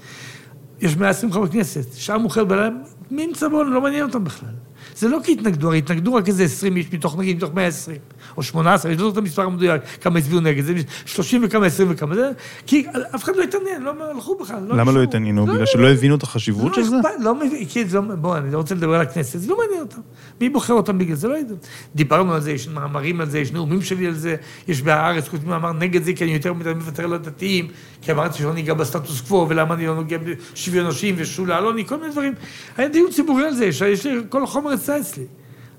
יש 0.80 0.96
120 0.96 1.32
חברי 1.32 1.48
כנסת, 1.48 1.94
שעה 1.94 2.18
מאוחרת 2.18 2.48
בלילה, 2.48 2.68
מי 3.10 3.26
נמצא 3.26 3.48
בו, 3.48 3.64
לא 3.64 3.80
מעניין 3.80 4.02
אותם 4.02 4.24
בכלל. 4.24 4.48
זה 4.96 5.08
לא 5.08 5.18
כי 5.24 5.32
התנגדו, 5.32 5.68
הרי 5.68 5.78
התנגדו 5.78 6.14
רק 6.14 6.28
איזה 6.28 6.44
20 6.44 6.76
איש 6.76 6.92
מתוך, 6.92 7.18
נגיד, 7.18 7.36
מתוך 7.36 7.54
120, 7.54 7.98
או 8.38 8.42
18, 8.42 8.92
אני 8.92 8.98
לא 9.00 9.04
זוכר 9.04 9.12
את 9.12 9.24
המספר 9.24 9.42
המדויק, 9.42 9.82
כמה 10.00 10.18
הצביעו 10.18 10.40
נגד, 10.40 10.64
זה 10.64 10.74
30 11.06 11.40
וכמה, 11.44 11.66
20 11.66 11.88
וכמה, 11.90 12.14
זה, 12.14 12.30
כי 12.66 12.86
אף 13.14 13.24
אחד 13.24 13.36
לא 13.36 13.42
התעניין, 13.42 13.82
לא 13.82 13.92
הלכו 14.10 14.38
בכלל. 14.40 14.62
לא 14.68 14.76
למה 14.76 14.92
לא 14.92 15.02
התעניינו? 15.02 15.46
לא, 15.46 15.52
בגלל 15.52 15.66
שלא 15.66 15.88
הבינו 15.88 16.14
את 16.14 16.22
החשיבות 16.22 16.74
של 16.74 16.82
זה? 16.82 16.96
לא 17.20 17.34
מבין, 17.34 17.64
כי 17.64 17.84
זה, 17.84 18.00
בוא, 18.00 18.36
אני 18.36 18.52
לא 18.52 18.58
רוצה 18.58 18.74
לדבר 18.74 18.94
על 18.94 19.00
הכנסת, 19.00 19.40
זה 19.40 19.50
לא 19.50 19.58
מעניין 19.58 19.80
אותם. 19.80 20.00
מי 20.40 20.48
בוחר 20.48 20.72
אותם 20.72 20.98
בגלל 20.98 21.16
זה? 21.16 21.28
לא 21.28 21.34
יודע. 21.34 21.54
דיברנו 21.94 22.34
על 22.34 22.40
זה, 22.40 22.52
יש 22.52 22.68
מאמרים 22.68 23.20
על 23.20 23.30
זה, 23.30 23.38
יש 23.38 23.52
נאומים 23.52 23.82
שלי 23.82 24.06
על 24.06 24.14
זה, 24.14 24.36
יש 24.68 24.82
בהארץ, 24.82 25.28
כותבים 25.28 25.50
מאמר 25.50 25.72
נגד 25.72 26.02
זה, 26.02 26.12
כי 26.12 26.24
אני 26.24 26.32
יותר 26.32 26.52
מדי 26.52 26.74
מוותר 26.74 27.06
לדתיים, 27.06 27.68
כי 28.02 28.12
אמרתי 28.12 28.38
שלא 28.38 28.54
ניגע 28.54 28.74
בסטטוס 28.74 29.20
קוו, 29.20 29.46
ולמה 29.48 29.74
אני 29.74 29.86
לא 29.86 29.94
נוגע 29.94 30.18
בשוויון 30.18 30.86
נשים 30.86 31.14
ושולה 31.18 31.58
אלוני, 31.58 31.86
כל 31.86 31.96
מיני 31.96 32.12
דברים. 32.12 32.34
היה 32.76 32.88
דיון 32.88 33.10
ציבורי 33.10 33.44
על 33.44 33.54
זה, 33.54 33.64
יש 33.66 34.06
לי 34.06 34.20
כל 34.28 34.44
החומר 34.44 34.74
אצלי. 34.74 35.24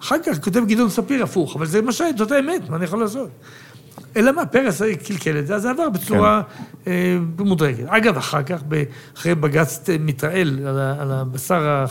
אחר 0.01 0.15
כך 0.25 0.43
כותב 0.43 0.61
גדעון 0.67 0.89
ספיר 0.89 1.23
הפוך, 1.23 1.55
אבל 1.55 1.65
זה 1.65 1.81
מה 1.81 1.91
שהיה, 1.91 2.11
זאת 2.17 2.31
האמת, 2.31 2.69
מה 2.69 2.75
אני 2.75 2.85
יכול 2.85 2.99
לעשות? 2.99 3.29
אלא 4.17 4.31
מה, 4.31 4.45
פרס 4.45 4.81
קלקל 4.81 5.39
את 5.39 5.47
זה, 5.47 5.55
אז 5.55 5.61
זה 5.61 5.69
עבר 5.69 5.89
בצורה 5.89 6.41
כן. 6.85 6.91
אה, 6.91 7.17
מודרגת. 7.45 7.85
אגב, 7.87 8.17
אחר 8.17 8.43
כך, 8.43 8.61
אחרי 9.17 9.35
בג"ץ 9.35 9.89
מתרעל 9.99 10.59
על, 10.67 10.79
על 10.79 11.11
הבשר, 11.11 11.85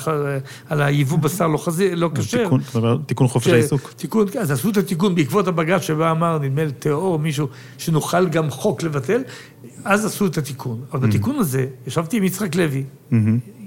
על 0.68 0.83
היבוא 0.83 1.18
בשר 1.18 1.47
לא, 1.47 1.59
לא 1.97 2.11
כשר. 2.14 2.42
תיקון, 2.42 2.61
תיקון 3.07 3.29
חופש 3.29 3.49
העיסוק. 3.49 3.92
תיקון, 3.97 4.27
אז 4.40 4.51
עשו 4.51 4.71
את 4.71 4.77
התיקון 4.77 5.14
בעקבות 5.14 5.49
הבג"ץ 5.49 5.83
שבה 5.83 6.11
אמר, 6.11 6.38
נדמה 6.38 6.64
לי, 6.64 6.73
טהור, 6.73 7.18
מישהו, 7.18 7.49
שנוכל 7.79 8.29
גם 8.29 8.51
חוק 8.51 8.83
לבטל, 8.83 9.23
אז 9.85 10.05
עשו 10.05 10.27
את 10.27 10.38
התיקון. 10.38 10.81
אבל 10.92 11.05
mm-hmm. 11.05 11.09
בתיקון 11.09 11.37
הזה, 11.37 11.66
ישבתי 11.87 12.16
עם 12.16 12.25
יצחק 12.25 12.55
לוי, 12.55 12.85
mm-hmm. 12.85 13.14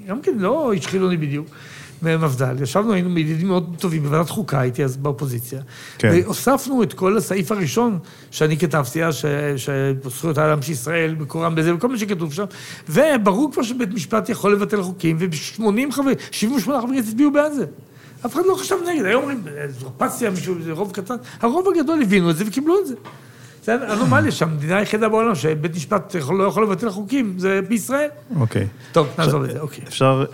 גם 0.07 0.21
כן 0.21 0.37
לא 0.37 0.71
איש 0.71 0.87
חילוני 0.87 1.17
בדיוק. 1.17 1.47
ממפד"ל, 2.01 2.63
ישבנו, 2.63 2.93
היינו 2.93 3.19
ידידים 3.19 3.47
מאוד 3.47 3.75
טובים 3.79 4.03
בוועדת 4.03 4.29
חוקה, 4.29 4.59
הייתי 4.59 4.83
אז 4.83 4.97
באופוזיציה. 4.97 5.61
כן. 5.97 6.09
והוספנו 6.13 6.83
את 6.83 6.93
כל 6.93 7.17
הסעיף 7.17 7.51
הראשון 7.51 7.99
שאני 8.31 8.57
כתבתי 8.57 9.03
אז, 9.03 9.15
שזכויות 9.57 10.37
האדם 10.37 10.61
של 10.61 10.71
ישראל 10.71 11.15
מקורם 11.19 11.55
בזה, 11.55 11.75
וכל 11.75 11.87
מה 11.87 11.97
שכתוב 11.97 12.33
שם, 12.33 12.45
וברור 12.89 13.51
כבר 13.53 13.63
שבית 13.63 13.93
משפט 13.93 14.29
יכול 14.29 14.53
לבטל 14.53 14.83
חוקים, 14.83 15.17
ו-80 15.19 15.91
חברי, 15.91 16.13
78 16.31 16.81
חברי 16.81 16.95
כנסת 16.97 17.07
הצביעו 17.07 17.31
בעד 17.31 17.53
זה. 17.53 17.65
אף 18.25 18.33
אחד 18.33 18.41
לא 18.45 18.55
חשב 18.55 18.75
נגד, 18.87 19.05
היום 19.05 19.21
אומרים, 19.21 19.43
זורפציה, 19.79 20.29
מישהו, 20.29 20.55
זה 20.63 20.71
רוב 20.71 20.91
קטן, 20.91 21.15
הרוב 21.41 21.67
הגדול 21.75 22.01
הבינו 22.01 22.29
את 22.29 22.37
זה 22.37 22.43
וקיבלו 22.47 22.79
את 22.79 22.87
זה. 22.87 22.95
זה 23.63 23.75
אנומליה 23.93 24.31
שהמדינה 24.31 24.77
היחידה 24.77 25.09
בעולם 25.09 25.35
שבית 25.35 25.75
משפט 25.75 26.15
לא 26.29 26.43
יכול 26.43 26.63
לבטל 26.63 26.89
חוקים, 26.89 27.33
זה 27.37 27.59
בישראל. 27.69 28.09
אוקיי. 28.35 28.67
טוב, 28.91 29.07
נעזוב 29.17 29.43
את 29.43 29.51
זה, 29.51 29.59
אוקיי. 29.59 29.83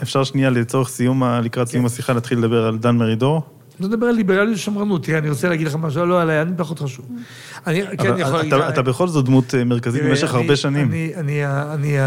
אפשר 0.03 0.23
שנייה 0.23 0.49
לצורך 0.49 0.89
סיום, 0.89 1.23
לקראת 1.23 1.67
סיום 1.67 1.83
כן. 1.83 1.93
השיחה, 1.93 2.13
להתחיל 2.13 2.37
לדבר 2.37 2.65
על 2.65 2.77
דן 2.77 2.95
מרידור? 2.95 3.41
לא 3.79 3.87
לדבר 3.87 4.05
על 4.05 4.15
ליברליות 4.15 4.55
ושמרנות. 4.55 5.03
תראה, 5.03 5.17
אני 5.17 5.29
רוצה 5.29 5.49
להגיד 5.49 5.67
לך 5.67 5.75
משהו, 5.75 6.05
לא 6.05 6.21
עליי, 6.21 6.41
אני 6.41 6.51
פחות 6.57 6.79
חשוב. 6.79 7.05
אני 7.67 7.97
כן 7.97 8.13
יכול 8.17 8.37
להגיד... 8.37 8.53
אתה 8.53 8.81
בכל 8.81 9.07
זאת 9.07 9.25
דמות 9.25 9.55
אה, 9.55 9.63
מרכזית 9.63 10.03
במשך 10.03 10.33
הרבה 10.33 10.55
שנים. 10.55 10.91
אני 11.17 11.97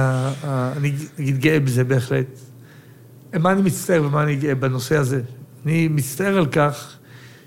נגיד 1.19 1.39
גאה 1.39 1.61
בזה 1.61 1.85
בהחלט. 1.85 2.27
מה 3.41 3.53
אני 3.53 3.63
מצטער 3.63 4.05
ומה 4.05 4.23
אני 4.23 4.37
גאה 4.37 4.55
בנושא 4.55 4.97
הזה? 4.97 5.21
אני 5.67 5.89
מצטער 5.89 6.39
על 6.39 6.47
כך 6.47 6.97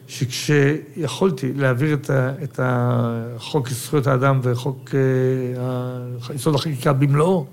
שכשיכולתי 0.08 1.54
להעביר 1.54 1.94
את, 1.94 2.10
ה, 2.10 2.32
את 2.44 2.60
החוק 2.64 3.70
זכויות 3.70 4.08
האדם 4.08 4.40
וחוק 4.44 4.90
אה, 4.96 6.36
יסוד 6.36 6.56
החקיקה 6.56 6.94
במלואו, 6.94 7.46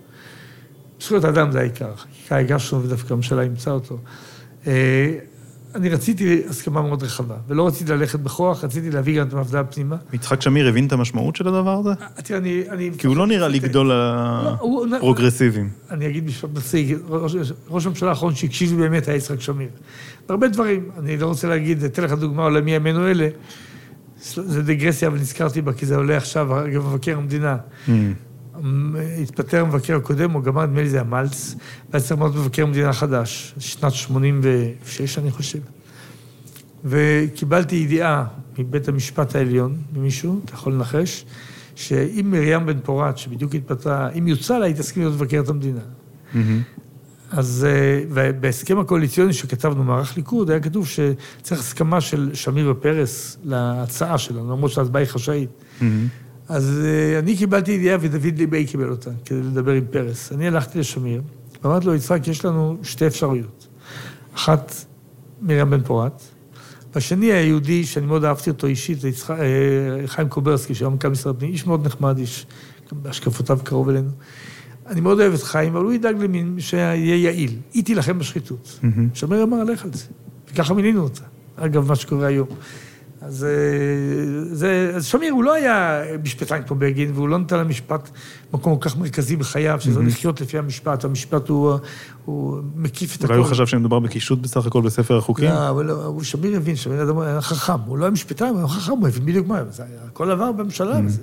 זכויות 1.00 1.24
האדם 1.24 1.52
זה 1.52 1.60
העיקר, 1.60 1.90
החקיקה 1.94 2.36
הגשנו 2.36 2.82
ודווקא 2.82 3.12
הממשלה 3.12 3.42
אימצה 3.42 3.70
אותו. 3.70 3.98
אה, 4.66 5.18
אני 5.74 5.88
רציתי 5.88 6.42
הסכמה 6.48 6.82
מאוד 6.82 7.02
רחבה, 7.02 7.34
ולא 7.48 7.66
רציתי 7.66 7.92
ללכת 7.92 8.20
בכוח, 8.20 8.64
רציתי 8.64 8.90
להביא 8.90 9.20
גם 9.20 9.28
את 9.28 9.32
המפד"ל 9.32 9.62
פנימה. 9.70 9.96
יצחק 10.12 10.42
שמיר 10.42 10.68
הבין 10.68 10.86
את 10.86 10.92
המשמעות 10.92 11.36
של 11.36 11.48
הדבר 11.48 11.78
הזה? 11.78 11.90
אה, 11.90 12.22
תראה, 12.22 12.38
אני... 12.38 12.62
אני 12.70 12.90
כי 12.98 13.06
הוא 13.06 13.16
לא 13.16 13.26
נראה 13.26 13.48
לי 13.48 13.58
גדול 13.58 13.90
הפרוגרסיביים. 13.92 15.70
אני 15.90 16.06
אגיד 16.06 16.24
משפט 16.24 16.50
מצחיק, 16.54 16.98
ראש 17.68 17.86
הממשלה 17.86 18.10
האחרון 18.10 18.34
שהקשיב 18.34 18.70
לי 18.70 18.76
באמת 18.76 19.08
היה 19.08 19.16
יצחק 19.16 19.40
שמיר. 19.40 19.68
הרבה 20.30 20.48
דברים, 20.48 20.90
אני 20.98 21.16
לא 21.16 21.26
רוצה 21.26 21.48
להגיד, 21.48 21.84
אתן 21.84 22.02
לך 22.02 22.12
דוגמה 22.12 22.42
עולמי 22.42 22.70
ימינו 22.70 23.06
אלה, 23.06 23.28
זה 24.24 24.62
דיגרסיה, 24.62 25.08
אבל 25.08 25.18
נזכרתי 25.18 25.62
בה, 25.62 25.72
כי 25.72 25.86
זה 25.86 25.96
עולה 25.96 26.16
עכשיו, 26.16 26.64
אגב, 26.64 26.86
מבקר 26.86 27.16
המדינה. 27.16 27.56
Mm. 27.86 27.90
התפטר 29.22 29.60
המבקר 29.60 29.96
הקודם, 29.96 30.30
הוא 30.30 30.42
גמר, 30.42 30.66
נדמה 30.66 30.80
לי 30.80 30.88
זה 30.88 31.00
המלץ, 31.00 31.54
והיה 31.90 32.02
צריך 32.02 32.12
למנות 32.12 32.34
מבקר 32.34 32.62
המדינה 32.62 32.92
חדש, 32.92 33.54
שנת 33.58 33.92
86, 33.92 35.18
אני 35.18 35.30
חושב. 35.30 35.58
וקיבלתי 36.84 37.76
ידיעה 37.76 38.24
מבית 38.58 38.88
המשפט 38.88 39.34
העליון, 39.34 39.76
ממישהו, 39.96 40.40
אתה 40.44 40.54
יכול 40.54 40.72
לנחש, 40.72 41.24
שאם 41.74 42.30
מרים 42.30 42.66
בן 42.66 42.80
פורת, 42.80 43.18
שבדיוק 43.18 43.54
התפטרה, 43.54 44.10
אם 44.10 44.28
יוצא 44.28 44.58
לה, 44.58 44.66
היא 44.66 44.74
תסכים 44.74 45.02
להיות 45.02 45.14
מבקרת 45.14 45.48
המדינה. 45.48 45.80
Mm-hmm. 45.80 46.36
אז 47.30 47.66
אה, 47.68 48.32
בהסכם 48.40 48.78
הקואליציוני 48.78 49.32
שכתבנו, 49.32 49.84
מערך 49.84 50.16
ליכוד, 50.16 50.50
היה 50.50 50.60
כתוב 50.60 50.86
שצריך 50.86 51.60
הסכמה 51.60 52.00
של 52.00 52.30
שמיר 52.34 52.70
ופרס 52.70 53.38
להצעה 53.44 54.18
שלנו, 54.18 54.52
למרות 54.52 54.70
שההצבעה 54.70 55.02
היא 55.02 55.08
חשאית. 55.08 55.50
Mm-hmm. 55.50 55.84
אז 56.48 56.82
אה, 56.84 57.18
אני 57.18 57.36
קיבלתי 57.36 57.72
ידיעה 57.72 57.98
ודוד 58.00 58.38
ליבי 58.38 58.66
קיבל 58.66 58.90
אותה, 58.90 59.10
כדי 59.24 59.42
לדבר 59.42 59.72
עם 59.72 59.84
פרס. 59.90 60.32
אני 60.32 60.48
הלכתי 60.48 60.78
לשמיר, 60.78 61.22
ואמרתי 61.64 61.86
לו, 61.86 61.94
יצחק, 61.94 62.28
יש 62.28 62.44
לנו 62.44 62.76
שתי 62.82 63.06
אפשרויות. 63.06 63.66
אחת, 64.34 64.74
מרים 65.42 65.70
בן 65.70 65.82
פורת, 65.82 66.22
והשני 66.94 67.32
היהודי, 67.32 67.84
שאני 67.84 68.06
מאוד 68.06 68.24
אהבתי 68.24 68.50
אותו 68.50 68.66
אישית, 68.66 69.00
זה 69.00 69.08
יצחק, 69.08 69.38
אה, 69.38 70.06
חיים 70.06 70.28
קוברסקי, 70.28 70.74
שהיה 70.74 70.88
מנכ"ל 70.88 71.08
משרד 71.08 71.36
הפנים, 71.36 71.52
איש 71.52 71.66
מאוד 71.66 71.86
נחמד, 71.86 72.18
איש, 72.18 72.46
בהשקפותיו 72.92 73.58
קרוב 73.64 73.88
אלינו. 73.88 74.10
אני 74.90 75.00
מאוד 75.00 75.20
אוהב 75.20 75.34
את 75.34 75.42
חיים, 75.42 75.76
אבל 75.76 75.84
הוא 75.84 75.92
ידאג 75.92 76.22
למין 76.22 76.56
שיהיה 76.58 77.16
יעיל. 77.16 77.56
היא 77.72 77.84
תילחם 77.84 78.18
בשחיתות. 78.18 78.80
שמיר 79.14 79.42
אמר, 79.42 79.64
לך 79.64 79.84
על 79.84 79.90
זה. 79.92 80.04
וככה 80.52 80.74
מינינו 80.74 81.02
אותה. 81.02 81.22
אגב, 81.56 81.88
מה 81.88 81.96
שקורה 81.96 82.26
היום. 82.26 82.46
אז, 83.22 83.44
אה, 83.44 84.54
זה, 84.54 84.92
אז 84.96 85.04
שמיר, 85.04 85.32
הוא 85.32 85.44
לא 85.44 85.54
היה 85.54 86.02
משפטן 86.22 86.62
כמו 86.62 86.76
בגין, 86.76 87.10
והוא 87.14 87.28
לא 87.28 87.38
נתן 87.38 87.58
למשפט 87.58 88.10
מקום 88.52 88.78
כל 88.78 88.88
כך 88.88 88.96
מרכזי 88.96 89.36
בחייו, 89.36 89.80
שזה 89.80 90.00
mm-hmm. 90.00 90.02
לחיות 90.02 90.40
לפי 90.40 90.58
המשפט, 90.58 91.04
המשפט 91.04 91.48
הוא, 91.48 91.74
הוא 92.24 92.58
מקיף 92.76 93.16
את 93.16 93.24
הכול. 93.24 93.36
אולי 93.36 93.44
הוא 93.44 93.50
חשב 93.50 93.66
שמדובר 93.66 93.98
בקישוט 93.98 94.38
בסך 94.38 94.66
הכל 94.66 94.82
בספר 94.82 95.16
החוקים? 95.16 95.44
לא, 95.44 95.70
אבל 95.70 95.86
לא, 95.86 96.04
הוא 96.04 96.22
שמיר 96.22 96.56
הבין, 96.56 96.76
שמיר 96.76 97.20
היה 97.20 97.40
חכם, 97.40 97.80
הוא 97.86 97.98
לא 97.98 98.04
היה 98.04 98.10
משפטן, 98.10 98.46
הוא 98.46 98.58
היה 98.58 98.68
חכם, 98.68 98.92
הוא 98.92 99.08
הבין 99.08 99.26
בדיוק 99.26 99.46
מה, 99.46 99.62
זה 99.70 99.82
היה 99.82 100.00
כל 100.12 100.28
דבר 100.28 100.52
בממשלה. 100.52 100.98
Mm-hmm. 100.98 101.06
וזה. 101.06 101.22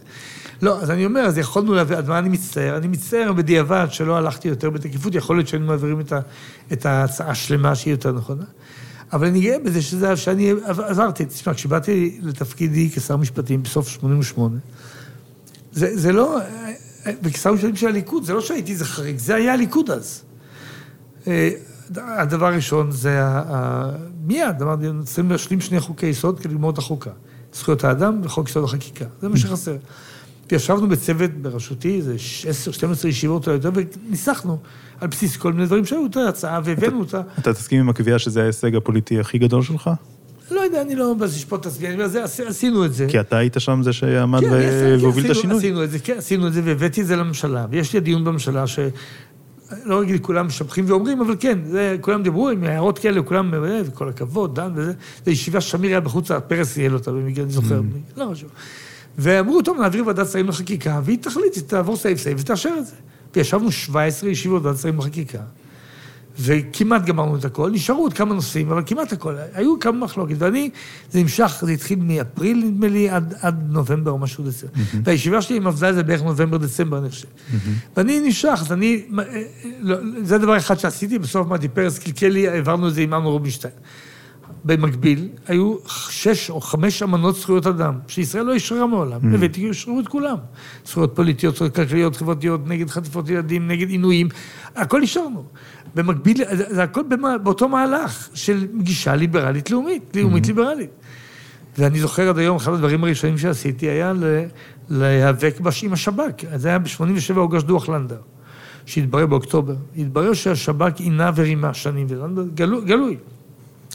לא, 0.61 0.81
אז 0.81 0.91
אני 0.91 1.05
אומר, 1.05 1.21
אז 1.21 1.37
יכולנו 1.37 1.73
להביא, 1.73 1.97
אז 1.97 2.07
מה 2.07 2.19
אני 2.19 2.29
מצטער? 2.29 2.77
אני 2.77 2.87
מצטער 2.87 3.33
בדיעבד 3.33 3.87
שלא 3.89 4.17
הלכתי 4.17 4.47
יותר 4.47 4.69
בתקיפות, 4.69 5.15
יכול 5.15 5.35
להיות 5.35 5.47
שהיינו 5.47 5.65
מעבירים 5.67 5.99
את, 5.99 6.11
ה, 6.11 6.19
את 6.73 6.85
ההצעה 6.85 7.29
השלמה 7.29 7.75
שהיא 7.75 7.91
יותר 7.91 8.11
נכונה. 8.11 8.43
אבל 9.13 9.27
אני 9.27 9.41
גאה 9.41 9.59
בזה 9.59 9.81
שזה, 9.81 10.15
שאני 10.15 10.53
עזרתי. 10.65 11.25
תשמע, 11.25 11.53
כשבאתי 11.53 12.19
לתפקידי 12.21 12.89
כשר 12.89 13.17
משפטים 13.17 13.63
בסוף 13.63 13.87
88', 13.89 14.57
זה, 15.71 15.97
זה 15.97 16.11
לא, 16.11 16.39
וכשר 17.23 17.53
משפטים 17.53 17.75
של 17.75 17.87
הליכוד, 17.87 18.23
זה 18.23 18.33
לא 18.33 18.41
שהייתי 18.41 18.71
איזה 18.71 18.85
חריג, 18.85 19.17
זה 19.17 19.35
היה 19.35 19.53
הליכוד 19.53 19.91
אז. 19.91 20.23
אה, 21.27 21.49
הדבר 21.95 22.45
הראשון 22.45 22.91
זה, 22.91 23.21
מיד, 24.25 24.61
אמרתי, 24.61 24.85
צריכים 25.05 25.31
להשלים 25.31 25.61
שני 25.61 25.79
חוקי 25.79 26.05
יסוד 26.05 26.39
כדי 26.39 26.53
ללמוד 26.53 26.73
את 26.73 26.77
החוקה. 26.77 27.11
זכויות 27.53 27.83
האדם 27.83 28.21
וחוק 28.23 28.49
יסוד 28.49 28.63
החקיקה, 28.63 29.05
זה 29.21 29.29
מה 29.29 29.37
שחסר. 29.37 29.75
וישבנו 30.51 30.89
בצוות 30.89 31.31
בראשותי, 31.31 31.95
איזה 31.95 32.15
10-12 33.03 33.07
ישיבות 33.07 33.47
או 33.47 33.53
יותר, 33.53 33.71
וניסחנו 33.73 34.57
על 35.01 35.07
בסיס 35.07 35.37
כל 35.37 35.53
מיני 35.53 35.65
דברים 35.65 35.85
שהיו 35.85 36.05
את 36.05 36.17
ההצעה, 36.17 36.59
והבאנו 36.63 36.99
אותה. 36.99 37.21
אתה 37.39 37.53
תסכים 37.53 37.79
עם 37.79 37.89
הקביעה 37.89 38.19
שזה 38.19 38.43
ההישג 38.43 38.75
הפוליטי 38.75 39.19
הכי 39.19 39.37
גדול 39.37 39.63
שלך? 39.63 39.89
לא 40.51 40.61
יודע, 40.61 40.81
אני 40.81 40.95
לא 40.95 41.15
אשפוט 41.25 41.61
את 41.61 41.65
עצמי, 41.65 41.87
אני 41.87 42.03
אומר, 42.03 42.23
עשינו 42.47 42.85
את 42.85 42.93
זה. 42.93 43.07
כי 43.09 43.19
אתה 43.19 43.37
היית 43.37 43.55
שם 43.59 43.81
זה 43.83 43.93
שעמד 43.93 44.39
כן, 44.39 44.49
והוביל 45.01 45.25
את 45.25 45.29
השינוי. 45.29 45.57
עשינו 45.57 45.83
את 45.83 45.91
זה, 45.91 45.99
כן, 45.99 46.15
עשינו 46.17 46.47
את 46.47 46.53
זה, 46.53 46.61
והבאתי 46.65 47.01
את 47.01 47.07
זה 47.07 47.15
לממשלה. 47.15 47.65
ויש 47.69 47.93
לי 47.93 47.99
דיון 47.99 48.23
בממשלה 48.23 48.67
ש... 48.67 48.79
לא 49.85 50.03
אגיד 50.03 50.21
כולם 50.21 50.47
משבחים 50.47 50.85
ואומרים, 50.87 51.21
אבל 51.21 51.35
כן, 51.39 51.59
זה, 51.65 51.97
כולם 52.01 52.23
דיברו 52.23 52.49
עם 52.49 52.63
הערות 52.63 52.99
כאלה, 52.99 53.21
כולם, 53.21 53.53
וכל 53.85 54.09
הכבוד, 54.09 54.55
דן 54.55 54.71
וזה. 54.75 54.93
זו 55.25 55.31
ישיבה 55.31 55.61
ששמיר 55.61 55.89
היה 55.89 55.99
בחוץ, 55.99 56.31
פרס 56.31 56.77
ניהל 56.77 56.93
אותה 56.93 57.11
במקרה, 57.11 57.43
אני 57.43 57.51
זוכר, 57.51 57.79
mm. 57.79 58.19
לא 58.19 58.29
חשוב. 58.31 58.49
ואמרו, 59.17 59.61
טוב, 59.61 59.81
נעביר 59.81 60.07
ועדת 60.07 60.27
שרים 60.27 60.47
לחקיקה, 60.47 61.01
והיא 61.03 61.17
תחליט, 61.21 61.55
היא 61.55 61.63
תעבור 61.63 61.97
סעיף 61.97 62.19
סעיף 62.19 62.37
ותאשר 62.41 62.75
את 62.79 62.85
זה. 62.85 62.95
וישבנו 63.35 63.71
17 63.71 64.29
ישיבות 64.29 64.63
ועדת 64.63 64.79
שרים 64.79 64.97
לחקיקה, 64.97 65.39
וכמעט 66.39 67.05
גמרנו 67.05 67.35
את 67.35 67.45
הכל, 67.45 67.71
נשארו 67.71 68.01
עוד 68.01 68.13
כמה 68.13 68.33
נושאים, 68.33 68.71
אבל 68.71 68.83
כמעט 68.85 69.13
הכל. 69.13 69.35
היו 69.53 69.79
כמה 69.79 70.05
מחלוקת, 70.05 70.35
ואני, 70.37 70.69
זה 71.11 71.19
נמשך, 71.19 71.63
זה 71.65 71.71
התחיל 71.71 71.99
מאפריל, 72.01 72.63
נדמה 72.65 72.87
לי, 72.87 73.09
עד, 73.09 73.33
עד 73.41 73.63
נובמבר 73.69 74.11
או 74.11 74.17
משהו 74.17 74.43
דצמבר. 74.43 74.73
Mm-hmm. 74.73 74.97
והישיבה 75.03 75.41
שלי 75.41 75.57
עם 75.57 75.67
עבדה 75.67 75.93
זה 75.93 76.03
בערך 76.03 76.23
נובמבר-דצמבר, 76.23 76.97
אני 76.97 77.09
חושב. 77.09 77.27
Mm-hmm. 77.27 77.57
ואני 77.97 78.19
נמשך, 78.19 78.59
אז 78.61 78.71
אני, 78.71 79.05
לא, 79.79 79.97
זה 80.23 80.37
דבר 80.37 80.57
אחד 80.57 80.79
שעשיתי, 80.79 81.19
בסוף 81.19 81.47
אמרתי, 81.47 81.67
פרס 81.67 81.99
קלקל 81.99 82.27
לי, 82.27 82.47
העברנו 82.47 82.87
את 82.87 82.93
זה 82.93 83.01
עם 83.01 83.13
אמנון 83.13 83.31
רובינשטיין. 83.31 83.73
במקביל, 84.65 85.27
היו 85.47 85.75
שש 85.87 86.49
או 86.49 86.61
חמש 86.61 87.03
אמנות 87.03 87.35
זכויות 87.35 87.67
אדם, 87.67 87.93
שישראל 88.07 88.45
לא 88.45 88.53
אישרה 88.53 88.87
מעולם, 88.87 89.21
mm. 89.21 89.35
הבאתי, 89.35 89.67
אישרו 89.67 89.99
את 89.99 90.07
כולם. 90.07 90.37
זכויות 90.85 91.15
פוליטיות, 91.15 91.55
זכויות 91.55 91.75
כלכליות, 91.75 92.15
חברתיות, 92.15 92.67
נגד 92.67 92.89
חטיפות 92.89 93.29
ילדים, 93.29 93.67
נגד 93.67 93.89
עינויים, 93.89 94.29
הכל 94.75 95.01
אישרנו. 95.01 95.43
במקביל, 95.95 96.37
זה 96.51 96.83
הכל 96.83 97.01
באותו 97.43 97.69
מהלך 97.69 98.29
של 98.33 98.67
גישה 98.81 99.15
ליברלית 99.15 99.71
לאומית, 99.71 100.15
לאומית 100.15 100.43
mm. 100.43 100.47
ליברלית. 100.47 100.89
ואני 101.77 101.99
זוכר 101.99 102.29
עד 102.29 102.37
היום, 102.37 102.55
אחד 102.55 102.73
הדברים 102.73 103.03
הראשונים 103.03 103.37
שעשיתי 103.37 103.85
היה 103.89 104.13
להיאבק 104.89 105.55
עם 105.83 105.93
השב"כ. 105.93 106.55
זה 106.55 106.67
היה 106.67 106.79
ב-87' 106.79 107.35
הוגש 107.35 107.63
דוח 107.63 107.89
לנדר, 107.89 108.19
שהתברר 108.85 109.25
באוקטובר. 109.25 109.75
התברר 109.97 110.33
שהשב"כ 110.33 110.99
עינה 110.99 111.31
ורימה 111.35 111.73
שנים, 111.73 112.07
ולנדר 112.09 112.43
גלוי. 112.85 113.17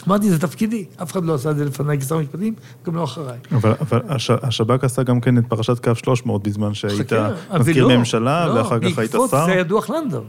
אמרתי, 0.09 0.31
זה 0.31 0.39
תפקידי, 0.39 0.85
אף 1.03 1.13
אחד 1.13 1.25
לא 1.25 1.35
עשה 1.35 1.51
את 1.51 1.57
זה 1.57 1.65
לפניי 1.65 2.01
כשר 2.01 2.19
משפטים, 2.19 2.55
גם 2.87 2.97
לא 2.97 3.05
אחריי. 3.05 3.39
אבל, 3.53 3.75
אבל 3.81 4.01
הש, 4.09 4.31
השב"כ 4.31 4.85
עשה 4.85 5.03
גם 5.03 5.21
כן 5.21 5.39
את 5.39 5.45
פרשת 5.49 5.85
קו 5.85 5.95
300 5.95 6.43
בזמן 6.43 6.75
שהיית 6.75 7.13
מזכיר 7.59 7.87
לא, 7.87 7.97
ממשלה, 7.97 8.47
לא, 8.47 8.53
ואחר 8.53 8.79
כך 8.79 8.99
היית 8.99 9.11
שר. 9.11 9.19
בעקבות 9.19 9.31
זה 9.31 9.53
היה 9.53 9.63
דוח 9.63 9.91
לנדאו. 9.91 10.21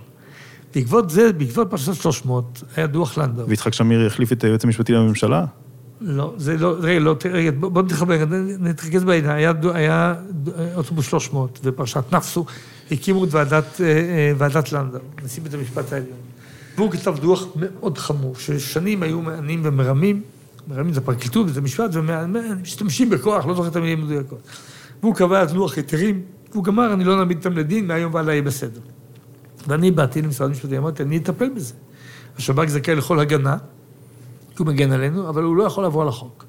בעקבות 0.75 1.09
זה, 1.09 1.33
בעקבות 1.33 1.69
פרשת 1.69 1.93
300, 1.93 2.63
היה 2.75 2.87
דוח 2.87 3.17
לנדאו. 3.17 3.47
ויצחק 3.47 3.73
שמיר 3.73 4.07
החליף 4.07 4.31
את 4.31 4.43
היועץ 4.43 4.63
המשפטי 4.63 4.93
לממשלה? 4.93 5.45
לא, 6.01 6.33
זה 6.37 6.57
לא, 6.57 6.75
רגע, 6.79 6.99
לא, 6.99 7.15
רגע, 7.31 7.51
בוא 7.59 7.81
נתחבר, 7.81 8.25
נתרכז 8.59 9.03
בעניין. 9.03 9.35
היה, 9.35 9.53
היה 9.73 10.15
אוטובוס 10.75 11.05
300 11.07 11.59
ופרשת 11.63 12.03
נפסו, 12.11 12.45
הקימו 12.91 13.23
את 13.23 13.33
ועדת, 13.33 13.81
אה, 13.81 13.85
אה, 13.85 14.33
ועדת 14.37 14.71
לנדאו, 14.71 14.99
נשיא 15.23 15.43
בית 15.43 15.53
המשפט 15.53 15.93
העליון. 15.93 16.17
והוא 16.77 16.91
כתב 16.91 17.15
דוח 17.21 17.45
מאוד 17.55 17.97
חמור, 17.97 18.35
ששנים 18.35 19.03
היו 19.03 19.21
מענים 19.21 19.61
ומרמים, 19.63 20.21
מרמים 20.67 20.93
זה 20.93 21.01
פרקליטות 21.01 21.45
וזה 21.49 21.61
משפט, 21.61 21.89
ומשתמשים 21.93 23.09
בכוח, 23.09 23.45
לא 23.45 23.53
זוכר 23.53 23.67
את 23.67 23.75
המילים 23.75 23.99
המדויקות. 23.99 24.39
והוא 25.01 25.15
קבע 25.15 25.43
את 25.43 25.51
לוח 25.51 25.77
היתרים, 25.77 26.21
והוא 26.51 26.63
גמר, 26.63 26.93
אני 26.93 27.03
לא 27.03 27.17
נעמיד 27.17 27.37
אותם 27.37 27.57
לדין, 27.57 27.87
מהיום 27.87 28.13
והלאה 28.13 28.33
יהיה 28.33 28.41
בסדר. 28.41 28.79
ואני 29.67 29.91
באתי 29.91 30.21
למשרד 30.21 30.47
המשפטים, 30.47 30.77
אמרתי, 30.77 31.03
אני 31.03 31.17
אטפל 31.17 31.49
בזה. 31.49 31.73
השב"כ 32.37 32.67
זכאי 32.67 32.95
לכל 32.95 33.19
הגנה, 33.19 33.57
כי 34.49 34.55
הוא 34.57 34.67
מגן 34.67 34.91
עלינו, 34.91 35.29
אבל 35.29 35.43
הוא 35.43 35.55
לא 35.55 35.63
יכול 35.63 35.83
לעבור 35.83 36.01
על 36.01 36.07
החוק. 36.07 36.45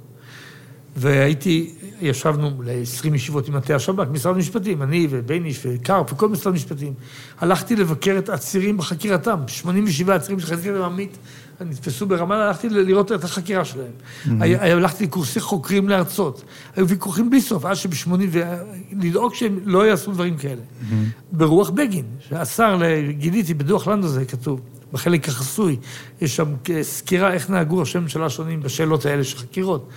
והייתי, 0.97 1.71
ישבנו 2.01 2.63
ל-20 2.65 3.15
ישיבות 3.15 3.49
עם 3.49 3.55
מטה 3.55 3.75
השב"כ, 3.75 4.09
משרד 4.11 4.35
המשפטים, 4.35 4.83
אני 4.83 5.07
ובייניש 5.11 5.61
וקרפ 5.65 6.13
וכל 6.13 6.29
משרד 6.29 6.53
המשפטים. 6.53 6.93
הלכתי 7.39 7.77
לבקר 7.77 8.15
את 8.19 8.29
העצירים 8.29 8.77
בחקירתם, 8.77 9.39
87 9.47 10.15
עצירים 10.15 10.41
של 10.41 10.47
חזקת 10.47 10.75
עמית 10.85 11.19
נתפסו 11.61 12.07
ברמאללה, 12.07 12.47
הלכתי 12.47 12.69
לראות 12.69 13.13
את 13.13 13.25
החקירה 13.25 13.65
שלהם. 13.65 13.87
Mm-hmm. 14.27 14.31
הלכתי 14.61 15.05
לקורסי 15.05 15.41
חוקרים 15.41 15.89
לארצות. 15.89 16.45
היו 16.77 16.89
ויכוחים 16.89 17.31
בלי 17.31 17.41
סוף, 17.41 17.65
עד 17.65 17.75
שב-80, 17.75 18.09
ולדאוג 18.31 19.35
שהם 19.35 19.59
לא 19.65 19.87
יעשו 19.87 20.13
דברים 20.13 20.37
כאלה. 20.37 20.61
Mm-hmm. 20.61 20.95
ברוח 21.33 21.71
בגין, 21.71 22.05
שהשר, 22.29 22.81
גיליתי, 23.11 23.55
בדוח 23.55 23.89
לנדו 23.89 24.09
זה 24.09 24.25
כתוב, 24.25 24.61
בחלק 24.93 25.29
החסוי, 25.29 25.77
יש 26.21 26.37
שם 26.37 26.55
סקירה 26.83 27.33
איך 27.33 27.51
נהגו 27.51 27.79
ראשי 27.79 27.99
ממשלה 27.99 28.31
שונים 28.31 28.61
בשאלות 28.61 29.07
האלה 29.07 29.25
של 29.25 29.39
חקירות. 29.39 29.89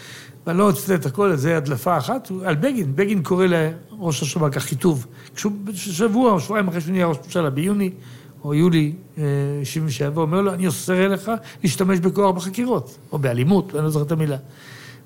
ואני 0.48 0.58
לא 0.58 0.72
את 0.96 1.06
הכל, 1.06 1.36
זה 1.36 1.58
הדלפה 1.58 1.98
אחת, 1.98 2.32
על 2.46 2.56
בגין. 2.56 2.96
בגין 2.96 3.24
קורא 3.24 3.46
לראש 3.46 4.22
השב"כ 4.22 4.58
החיטוב. 4.58 5.08
כשהוא 5.36 5.52
שבוע 5.74 6.32
או 6.32 6.40
שבועיים 6.40 6.68
אחרי 6.68 6.82
שהוא 6.82 6.92
נהיה 6.92 7.06
ראש 7.06 7.18
ממשלה, 7.26 7.50
ביוני 7.50 7.92
או 8.44 8.54
יולי 8.54 8.94
77, 9.64 10.18
אה, 10.18 10.22
אומר 10.22 10.42
לו, 10.42 10.54
אני 10.54 10.68
אוסר 10.68 11.08
לך 11.08 11.32
להשתמש 11.64 12.00
בכוח 12.00 12.36
בחקירות, 12.36 12.98
או 13.12 13.20
באלימות, 13.20 13.76
אני 13.76 13.84
לא 13.84 13.90
זוכר 13.90 14.06
את 14.06 14.12
המילה. 14.12 14.38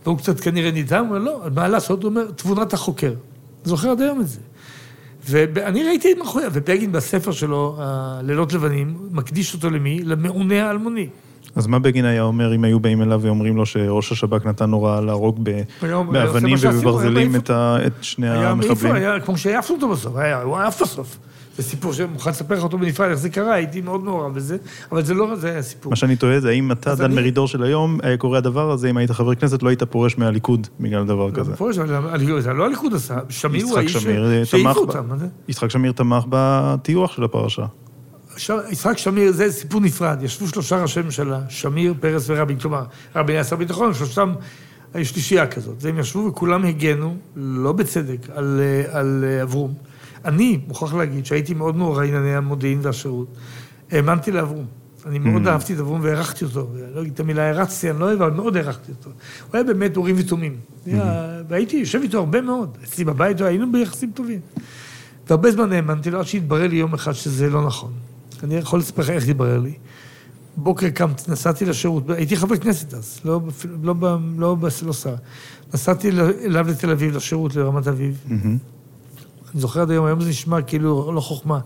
והוא 0.05 0.17
קצת 0.17 0.39
כנראה 0.39 0.71
נדהם, 0.71 1.05
הוא 1.05 1.17
אומר, 1.17 1.31
לא, 1.31 1.41
מה 1.55 1.67
לעשות? 1.67 2.03
הוא 2.03 2.09
אומר, 2.09 2.31
תבונת 2.31 2.73
החוקר. 2.73 3.13
זוכר 3.63 3.89
עד 3.89 4.01
היום 4.01 4.21
את 4.21 4.27
זה. 4.27 4.39
ואני 5.25 5.83
ראיתי 5.83 6.11
את 6.11 6.17
מחויב, 6.17 6.51
ובגין 6.55 6.91
בספר 6.91 7.31
שלו, 7.31 7.79
לילות 8.23 8.53
לבנים, 8.53 8.97
מקדיש 9.11 9.53
אותו 9.53 9.69
למי? 9.69 10.03
למעונה 10.03 10.67
האלמוני. 10.67 11.09
אז 11.55 11.67
מה 11.67 11.79
בגין 11.79 12.05
היה 12.05 12.21
אומר 12.21 12.55
אם 12.55 12.63
היו 12.63 12.79
באים 12.79 13.01
אליו 13.01 13.19
ואומרים 13.23 13.57
לו 13.57 13.65
שראש 13.65 14.11
השב"כ 14.11 14.45
נתן 14.45 14.71
הוראה 14.71 15.01
להרוג 15.01 15.49
באבנים 16.11 16.57
ובברזלים 16.61 17.35
את 17.45 17.93
שני 18.01 18.29
המחבלים? 18.29 18.95
היה 18.95 19.19
כמו 19.19 19.37
שהעפנו 19.37 19.75
אותו 19.75 19.89
בסוף, 19.89 20.15
הוא 20.43 20.57
עף 20.57 20.81
בסוף. 20.81 21.17
זה 21.57 21.63
סיפור 21.63 21.93
שמוכן 21.93 22.29
לספר 22.29 22.55
לך 22.55 22.63
אותו 22.63 22.77
בנפרד, 22.77 23.09
איך 23.09 23.19
זה 23.19 23.29
קרה, 23.29 23.53
הייתי 23.53 23.81
מאוד 23.81 24.03
מעורב 24.03 24.35
בזה, 24.35 24.57
אבל 24.91 25.03
זה 25.03 25.13
לא, 25.13 25.35
זה 25.35 25.51
היה 25.51 25.61
סיפור. 25.61 25.89
מה 25.89 25.95
שאני 25.95 26.15
טועה 26.15 26.39
זה 26.39 26.49
האם 26.49 26.71
אתה, 26.71 26.95
דן 26.95 27.13
מרידור 27.13 27.47
של 27.47 27.63
היום, 27.63 27.99
היה 28.03 28.17
קורה 28.17 28.37
הדבר 28.37 28.71
הזה, 28.71 28.89
אם 28.89 28.97
היית 28.97 29.11
חבר 29.11 29.35
כנסת, 29.35 29.63
לא 29.63 29.69
היית 29.69 29.83
פורש 29.83 30.17
מהליכוד 30.17 30.67
בגלל 30.79 31.05
דבר 31.05 31.27
לא 31.27 31.31
כזה. 31.33 31.55
פורש, 31.55 31.75
זה 32.39 32.53
לא 32.53 32.65
הליכוד 32.65 32.93
עשה, 32.93 33.17
שמיר 33.29 33.65
הוא 33.65 33.77
האיש 33.77 33.97
שהעיפו 34.43 34.79
אותם. 34.79 35.05
יצחק 35.47 35.69
שמיר 35.69 35.91
תמך 35.91 36.23
בטיוח 36.29 37.11
של 37.11 37.23
הפרשה. 37.23 37.65
יצחק 38.69 38.97
שמיר, 38.97 39.31
זה 39.31 39.51
סיפור 39.51 39.81
נפרד. 39.81 40.23
ישבו 40.23 40.47
שלושה 40.47 40.81
ראשי 40.81 41.01
ממשלה, 41.01 41.39
שמיר, 41.49 41.93
פרס 41.99 42.25
ורבין. 42.27 42.59
כלומר, 42.59 42.83
רבין 43.15 43.35
היה 43.35 43.43
שר 43.43 43.55
ביטחון, 43.55 43.93
שלושתם, 43.93 44.33
היו 44.93 45.05
שלישייה 45.05 45.47
כזאת. 45.47 45.75
והם 45.81 45.99
ישבו 45.99 46.25
וכולם 46.25 46.65
הגנו, 46.65 47.17
לא 47.35 47.71
בצדק, 47.71 48.29
על, 48.35 48.61
על 48.91 49.25
אברום. 49.43 49.73
אני 50.25 50.59
מוכרח 50.67 50.93
להגיד 50.93 51.25
שהייתי 51.25 51.53
מאוד 51.53 51.75
מעורר 51.75 52.01
ענייני 52.01 52.35
המודיעין 52.35 52.79
והשירות. 52.81 53.27
האמנתי 53.91 54.31
לאברום. 54.31 54.65
אני 55.05 55.19
מאוד 55.19 55.47
mm. 55.47 55.49
אהבתי 55.49 55.73
את 55.73 55.79
אברום 55.79 55.99
והערכתי 56.03 56.45
אותו. 56.45 56.67
לא 56.95 57.01
אגיד 57.01 57.13
את 57.13 57.19
המילה 57.19 57.43
הערצתי, 57.43 57.89
אני 57.89 57.99
לא 57.99 58.05
אוהב, 58.05 58.21
אבל 58.21 58.31
מאוד 58.31 58.57
הערכתי 58.57 58.91
אותו. 58.91 59.09
הוא 59.09 59.49
היה 59.53 59.63
באמת 59.63 59.97
אורים 59.97 60.15
ותומים. 60.19 60.55
Mm-hmm. 60.55 60.89
והייתי 61.47 61.77
יושב 61.77 61.99
איתו 62.01 62.17
הרבה 62.17 62.41
מאוד. 62.41 62.77
אצלי 62.83 63.05
בבית 63.05 63.41
היינו 63.41 63.71
ביחסים 63.71 64.11
טובים. 64.11 64.39
והרבה 65.29 65.51
זמן 65.51 65.73
האמנתי 65.73 66.11
לו, 66.11 66.19
עד 66.19 66.25
שהתברר 66.25 66.67
לי 66.67 66.75
יום 66.75 66.93
אחד 66.93 67.11
שזה 67.11 67.49
לא 67.49 67.65
נכון. 67.65 67.91
אני 68.43 68.55
יכול 68.55 68.79
לספר 68.79 69.01
לך 69.01 69.09
איך 69.09 69.27
התברר 69.27 69.59
לי. 69.59 69.73
בוקר 70.57 70.89
קמתי, 70.89 71.31
נסעתי 71.31 71.65
לשירות, 71.65 72.09
הייתי 72.09 72.37
חבר 72.37 72.57
כנסת 72.57 72.93
אז, 72.93 73.19
לא, 73.25 73.41
לא, 73.83 73.95
לא, 74.01 74.17
לא, 74.37 74.57
לא 74.83 74.93
שר. 74.93 75.15
נסעתי 75.73 76.09
אליו 76.45 76.67
לתל 76.67 76.89
אביב, 76.89 77.15
לשירות, 77.15 77.55
לרמת 77.55 77.87
אביב. 77.87 78.17
Mm-hmm. 78.27 78.31
אני 79.51 79.61
זוכר 79.61 79.81
עד 79.81 79.91
היום, 79.91 80.05
היום 80.05 80.21
זה 80.21 80.29
נשמע 80.29 80.61
כאילו 80.61 81.11
לא 81.11 81.21
חוכמה. 81.21 81.59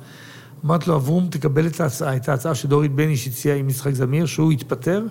אמרתי 0.66 0.90
לו, 0.90 0.96
אברום, 0.96 1.28
תקבל 1.30 1.68
את 1.68 1.82
ההצעה, 1.82 2.16
את 2.16 2.30
ההצעה 2.30 2.56
שדורית 2.56 2.92
בניש 2.92 3.28
הציעה 3.28 3.58
עם 3.58 3.70
יצחק 3.70 3.94
זמיר, 3.94 4.26
שהוא 4.26 4.54
יתפטר, 4.54 5.06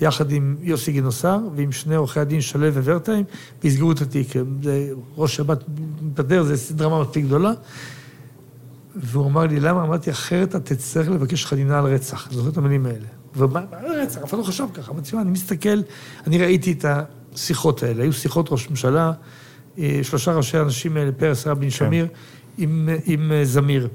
יחד 0.00 0.30
עם 0.30 0.56
יוסי 0.60 0.92
גינוסר 0.92 1.38
ועם 1.56 1.72
שני 1.72 1.94
עורכי 1.94 2.20
הדין 2.20 2.40
שלו 2.40 2.74
וורטהיים, 2.74 3.24
ויסגרו 3.64 3.92
את 3.92 4.00
התיק. 4.00 4.28
ראש 5.16 5.36
שבת 5.36 5.64
מתפטר, 6.02 6.42
זו 6.42 6.74
דרמה 6.74 7.02
מספיק 7.02 7.24
גדולה. 7.24 7.52
והוא 8.96 9.26
אמר 9.26 9.46
לי, 9.46 9.60
למה? 9.60 9.82
אמרתי, 9.82 10.10
אחרת 10.10 10.48
אתה 10.48 10.60
תצטרך 10.74 11.08
לבקש 11.08 11.46
חנינה 11.46 11.78
על 11.78 11.84
רצח. 11.84 12.26
אני 12.26 12.36
זוכר 12.36 12.48
את 12.48 12.56
המילים 12.56 12.86
האלה. 12.86 13.06
ומה, 13.36 13.60
רצח? 14.02 14.22
אף 14.22 14.28
אחד 14.28 14.38
לא 14.38 14.42
חשב 14.42 14.64
ככה. 14.74 14.92
אמרתי, 14.92 15.16
אני 15.16 15.30
מסתכל, 15.30 15.80
אני 16.26 16.38
ראיתי 16.38 16.72
את 16.72 16.84
השיחות 17.34 17.82
האלה. 17.82 18.02
היו 18.02 18.12
שיחות 18.12 18.48
ראש 18.50 18.70
ממשלה, 18.70 19.12
אה, 19.78 20.00
שלושה 20.02 20.32
ראשי 20.32 20.58
האנשים 20.58 20.96
האלה, 20.96 21.12
פרס, 21.12 21.46
רבין, 21.46 21.70
כן. 21.70 21.76
שמיר, 21.76 22.06
עם, 22.58 22.88
עם 23.04 23.32
אה, 23.32 23.44
זמיר. 23.44 23.88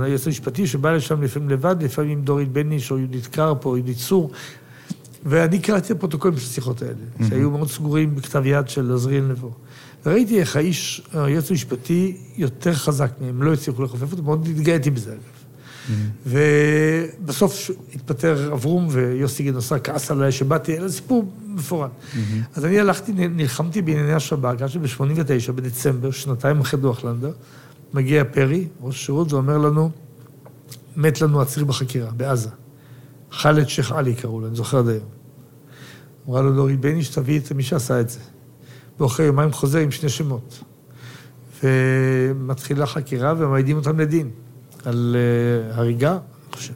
היועץ 0.00 0.26
המשפטי 0.26 0.66
שבא 0.66 0.92
לשם 0.92 1.22
לפעמים 1.22 1.48
לבד, 1.48 1.82
לפעמים 1.82 2.10
עם 2.10 2.24
דורית 2.24 2.52
בניש 2.52 2.90
או 2.90 2.98
יהודית 2.98 3.26
קרפ 3.26 3.66
או 3.66 3.76
יהודית 3.76 3.96
צור. 3.96 4.30
ואני 5.24 5.58
קראתי 5.58 5.86
את 5.86 5.96
הפרוטוקולים 5.96 6.38
של 6.38 6.46
השיחות 6.50 6.82
האלה, 6.82 7.28
שהיו 7.28 7.50
מאוד 7.50 7.70
סגורים 7.70 8.16
בכתב 8.16 8.46
יד 8.46 8.68
של 8.68 8.92
עזריאל 8.92 9.24
נבו. 9.24 9.50
וראיתי 10.06 10.40
איך 10.40 10.56
האיש, 10.56 11.02
היועץ 11.12 11.50
המשפטי, 11.50 12.16
יותר 12.36 12.74
חזק 12.74 13.10
מהם, 13.20 13.42
לא 13.42 13.52
הצליחו 13.52 13.82
לחופף 13.82 14.12
אותו, 14.12 14.22
מאוד 14.22 14.48
התגאיתי 14.48 14.90
בזה, 14.90 15.12
אגב. 15.12 15.20
ובסוף 16.26 17.70
התפטר 17.94 18.52
אברום 18.52 18.88
ויוסי 18.90 19.42
גנוסר 19.42 19.78
כעס 19.78 20.10
עליי 20.10 20.32
שבאתי, 20.32 20.80
זה 20.80 20.92
סיפור 20.92 21.32
מפורט. 21.46 21.90
אז 22.54 22.64
אני 22.64 22.80
הלכתי, 22.80 23.12
נלחמתי 23.12 23.82
בענייני 23.82 24.12
השב"כ, 24.12 24.62
עד 24.62 24.66
שב-89, 24.68 25.52
בדצמבר, 25.52 26.10
שנתיים 26.10 26.60
אחרי 26.60 26.80
דוח 26.80 27.04
לנדר, 27.04 27.32
מגיע 27.94 28.24
פרי, 28.24 28.66
ראש 28.80 28.94
השירות, 28.94 29.32
ואומר 29.32 29.58
לנו, 29.58 29.90
מת 30.96 31.20
לנו 31.20 31.40
עציר 31.40 31.64
בחקירה, 31.64 32.10
בעזה. 32.10 32.48
חאלד 33.32 33.68
שייח' 33.68 33.92
עלי 33.92 34.14
קראו 34.14 34.40
לו, 34.40 34.46
אני 34.46 34.56
זוכר 34.56 34.78
עד 34.78 34.88
היום. 34.88 35.08
אמרה 36.28 36.42
לו 36.42 36.54
דורית 36.54 36.80
בייניש, 36.80 37.08
תביא 37.08 37.38
את 37.38 37.52
מי 37.52 37.62
שעשה 37.62 38.00
את 38.00 38.10
זה. 38.10 38.18
ואחרי 39.00 39.26
יומיים 39.26 39.52
חוזר 39.52 39.78
עם 39.78 39.90
שני 39.90 40.08
שמות. 40.08 40.64
ומתחילה 41.64 42.86
חקירה 42.86 43.34
ומעידים 43.38 43.76
אותם 43.76 44.00
לדין 44.00 44.30
על 44.84 45.16
uh, 45.16 45.74
הריגה, 45.76 46.12
אני 46.12 46.20
חושב. 46.52 46.72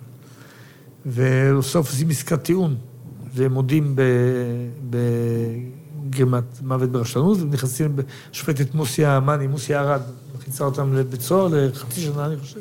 ובסוף 1.07 1.91
עושים 1.91 2.11
עסקת 2.11 2.43
טיעון, 2.43 2.77
והם 3.35 3.53
מודים 3.53 3.97
בגרימת 4.91 6.63
מוות 6.63 6.91
ברשלנות, 6.91 7.39
ונכנסים 7.41 7.97
בשופטת 8.31 8.75
מוסיה 8.75 9.21
מאני, 9.21 9.47
מוסיה 9.47 9.81
ארד, 9.81 10.03
מכניסה 10.39 10.65
אותם 10.65 10.95
לבית 10.95 11.21
סוהר 11.21 11.49
לחצי 11.53 12.01
שנה, 12.01 12.27
אני 12.27 12.37
חושב. 12.37 12.61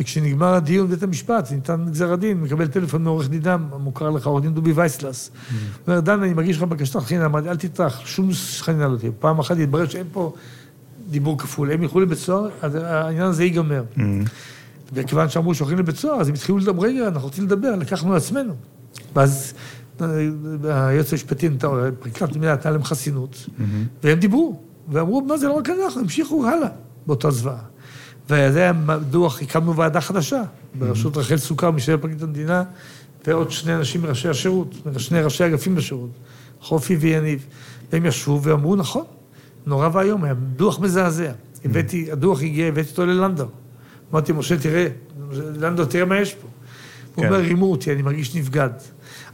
וכשנגמר 0.00 0.54
הדיון 0.54 0.86
בבית 0.86 1.02
המשפט, 1.02 1.50
ניתן 1.50 1.86
גזר 1.90 2.12
הדין, 2.12 2.40
מקבל 2.40 2.66
טלפון 2.66 3.04
מעורך 3.04 3.28
דידם, 3.28 3.66
המוכר 3.72 4.10
לך, 4.10 4.26
עורך 4.26 4.42
דין 4.42 4.54
דובי 4.54 4.72
וייסלס. 4.72 5.30
Mm. 5.30 5.52
הוא 5.52 5.58
אומר, 5.86 6.00
דן, 6.00 6.22
אני 6.22 6.34
מגיש 6.34 6.56
לך 6.56 6.62
בקשת 6.62 6.96
חנינה, 6.96 7.26
אמרתי, 7.26 7.48
אל 7.48 7.56
תטרח, 7.56 8.06
שום 8.06 8.28
חנינה 8.58 8.88
לא 8.88 8.96
תהיה. 8.96 9.12
פעם 9.18 9.38
אחת 9.38 9.56
יתברר 9.58 9.88
שאין 9.88 10.06
פה 10.12 10.34
דיבור 11.10 11.38
כפול, 11.38 11.70
הם 11.70 11.82
ילכו 11.82 12.00
לבית 12.00 12.18
סוהר, 12.18 12.50
העניין 12.62 13.26
הזה 13.26 13.44
ייגמר. 13.44 13.84
Mm. 13.96 14.00
וכיוון 14.92 15.28
שאמרו 15.28 15.54
שהולכים 15.54 15.78
לבית 15.78 15.96
סוהר, 15.96 16.20
אז 16.20 16.28
הם 16.28 16.34
התחילו 16.34 16.58
לדבר, 16.58 16.82
רגע, 16.82 17.06
אנחנו 17.08 17.28
רוצים 17.28 17.44
לדבר, 17.44 17.74
לקחנו 17.76 18.12
לעצמנו. 18.12 18.54
ואז 19.14 19.54
אה, 20.00 20.86
היועץ 20.88 21.12
המשפטי, 21.12 21.48
פרקליט 22.00 22.22
המדינה 22.22 22.52
נתן 22.52 22.72
להם 22.72 22.84
חסינות, 22.84 23.34
mm-hmm. 23.34 23.62
והם 24.02 24.18
דיברו, 24.18 24.60
ואמרו, 24.88 25.22
מה 25.22 25.36
זה 25.36 25.48
לא 25.48 25.52
רק 25.52 25.70
אנחנו, 25.70 26.00
המשיכו 26.00 26.46
הלאה 26.46 26.68
באותה 27.06 27.30
זוועה. 27.30 27.73
וזה 28.26 28.58
היה 28.58 28.72
דוח, 29.10 29.42
הקמנו 29.42 29.76
ועדה 29.76 30.00
חדשה, 30.00 30.42
בראשות 30.78 31.16
רחל 31.16 31.36
סוכר, 31.36 31.70
משנה 31.70 31.98
פרקליט 31.98 32.22
המדינה, 32.22 32.62
ועוד 33.26 33.50
שני 33.50 33.74
אנשים 33.74 34.02
מראשי 34.02 34.28
השירות, 34.28 34.74
שני 34.98 35.22
ראשי 35.22 35.46
אגפים 35.46 35.74
בשירות, 35.74 36.10
חופי 36.60 36.96
ויניב. 36.96 37.46
והם 37.92 38.06
ישבו 38.06 38.42
ואמרו, 38.42 38.76
נכון, 38.76 39.04
נורא 39.66 39.88
ואיום, 39.92 40.24
היה 40.24 40.34
דוח 40.34 40.80
מזעזע. 40.80 41.32
הבאתי, 41.64 42.12
הדוח 42.12 42.42
הגיע, 42.42 42.66
הבאתי 42.66 42.90
אותו 42.90 43.06
ללנדאו. 43.06 43.46
אמרתי, 44.12 44.32
משה, 44.32 44.58
תראה, 44.58 44.86
לנדאו, 45.32 45.86
תראה 45.86 46.04
מה 46.04 46.20
יש 46.20 46.34
פה. 46.34 46.48
הוא 47.14 47.24
אומר, 47.24 47.36
רימו 47.36 47.72
אותי, 47.72 47.92
אני 47.92 48.02
מרגיש 48.02 48.34
נבגד. 48.34 48.70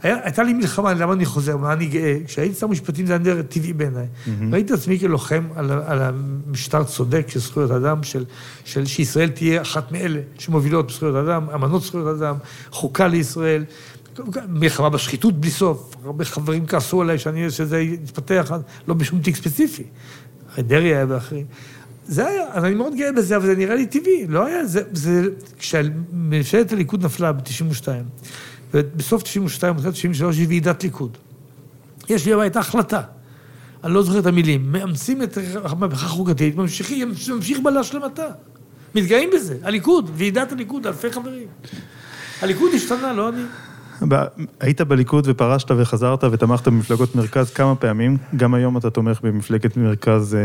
היה, 0.03 0.17
הייתה 0.23 0.43
לי 0.43 0.53
מלחמה, 0.53 0.93
למה 0.93 1.13
אני 1.13 1.25
חוזר, 1.25 1.57
מה 1.57 1.73
אני 1.73 1.85
גאה? 1.85 2.17
כשהייתי 2.25 2.55
שר 2.55 2.67
משפטים 2.67 3.05
זה 3.05 3.13
היה 3.13 3.19
נראה 3.19 3.43
טבעי 3.43 3.73
בעיניי. 3.73 4.05
Mm-hmm. 4.05 4.29
ראיתי 4.51 4.73
את 4.73 4.79
עצמי 4.79 4.99
כלוחם 4.99 5.43
על, 5.55 5.71
על 5.71 6.01
המשטר 6.01 6.83
צודק 6.83 7.25
של 7.29 7.39
זכויות 7.39 7.71
אדם, 7.71 8.03
של, 8.03 8.25
של 8.65 8.85
שישראל 8.85 9.29
תהיה 9.29 9.61
אחת 9.61 9.91
מאלה 9.91 10.19
שמובילות 10.37 10.87
בזכויות 10.87 11.15
אדם, 11.15 11.49
אמנות 11.53 11.81
זכויות 11.81 12.17
אדם, 12.17 12.35
חוקה 12.71 13.07
לישראל. 13.07 13.65
מלחמה 14.49 14.89
בשחיתות 14.89 15.39
בלי 15.39 15.51
סוף. 15.51 15.95
הרבה 16.05 16.25
חברים 16.25 16.65
כעסו 16.65 17.01
עליי 17.01 17.19
שאני, 17.19 17.51
שזה 17.51 17.79
יתפתח, 17.79 18.51
לא 18.87 18.93
בשום 18.93 19.21
תיק 19.21 19.35
ספציפי. 19.35 19.83
דרעי 20.59 20.95
היה 20.95 21.05
ואחרים. 21.09 21.45
זה 22.07 22.27
היה, 22.27 22.43
אני 22.53 22.75
מאוד 22.75 22.95
גאה 22.95 23.11
בזה, 23.11 23.35
אבל 23.35 23.45
זה 23.45 23.55
נראה 23.55 23.75
לי 23.75 23.85
טבעי. 23.85 24.27
לא 24.27 24.45
היה, 24.45 24.65
זה, 24.65 24.81
זה, 24.91 25.27
כשממשלת 25.59 26.71
הליכוד 26.71 27.05
נפלה 27.05 27.31
ב-92, 27.31 27.87
ובסוף 28.73 29.23
92, 29.23 29.75
בתחילת 29.75 29.93
93, 29.93 30.37
היא 30.37 30.47
ועידת 30.47 30.83
ליכוד. 30.83 31.17
יש 32.09 32.25
לי 32.25 32.33
הביתה 32.33 32.59
החלטה, 32.59 33.01
אני 33.83 33.93
לא 33.93 34.03
זוכר 34.03 34.19
את 34.19 34.25
המילים, 34.25 34.71
מאמצים 34.71 35.23
את 35.23 35.37
המהפכה 35.63 36.05
החוקתית, 36.05 36.55
ממשיכים, 36.55 37.13
ממשיך 37.35 37.59
בה 37.59 37.71
להשלמתה. 37.71 38.25
מתגאים 38.95 39.29
בזה, 39.33 39.57
הליכוד, 39.63 40.11
ועידת 40.13 40.51
הליכוד, 40.51 40.87
אלפי 40.87 41.11
חברים. 41.11 41.47
הליכוד 42.41 42.71
השתנה, 42.75 43.13
לא 43.13 43.29
אני. 43.29 43.43
היית 44.59 44.81
בליכוד 44.81 45.27
ופרשת 45.27 45.71
וחזרת 45.77 46.23
ותמכת 46.23 46.67
במפלגות 46.67 47.15
מרכז 47.15 47.49
כמה 47.49 47.75
פעמים, 47.75 48.17
גם 48.35 48.53
היום 48.53 48.77
אתה 48.77 48.89
תומך 48.89 49.21
במפלגת 49.23 49.77
מרכז 49.77 50.35
אה, 50.35 50.39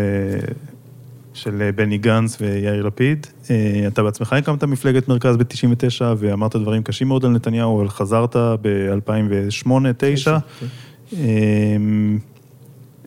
של 1.36 1.62
אה, 1.62 1.72
בני 1.72 1.98
גנץ 1.98 2.36
ויאיר 2.40 2.86
לפיד. 2.86 3.26
אה, 3.50 3.84
אתה 3.86 4.02
בעצמך 4.02 4.32
הקמת 4.32 4.64
מפלגת 4.64 5.08
מרכז 5.08 5.36
ב-99' 5.36 6.02
ואמרת 6.18 6.56
דברים 6.56 6.82
קשים 6.82 7.08
מאוד 7.08 7.24
על 7.24 7.30
נתניהו, 7.30 7.78
אבל 7.78 7.88
חזרת 7.88 8.36
ב-2008-2009. 8.36 10.24
כן. 10.24 10.66
אמ, 11.12 12.18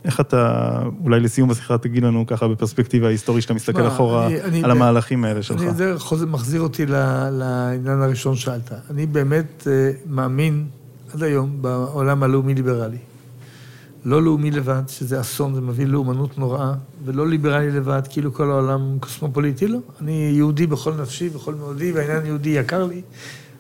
איך 0.06 0.20
אתה, 0.20 0.82
אולי 1.04 1.20
לסיום 1.20 1.52
השיחה 1.52 1.78
תגיד 1.78 2.04
לנו 2.04 2.28
ככה 2.28 2.48
בפרספקטיבה 2.48 3.08
ההיסטורית, 3.08 3.44
שאתה 3.44 3.54
מסתכל 3.54 3.88
אחורה 3.88 4.28
אני, 4.28 4.42
אני 4.42 4.64
על 4.64 4.72
המהלכים 4.72 5.26
האלה 5.26 5.44
שלך. 5.44 5.62
אני, 5.62 5.72
זה 5.72 5.96
מחזיר 6.28 6.62
אותי 6.62 6.86
לעניין 6.86 8.02
הראשון 8.02 8.36
שאלת. 8.36 8.72
אני 8.90 9.06
באמת 9.06 9.68
אה, 9.68 9.92
מאמין 10.06 10.66
עד 11.14 11.24
היום 11.24 11.62
בעולם 11.62 12.24
הלאומי-ליברלי. 12.24 12.98
לא 14.06 14.24
לאומי 14.24 14.52
לבד, 14.52 14.82
שזה 14.88 15.22
אסון, 15.22 15.56
זה 15.56 15.62
מביא 15.62 15.86
לאומנות 15.86 16.38
נוראה, 16.38 16.74
ולא 17.06 17.28
ליברלי 17.28 17.72
לבד, 17.72 18.02
כאילו 18.10 18.34
כל 18.34 18.52
העולם 18.52 18.98
קוסמופוליטי, 19.00 19.68
לא. 19.68 19.80
אני 20.02 20.32
יהודי 20.36 20.68
בכל 20.68 20.94
נפשי, 20.94 21.30
בכל 21.30 21.56
מאודי, 21.56 21.92
והעניין 21.92 22.24
היהודי 22.24 22.50
יקר 22.50 22.86
לי, 22.86 23.02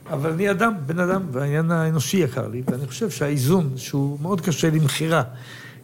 אבל 0.09 0.31
אני 0.31 0.51
אדם, 0.51 0.73
בן 0.85 0.99
אדם, 0.99 1.21
והעניין 1.31 1.71
האנושי 1.71 2.17
יקר 2.17 2.47
לי, 2.47 2.61
ואני 2.67 2.87
חושב 2.87 3.09
שהאיזון, 3.09 3.69
שהוא 3.75 4.17
מאוד 4.21 4.41
קשה 4.41 4.69
למכירה, 4.69 5.23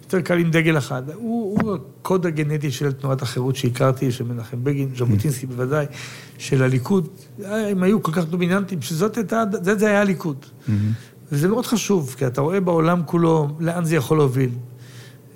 יותר 0.04 0.22
קל 0.22 0.38
עם 0.38 0.52
דגל 0.52 0.78
אחד, 0.78 1.10
הוא, 1.14 1.60
הוא 1.62 1.76
הקוד 1.76 2.26
הגנטי 2.26 2.72
של 2.72 2.92
תנועת 2.92 3.22
החירות 3.22 3.56
שהכרתי, 3.56 4.12
של 4.12 4.24
מנחם 4.24 4.64
בגין, 4.64 4.90
ז'בוטינסקי 4.98 5.46
בוודאי, 5.46 5.86
של 6.38 6.64
הליכוד, 6.64 7.08
הם 7.46 7.84
היו 7.84 8.04
כל 8.04 8.12
כך 8.12 8.26
דומיננטיים, 8.26 8.82
שזאת 8.82 9.18
הייתה, 9.18 9.44
זה, 9.62 9.76
זה 9.76 9.88
היה 9.88 10.02
הליכוד. 10.02 10.46
וזה 11.32 11.48
מאוד 11.48 11.66
חשוב, 11.66 12.16
כי 12.18 12.28
אתה 12.28 12.42
רואה 12.42 12.60
בעולם 12.60 13.02
כולו 13.06 13.48
לאן 13.60 13.86
זה 13.86 13.96
יכול 13.96 14.18
להוביל. 14.18 14.50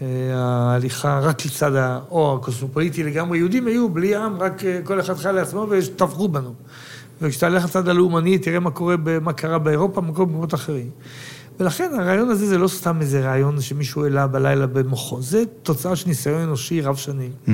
אה, 0.01 0.07
ההליכה 0.35 1.19
רק 1.19 1.45
לצד 1.45 1.75
האור 1.75 2.35
הקוסמופוליטי 2.35 3.03
לגמרי. 3.03 3.37
יהודים 3.37 3.67
היו 3.67 3.89
בלי 3.89 4.15
עם, 4.15 4.37
רק 4.37 4.65
אה, 4.65 4.79
כל 4.83 4.99
אחד 4.99 5.13
חי 5.13 5.29
לעצמו 5.33 5.67
וטבחו 5.69 6.27
בנו. 6.27 6.53
וכשאתה 7.21 7.47
הולך 7.47 7.65
לצד 7.65 7.87
הלאומני, 7.87 8.37
תראה 8.37 8.59
מה 8.59 8.71
קורה, 8.71 8.95
מה 9.21 9.33
קרה 9.33 9.59
באירופה, 9.59 10.01
מה 10.01 10.13
קורה 10.13 10.25
במקומות 10.25 10.53
אחרים. 10.53 10.89
ולכן 11.59 11.91
הרעיון 11.99 12.29
הזה 12.29 12.47
זה 12.47 12.57
לא 12.57 12.67
סתם 12.67 12.97
איזה 13.01 13.21
רעיון 13.21 13.61
שמישהו 13.61 14.03
העלה 14.03 14.27
בלילה 14.27 14.67
במוחו, 14.67 15.21
זה 15.21 15.43
תוצאה 15.63 15.95
של 15.95 16.07
ניסיון 16.07 16.41
אנושי 16.41 16.81
רב 16.81 16.95
שנים. 16.95 17.31
Mm-hmm. 17.31 17.51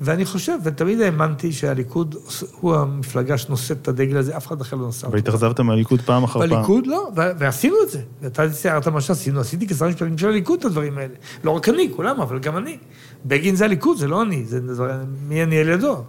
ואני 0.00 0.24
חושב, 0.24 0.58
ותמיד 0.64 1.00
האמנתי 1.00 1.52
שהליכוד 1.52 2.14
הוא 2.60 2.74
המפלגה 2.74 3.38
שנושאת 3.38 3.82
את 3.82 3.88
הדגל 3.88 4.16
הזה, 4.16 4.36
אף 4.36 4.46
אחד 4.46 4.60
אחר 4.60 4.76
לא 4.76 4.84
אותו. 4.84 5.12
והתאכזבת 5.12 5.60
מהליכוד 5.60 6.00
פעם 6.00 6.24
אחר 6.24 6.40
פעם. 6.40 6.50
בליכוד 6.50 6.86
לא, 6.86 7.10
ועשינו 7.14 7.76
את 7.84 7.90
זה. 7.90 8.00
ואתה 8.22 8.50
ציירת 8.50 8.88
מה 8.88 9.00
שעשינו, 9.00 9.40
עשיתי 9.40 9.68
כשר 9.68 9.88
משפטים 9.88 10.18
של 10.18 10.28
הליכוד 10.28 10.58
את 10.58 10.64
הדברים 10.64 10.98
האלה. 10.98 11.14
לא 11.44 11.50
רק 11.50 11.68
אני, 11.68 11.90
כולם, 11.96 12.20
אבל 12.20 12.38
גם 12.38 12.56
אני. 12.56 12.78
בגין 13.26 13.56
זה 13.56 13.64
הליכוד, 13.64 13.96
זה 13.98 14.08
לא 14.08 14.22
אני, 14.22 14.44
זה 14.44 14.60
מי 15.28 15.42
אני 15.42 15.58
על 15.58 15.68
ידו. 15.68 16.04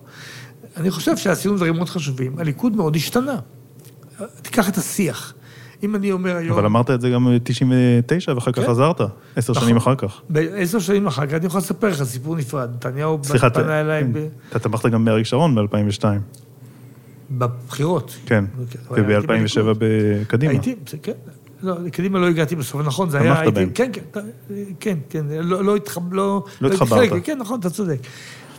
אני 0.77 0.91
חושב 0.91 1.17
שעשינו 1.17 1.55
דברים 1.55 1.75
מאוד 1.75 1.89
חשובים, 1.89 2.39
הליכוד 2.39 2.75
מאוד 2.75 2.95
השתנה. 2.95 3.39
תיקח 4.41 4.69
את 4.69 4.77
השיח. 4.77 5.33
אם 5.83 5.95
אני 5.95 6.11
אומר 6.11 6.35
היום... 6.35 6.57
אבל 6.57 6.65
אמרת 6.65 6.91
את 6.91 7.01
זה 7.01 7.09
גם 7.09 7.25
ב-99, 7.25 8.33
ואחר 8.35 8.51
כך 8.51 8.61
כן. 8.61 8.67
חזרת, 8.67 9.01
עשר 9.35 9.53
נכון. 9.53 9.63
שנים 9.63 9.77
אחר 9.77 9.95
כך. 9.95 10.21
עשר 10.35 10.79
שנים 10.79 11.07
אחר 11.07 11.25
כך, 11.27 11.33
אני 11.33 11.45
יכול 11.45 11.57
לספר 11.57 11.87
לך 11.87 12.03
סיפור 12.03 12.35
נפרד. 12.35 12.69
נתניהו 12.75 13.23
פנה 13.23 13.81
אליי... 13.81 14.03
כן. 14.03 14.13
ב... 14.13 14.27
אתה 14.49 14.59
תמכת 14.59 14.89
גם 14.89 15.05
באריק 15.05 15.25
שרון 15.25 15.55
ב-2002. 15.55 16.03
בבחירות. 17.31 18.17
כן, 18.25 18.45
וב-2007 18.91 19.73
בקדימה. 19.79 20.51
הייתי, 20.51 20.75
כן. 21.03 21.11
לא, 21.63 21.75
לקדימה 21.83 22.19
לא 22.19 22.27
הגעתי 22.27 22.55
בסוף, 22.55 22.81
נכון, 22.85 23.09
זה 23.09 23.21
היה... 23.21 23.35
תמכת 23.35 23.53
בהם. 23.53 23.69
כן, 23.69 23.91
כן, 23.93 24.21
כן, 24.79 24.97
כן, 25.09 25.25
לא, 25.29 25.41
לא, 25.41 25.77
לא, 26.11 26.43
לא 26.61 26.67
התחברת. 26.67 27.09
כן, 27.23 27.37
נכון, 27.37 27.59
אתה 27.59 27.69
צודק. 27.69 27.99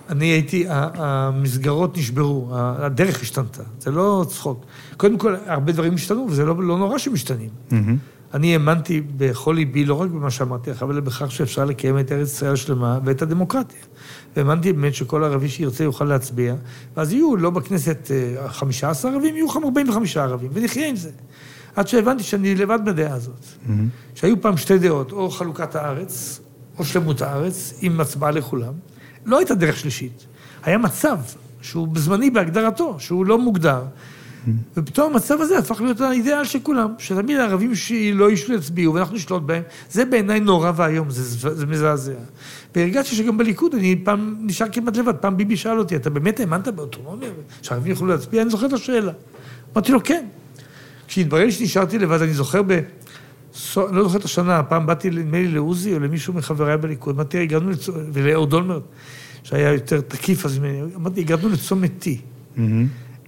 אני 0.09 0.27
הייתי, 0.27 0.65
המסגרות 0.69 1.99
נשברו, 1.99 2.49
הדרך 2.55 3.23
השתנתה, 3.23 3.63
זה 3.81 3.91
לא 3.91 4.25
צחוק. 4.29 4.65
קודם 4.97 5.19
כל, 5.19 5.35
הרבה 5.47 5.73
דברים 5.73 5.95
השתנו, 5.95 6.27
וזה 6.29 6.45
לא, 6.45 6.63
לא 6.63 6.79
נורא 6.79 6.99
שמשתנים. 6.99 7.51
Mm-hmm. 7.71 7.75
אני 8.35 8.53
האמנתי 8.53 9.03
בכל 9.17 9.53
ליבי, 9.53 9.85
לא 9.85 9.95
רק 9.95 10.11
במה 10.11 10.31
שאמרתי 10.31 10.71
לך, 10.71 10.83
אבל 10.83 11.01
בכך 11.01 11.33
שאפשר 11.33 11.65
לקיים 11.65 11.99
את 11.99 12.13
ארץ 12.13 12.33
ישראל 12.33 12.53
השלמה 12.53 12.99
ואת 13.05 13.23
הדמוקרטיה. 13.23 13.79
והאמנתי 14.37 14.73
באמת 14.73 14.95
שכל 14.95 15.25
ערבי 15.25 15.49
שירצה 15.49 15.85
יוכל 15.85 16.05
להצביע, 16.05 16.55
ואז 16.97 17.13
יהיו 17.13 17.37
לא 17.37 17.51
בכנסת 17.51 18.11
15 18.49 19.11
אה, 19.11 19.17
ערבים, 19.17 19.37
יהיו 19.37 19.51
45 19.65 20.17
ערבים, 20.17 20.51
ונחיה 20.55 20.89
עם 20.89 20.97
זה. 20.97 21.11
עד 21.77 21.89
שהבנתי 21.89 22.23
שאני 22.23 22.55
לבד 22.55 22.79
בדעה 22.85 23.15
הזאת. 23.15 23.41
Mm-hmm. 23.41 23.71
שהיו 24.15 24.41
פעם 24.41 24.57
שתי 24.57 24.79
דעות, 24.79 25.13
או 25.13 25.31
חלוקת 25.31 25.75
הארץ, 25.75 26.41
או 26.79 26.85
שלמות 26.85 27.23
הארץ, 27.23 27.79
עם 27.81 28.01
הצבעה 28.01 28.31
לכולם. 28.31 28.73
לא 29.27 29.39
הייתה 29.39 29.55
דרך 29.55 29.77
שלישית. 29.77 30.27
היה 30.63 30.79
מצב 30.79 31.19
שהוא 31.61 31.89
בזמני 31.89 32.31
בהגדרתו, 32.31 32.97
שהוא 32.99 33.27
לא 33.27 33.39
מוגדר. 33.39 33.83
ופתאום 34.77 35.13
המצב 35.13 35.41
הזה 35.41 35.59
הפך 35.59 35.81
להיות 35.81 36.01
האידאל 36.01 36.45
של 36.45 36.59
כולם, 36.63 36.89
שתמיד 36.99 37.39
הערבים 37.39 37.75
שלא 37.75 38.31
יצביעו 38.31 38.95
ואנחנו 38.95 39.17
נשלוט 39.17 39.43
בהם, 39.43 39.63
זה 39.91 40.05
בעיניי 40.05 40.41
נורא 40.41 40.73
ואיום, 40.77 41.11
זה, 41.11 41.55
זה 41.55 41.67
מזעזע. 41.67 42.13
והרגשתי 42.75 43.17
שגם 43.17 43.39
בליכוד, 43.39 43.75
אני 43.75 43.97
פעם 44.05 44.37
נשאר 44.41 44.67
כמעט 44.73 44.97
לבד, 44.97 45.15
פעם 45.15 45.37
ביבי 45.37 45.57
שאל 45.57 45.79
אותי, 45.79 45.97
אתה 45.97 46.11
באמת 46.11 46.41
האמנת 46.41 46.69
באוטונומיה, 46.69 47.29
שהערבים 47.63 47.91
יוכלו 47.91 48.07
להצביע? 48.07 48.43
אני 48.43 48.51
זוכר 48.51 48.67
את 48.67 48.73
השאלה. 48.73 49.13
אמרתי 49.73 49.93
לו, 49.93 50.03
כן. 50.05 50.27
כשהתברר 51.09 51.45
לי 51.45 51.53
שנשארתי 51.53 51.99
לבד, 51.99 52.23
אני 52.23 52.35
זוכר 52.35 52.63
ב... 52.63 52.73
אני 53.77 53.97
לא 53.97 54.03
זוכר 54.03 54.19
את 54.19 54.25
השנה, 54.25 54.63
פעם 54.63 54.87
באתי 54.87 55.11
נדמה 55.11 55.39
לי 55.39 55.49
לעוזי 55.49 55.95
או 55.95 55.99
למישהו 55.99 56.33
מחבריי 56.33 56.77
בליכוד, 56.77 57.15
אמרתי, 57.15 57.39
הגענו 57.39 57.71
לצומת, 57.71 57.99
ולאהוד 58.13 58.53
אולמרט, 58.53 58.83
שהיה 59.43 59.73
יותר 59.73 60.01
תקיף 60.01 60.47
אז 60.47 60.59
ממני, 60.59 60.81
אמרתי, 60.97 61.21
הגענו 61.21 61.49
לצומת 61.49 61.91
T. 62.03 62.05
Mm-hmm. 62.07 62.61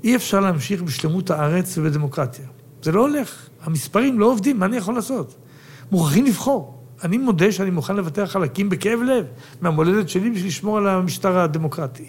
אי 0.05 0.17
אפשר 0.17 0.41
להמשיך 0.41 0.83
בשלמות 0.83 1.31
הארץ 1.31 1.79
ובדמוקרטיה. 1.79 2.45
זה 2.83 2.93
לא 2.93 3.01
הולך, 3.01 3.49
המספרים 3.63 4.21
לא 4.21 4.27
עובדים, 4.27 4.59
מה 4.59 4.67
אני 4.67 4.77
יכול 4.77 4.95
לעשות? 4.95 5.35
מוכרחים 5.91 6.27
לבחור. 6.27 6.75
אני 7.05 7.19
מודה 7.19 7.53
שאני 7.53 7.71
מוכן 7.71 7.97
לוותר 7.97 8.27
חלקים 8.27 8.69
בכאב 8.69 9.01
לב 9.03 9.27
מהמולדת 9.61 10.09
שלי 10.09 10.31
בשביל 10.31 10.47
לשמור 10.47 10.79
על 10.79 10.89
המשטר 10.89 11.39
הדמוקרטי, 11.39 12.09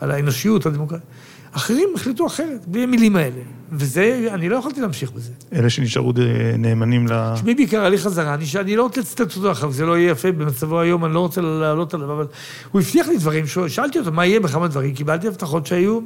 על 0.00 0.10
האנושיות 0.10 0.66
הדמוקרטית. 0.66 1.06
אחרים 1.52 1.88
החליטו 1.94 2.26
אחרת, 2.26 2.66
בלי 2.66 2.82
המילים 2.82 3.16
האלה. 3.16 3.40
וזה, 3.72 4.28
אני 4.34 4.48
לא 4.48 4.56
יכולתי 4.56 4.80
להמשיך 4.80 5.12
בזה. 5.12 5.32
אלה 5.52 5.70
שנשארו 5.70 6.12
נאמנים 6.58 7.08
ל... 7.08 7.36
שמי 7.36 7.54
בעיקר 7.54 7.88
לי 7.88 7.98
חזרה, 7.98 8.34
אני, 8.34 8.44
אני 8.60 8.76
לא 8.76 8.82
רוצה 8.82 9.00
לצטט 9.00 9.36
אותו 9.36 9.52
אחר, 9.52 9.70
זה 9.70 9.86
לא 9.86 9.98
יהיה 9.98 10.10
יפה 10.10 10.32
במצבו 10.32 10.80
היום, 10.80 11.04
אני 11.04 11.14
לא 11.14 11.20
רוצה 11.20 11.40
לעלות 11.40 11.94
עליו, 11.94 12.12
אבל 12.12 12.26
הוא 12.72 12.80
הבטיח 12.80 13.08
לי 13.08 13.16
דברים, 13.16 13.44
שאלתי 13.68 13.98
אותו 13.98 14.12
מה 14.12 14.26
יהיה 14.26 14.40
בכמה 14.40 14.68
דברים, 14.68 14.94
קיבלתי 14.94 15.28
הבטחות 15.28 15.66
שהיו, 15.66 16.00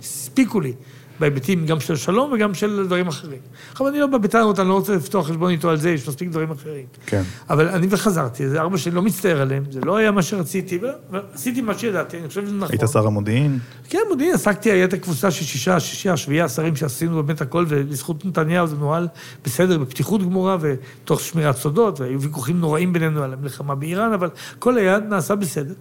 הספיקו 0.00 0.60
לי. 0.60 0.72
בהיבטים 1.20 1.66
גם 1.66 1.80
של 1.80 1.96
שלום 1.96 2.32
וגם 2.32 2.54
של 2.54 2.86
דברים 2.86 3.08
אחרים. 3.08 3.38
עכשיו, 3.72 3.88
אני 3.88 3.98
לא 3.98 4.06
בא 4.06 4.18
בטענות, 4.18 4.58
אני 4.58 4.68
לא 4.68 4.74
רוצה 4.74 4.94
לפתוח 4.96 5.28
חשבון 5.28 5.50
איתו 5.50 5.70
על 5.70 5.76
זה, 5.76 5.90
יש 5.90 6.08
מספיק 6.08 6.28
דברים 6.28 6.50
אחרים. 6.50 6.86
כן. 7.06 7.22
אבל 7.50 7.68
אני 7.68 7.86
וחזרתי, 7.90 8.48
זה 8.48 8.60
ארבע 8.60 8.78
שנים, 8.78 8.96
לא 8.96 9.02
מצטער 9.02 9.40
עליהם, 9.40 9.64
זה 9.70 9.80
לא 9.80 9.96
היה 9.96 10.10
מה 10.10 10.22
שרציתי, 10.22 10.78
ועשיתי 11.10 11.60
מה 11.60 11.78
שידעתי, 11.78 12.18
אני 12.18 12.28
חושב 12.28 12.46
שזה 12.46 12.56
נכון. 12.56 12.68
היית 12.70 12.90
שר 12.92 13.06
המודיעין? 13.06 13.58
כן, 13.88 13.97
מודיעין, 14.08 14.34
עסקתי, 14.34 14.70
הייתה 14.70 14.98
קבוצה 14.98 15.30
של 15.30 15.44
שישה, 15.44 15.80
שישה, 15.80 16.16
שביעה 16.16 16.48
שרים 16.48 16.76
שעשינו 16.76 17.22
באמת 17.22 17.40
הכל, 17.40 17.64
ולזכות 17.68 18.24
נתניהו 18.24 18.66
זה 18.66 18.76
נוהל 18.76 19.08
בסדר, 19.44 19.78
בפתיחות 19.78 20.22
גמורה, 20.22 20.56
ותוך 20.60 21.20
שמירת 21.20 21.56
סודות, 21.56 22.00
והיו 22.00 22.20
ויכוחים 22.20 22.60
נוראים 22.60 22.92
בינינו 22.92 23.22
על 23.22 23.32
המלחמה 23.32 23.74
באיראן, 23.74 24.12
אבל 24.12 24.30
הכל 24.56 24.78
היה 24.78 24.98
נעשה 24.98 25.34
בסדר. 25.34 25.74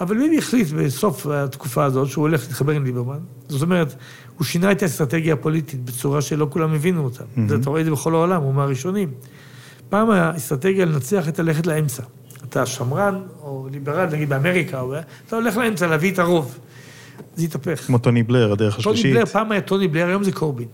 אבל 0.00 0.18
ביבי 0.18 0.38
החליט 0.38 0.68
בסוף 0.68 1.26
התקופה 1.26 1.84
הזאת 1.84 2.08
שהוא 2.08 2.22
הולך 2.22 2.42
להתחבר 2.42 2.72
עם 2.72 2.84
ליברמן. 2.84 3.18
זאת 3.48 3.62
אומרת, 3.62 3.94
הוא 4.36 4.44
שינה 4.44 4.72
את 4.72 4.82
האסטרטגיה 4.82 5.34
הפוליטית 5.34 5.84
בצורה 5.84 6.22
שלא 6.22 6.46
כולם 6.50 6.74
הבינו 6.74 7.04
אותה. 7.04 7.24
Mm-hmm. 7.24 7.54
אתה 7.60 7.70
רואה 7.70 7.80
את 7.80 7.84
זה 7.84 7.90
בכל 7.90 8.14
העולם, 8.14 8.42
הוא 8.42 8.54
מהראשונים. 8.54 9.10
פעם 9.88 10.10
האסטרטגיה 10.10 10.84
לנצח 10.84 11.22
הייתה 11.26 11.42
ללכת 11.42 11.66
לאמצע. 11.66 12.02
אתה 12.44 12.66
שמרן 12.66 13.20
או 13.42 13.68
ליברל, 13.72 14.06
נגיד 14.12 14.28
באמריקה, 14.28 14.82
אתה 15.26 15.36
הולך 15.36 15.56
לאמצע 15.56 15.86
להביא 15.86 16.12
את 16.12 16.18
הרוב. 16.18 16.58
זה 17.34 17.44
התהפך. 17.44 17.86
כמו 17.86 17.98
טוני 17.98 18.22
בלר, 18.22 18.52
הדרך 18.52 18.78
השלישית. 18.78 19.02
טוני 19.02 19.14
בלר, 19.14 19.26
פעם 19.26 19.52
היה 19.52 19.60
טוני 19.60 19.88
בלר, 19.88 20.06
היום 20.06 20.24
זה 20.24 20.32
קורבין. 20.32 20.68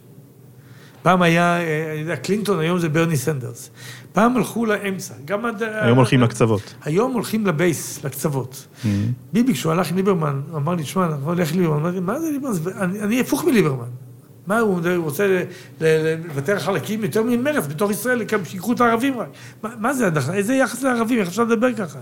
פעם 1.03 1.23
היה, 1.23 1.61
אה, 1.61 1.93
אני 1.93 2.01
יודע, 2.01 2.17
קלינטון, 2.17 2.59
היום 2.59 2.79
זה 2.79 2.89
ברני 2.89 3.17
סנדרס. 3.17 3.71
פעם 4.13 4.37
הלכו 4.37 4.67
לאמצע. 4.67 5.15
גם 5.25 5.47
עד... 5.47 5.63
היום 5.63 5.97
הולכים 5.99 6.21
לקצוות. 6.21 6.75
היום 6.85 7.13
הולכים 7.13 7.47
לבייס, 7.47 8.05
לקצוות. 8.05 8.67
Mm-hmm. 8.67 8.87
ביבי, 9.33 9.53
כשהוא 9.53 9.73
הלך 9.73 9.91
עם 9.91 9.97
ליברמן, 9.97 10.41
הוא 10.51 10.57
אמר 10.57 10.75
לי, 10.75 10.83
תשמע, 10.83 11.07
אנחנו 11.07 11.27
הולך 11.27 11.53
עם 11.53 11.61
ליברמן. 11.61 11.81
אמרתי, 11.81 12.01
מה 12.01 12.19
זה 12.19 12.31
ליברמן? 12.31 13.01
אני 13.03 13.21
הפוך 13.21 13.45
מליברמן. 13.45 14.06
מה, 14.47 14.59
הוא 14.59 14.81
רוצה 14.97 15.45
לוותר 15.81 16.59
חלקים 16.59 17.05
יותר 17.05 17.23
ממרץ 17.23 17.67
בתוך 17.67 17.91
ישראל, 17.91 18.23
שיקחו 18.45 18.73
את 18.73 18.81
הערבים 18.81 19.15
רק. 19.19 19.29
מה 19.63 19.95
זה, 19.95 20.09
איזה 20.33 20.55
יחס 20.55 20.83
לערבים, 20.83 21.19
איך 21.19 21.29
אפשר 21.29 21.45
לדבר 21.45 21.73
ככה? 21.73 21.99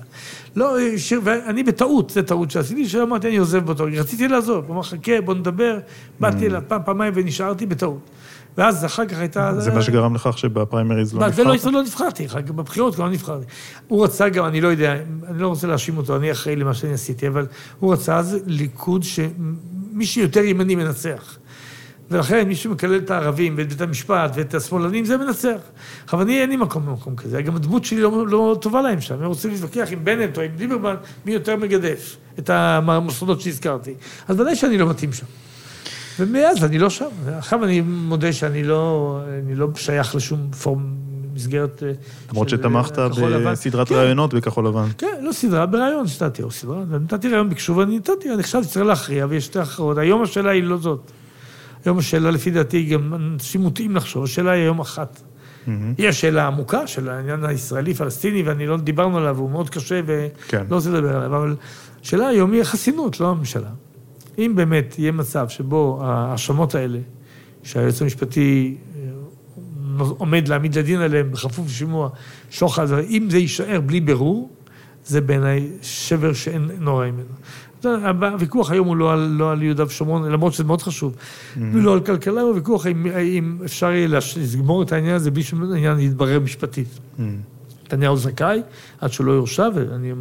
לא, 0.57 0.77
ואני 1.23 1.63
בטעות, 1.63 2.11
זו 2.11 2.23
טעות 2.23 2.51
שעשיתי, 2.51 2.89
שאמרתי, 2.89 3.29
אני 3.29 3.37
עוזב 3.37 3.65
באותו, 3.65 3.85
רציתי 3.97 4.29
לעזוב. 4.29 4.65
הוא 4.67 4.75
אמר, 4.75 4.83
חכה, 4.83 5.21
בוא 5.21 5.35
נדבר. 5.35 5.79
באתי 6.21 6.47
אליו 6.47 6.63
פעם, 6.69 6.81
פעמיים 6.85 7.13
ונשארתי 7.17 7.67
בטעות. 7.67 8.11
ואז 8.59 8.85
אחר 8.85 9.07
כך 9.07 9.19
הייתה... 9.19 9.61
זה 9.61 9.75
מה 9.75 9.83
שגרם 9.83 10.15
לכך 10.15 10.39
שבפריימריז 10.39 11.15
לא 11.15 11.27
נבחרת? 11.27 11.61
זה 11.61 11.71
לא, 11.71 11.73
לא 11.73 11.83
נבחרתי, 11.83 12.27
בבחירות 12.47 12.95
כבר 12.95 13.05
לא 13.05 13.11
נבחרתי. 13.11 13.45
הוא 13.89 14.05
רצה 14.05 14.29
גם, 14.29 14.47
אני 14.47 14.61
לא 14.61 14.69
יודע, 14.69 14.97
אני 15.29 15.43
לא 15.43 15.49
רוצה 15.49 15.67
להאשים 15.67 15.97
אותו, 15.97 16.17
אני 16.17 16.33
אחראי 16.33 16.57
למה 16.57 16.75
שאני 16.75 16.93
עשיתי, 16.93 17.29
אבל 17.29 17.47
הוא 17.81 17.93
רצה 17.93 18.19
אז 18.19 18.39
ליכוד 18.47 19.03
שמי 19.03 20.07
שיותר 20.07 20.45
ימני 20.45 20.75
מנצח. 20.75 21.39
ולכן 22.11 22.49
מי 22.49 22.55
שמקלל 22.55 22.97
את 22.97 23.11
הערבים 23.11 23.55
ואת 23.57 23.69
בית 23.69 23.81
המשפט 23.81 24.31
ואת 24.35 24.55
השמאלנים, 24.55 25.05
זה 25.05 25.17
מנצח. 25.17 25.59
אבל 26.13 26.23
אני, 26.23 26.41
אין 26.41 26.51
לי 26.51 26.57
מקום 26.57 26.87
במקום 26.87 27.17
כזה. 27.17 27.43
גם 27.43 27.57
הדמות 27.57 27.85
שלי 27.85 28.01
לא, 28.01 28.27
לא 28.27 28.59
טובה 28.61 28.83
להם 28.83 29.01
שם. 29.01 29.15
הם 29.15 29.27
רוצים 29.27 29.51
להתווכח 29.51 29.89
עם 29.93 30.05
בנט 30.05 30.39
או 30.39 30.43
עם 30.43 30.51
ליברמן, 30.59 30.95
מי 31.27 31.33
יותר 31.33 31.57
מגדף 31.57 32.17
את 32.39 32.51
המוסדות 32.51 33.41
שהזכרתי. 33.41 33.95
אז 34.29 34.41
ודאי 34.41 34.57
שאני 34.57 34.79
לא 34.79 34.89
מתאים 34.91 35.13
שם. 35.13 35.27
ומאז 36.21 36.65
אני 36.65 36.79
לא 36.79 36.91
שם. 36.91 37.09
עכשיו 37.37 37.65
אני 37.65 37.81
מודה 37.81 38.33
שאני 38.33 38.65
לא, 38.65 39.21
לא 39.57 39.69
שייך 39.77 40.15
לשום 40.15 40.51
פורום, 40.63 40.95
מסגרת... 41.35 41.83
אה, 41.83 41.93
למרות 42.31 42.49
שתמכת 42.49 42.99
בסדרת 42.99 43.89
כן. 43.89 43.95
ראיונות 43.95 44.35
בכחול 44.35 44.67
לבן. 44.67 44.87
כן, 44.99 45.17
לא 45.21 45.33
סדרה, 45.33 45.67
בראיון 45.67 46.05
נתתי, 46.05 46.43
או 46.43 46.51
סדרה, 46.51 46.83
נתתי 47.01 47.29
ראיון 47.29 47.49
ביקשו 47.49 47.77
ואני 47.77 47.97
נתתי, 47.97 48.35
אני 48.35 48.43
חשבתי 48.43 48.65
שצריך 48.65 48.87
להכריע 48.87 49.27
ויש 49.29 49.45
שתי 49.45 49.63
אחרות. 49.63 49.99
היום 49.99 50.23
השאלה 50.23 50.51
היא 50.51 50.63
לא 50.63 50.77
זאת. 50.77 51.11
היום 51.85 51.99
השאלה, 51.99 52.31
לפי 52.31 52.51
דעתי, 52.51 52.85
גם 52.85 53.15
אנשים 53.15 53.61
מוטעים 53.61 53.97
לחשוב, 53.97 54.25
השאלה 54.25 54.51
היא 54.51 54.63
היום 54.63 54.81
אחת. 54.81 55.21
Mm-hmm. 55.21 55.71
היא 55.99 56.09
השאלה 56.09 56.45
העמוקה 56.45 56.87
של 56.87 57.09
העניין 57.09 57.45
הישראלי-פלסטיני, 57.45 58.43
ואני 58.43 58.67
לא 58.67 58.77
דיברנו 58.77 59.19
עליו, 59.19 59.39
הוא 59.39 59.51
מאוד 59.51 59.71
קשה 59.71 60.01
ולא 60.07 60.29
כן. 60.49 60.65
רוצה 60.71 60.91
לדבר 60.91 61.17
עליו, 61.17 61.37
אבל 61.37 61.57
השאלה 62.03 62.27
היום 62.27 62.53
היא 62.53 62.61
החסינות, 62.61 63.21
לא 63.21 63.31
הממשלה. 63.31 63.71
אם 64.39 64.53
באמת 64.57 64.99
יהיה 64.99 65.13
מצב 65.13 65.49
שבו 65.49 66.01
ההאשמות 66.03 66.75
האלה, 66.75 66.99
שהיועץ 67.63 68.03
המשפטי 68.03 68.77
אה, 68.97 70.07
עומד 70.19 70.49
להעמיד 70.49 70.79
לדין 70.79 71.01
עליהם 71.01 71.31
בכפוף 71.31 71.67
לשימוע 71.67 72.09
שוחד, 72.51 72.93
אם 72.93 73.29
זה 73.31 73.39
יישאר 73.39 73.81
בלי 73.81 74.01
בירור, 74.01 74.51
זה 75.07 75.21
בעיניי 75.21 75.69
שבר 75.83 76.33
שאין 76.33 76.71
נורא 76.79 77.07
ממנו. 77.07 77.35
הוויכוח 78.33 78.71
היום 78.71 78.87
הוא 78.89 78.97
לא 78.97 79.13
על, 79.13 79.19
לא 79.39 79.53
על 79.53 79.63
יהודה 79.63 79.85
ושומרון, 79.87 80.33
למרות 80.33 80.53
שזה 80.53 80.65
מאוד 80.65 80.83
חשוב, 80.83 81.15
Mm-hmm. 81.15 81.59
ולא 81.73 81.93
על 81.93 82.01
כלכלה, 82.01 82.41
הוא 82.41 82.55
ויכוח 82.55 82.87
האם, 82.87 83.07
האם 83.15 83.59
אפשר 83.65 83.93
יהיה 83.93 84.09
לגמור 84.55 84.83
את 84.83 84.93
העניין 84.93 85.15
הזה 85.15 85.31
בלי 85.31 85.43
שהעניין 85.43 85.99
יתברר 86.01 86.41
משפטית. 86.41 86.89
Mm-hmm. 86.89 87.23
נתניהו 87.87 88.17
זכאי 88.17 88.63
עד 89.01 89.13
שהוא 89.13 89.27
לא 89.27 89.33
יורשע, 89.33 89.69
ואני 89.75 90.13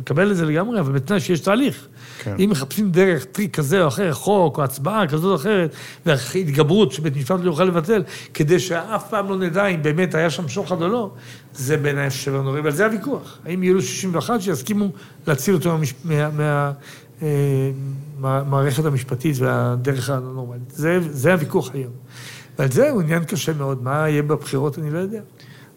מקבל 0.00 0.30
את 0.30 0.36
זה 0.36 0.46
לגמרי, 0.46 0.80
אבל 0.80 0.92
בתנאי 0.92 1.20
שיש 1.20 1.40
תהליך. 1.40 1.86
כן. 2.22 2.34
אם 2.38 2.50
מחפשים 2.50 2.90
דרך 2.90 3.24
טריק 3.24 3.56
כזה 3.56 3.82
או 3.82 3.88
אחר, 3.88 4.12
חוק 4.12 4.58
או 4.58 4.64
הצבעה 4.64 5.06
כזאת 5.06 5.30
או 5.30 5.34
אחרת, 5.36 5.74
והתגברות 6.06 6.92
שבית 6.92 7.16
משפט 7.16 7.40
לא 7.42 7.50
יוכל 7.50 7.64
לבטל, 7.64 8.02
כדי 8.34 8.58
שאף 8.58 9.10
פעם 9.10 9.28
לא 9.28 9.36
נדע 9.36 9.66
אם 9.66 9.82
באמת 9.82 10.14
היה 10.14 10.30
שם 10.30 10.48
שוחד 10.48 10.82
או 10.82 10.88
לא, 10.88 11.10
זה 11.54 11.76
בעיניי 11.76 12.10
שבר 12.10 12.42
נוראי, 12.42 12.60
אבל 12.60 12.70
זה 12.70 12.86
הוויכוח. 12.86 13.38
האם 13.44 13.62
יהיו 13.62 13.74
לו 13.74 13.82
61 13.82 14.40
שיסכימו 14.40 14.88
להציל 15.26 15.54
אותו 15.54 15.76
מה- 16.04 16.30
מה- 16.30 16.72
אה, 17.22 17.70
מהמערכת 18.18 18.84
המשפטית 18.84 19.36
והדרך 19.38 20.10
הנורמלית. 20.10 20.70
זה, 20.70 20.98
זה 21.10 21.32
הוויכוח 21.32 21.70
היום. 21.74 21.92
ועל 22.58 22.70
זה 22.70 22.90
הוא 22.90 23.02
עניין 23.02 23.24
קשה 23.24 23.52
מאוד. 23.52 23.82
מה 23.82 24.08
יהיה 24.08 24.22
בבחירות, 24.22 24.78
אני 24.78 24.90
לא 24.90 24.98
יודע. 24.98 25.20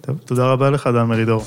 טוב, 0.01 0.17
תודה 0.25 0.45
רבה 0.45 0.69
לך, 0.69 0.87
דן 0.87 1.03
מרידור. 1.03 1.43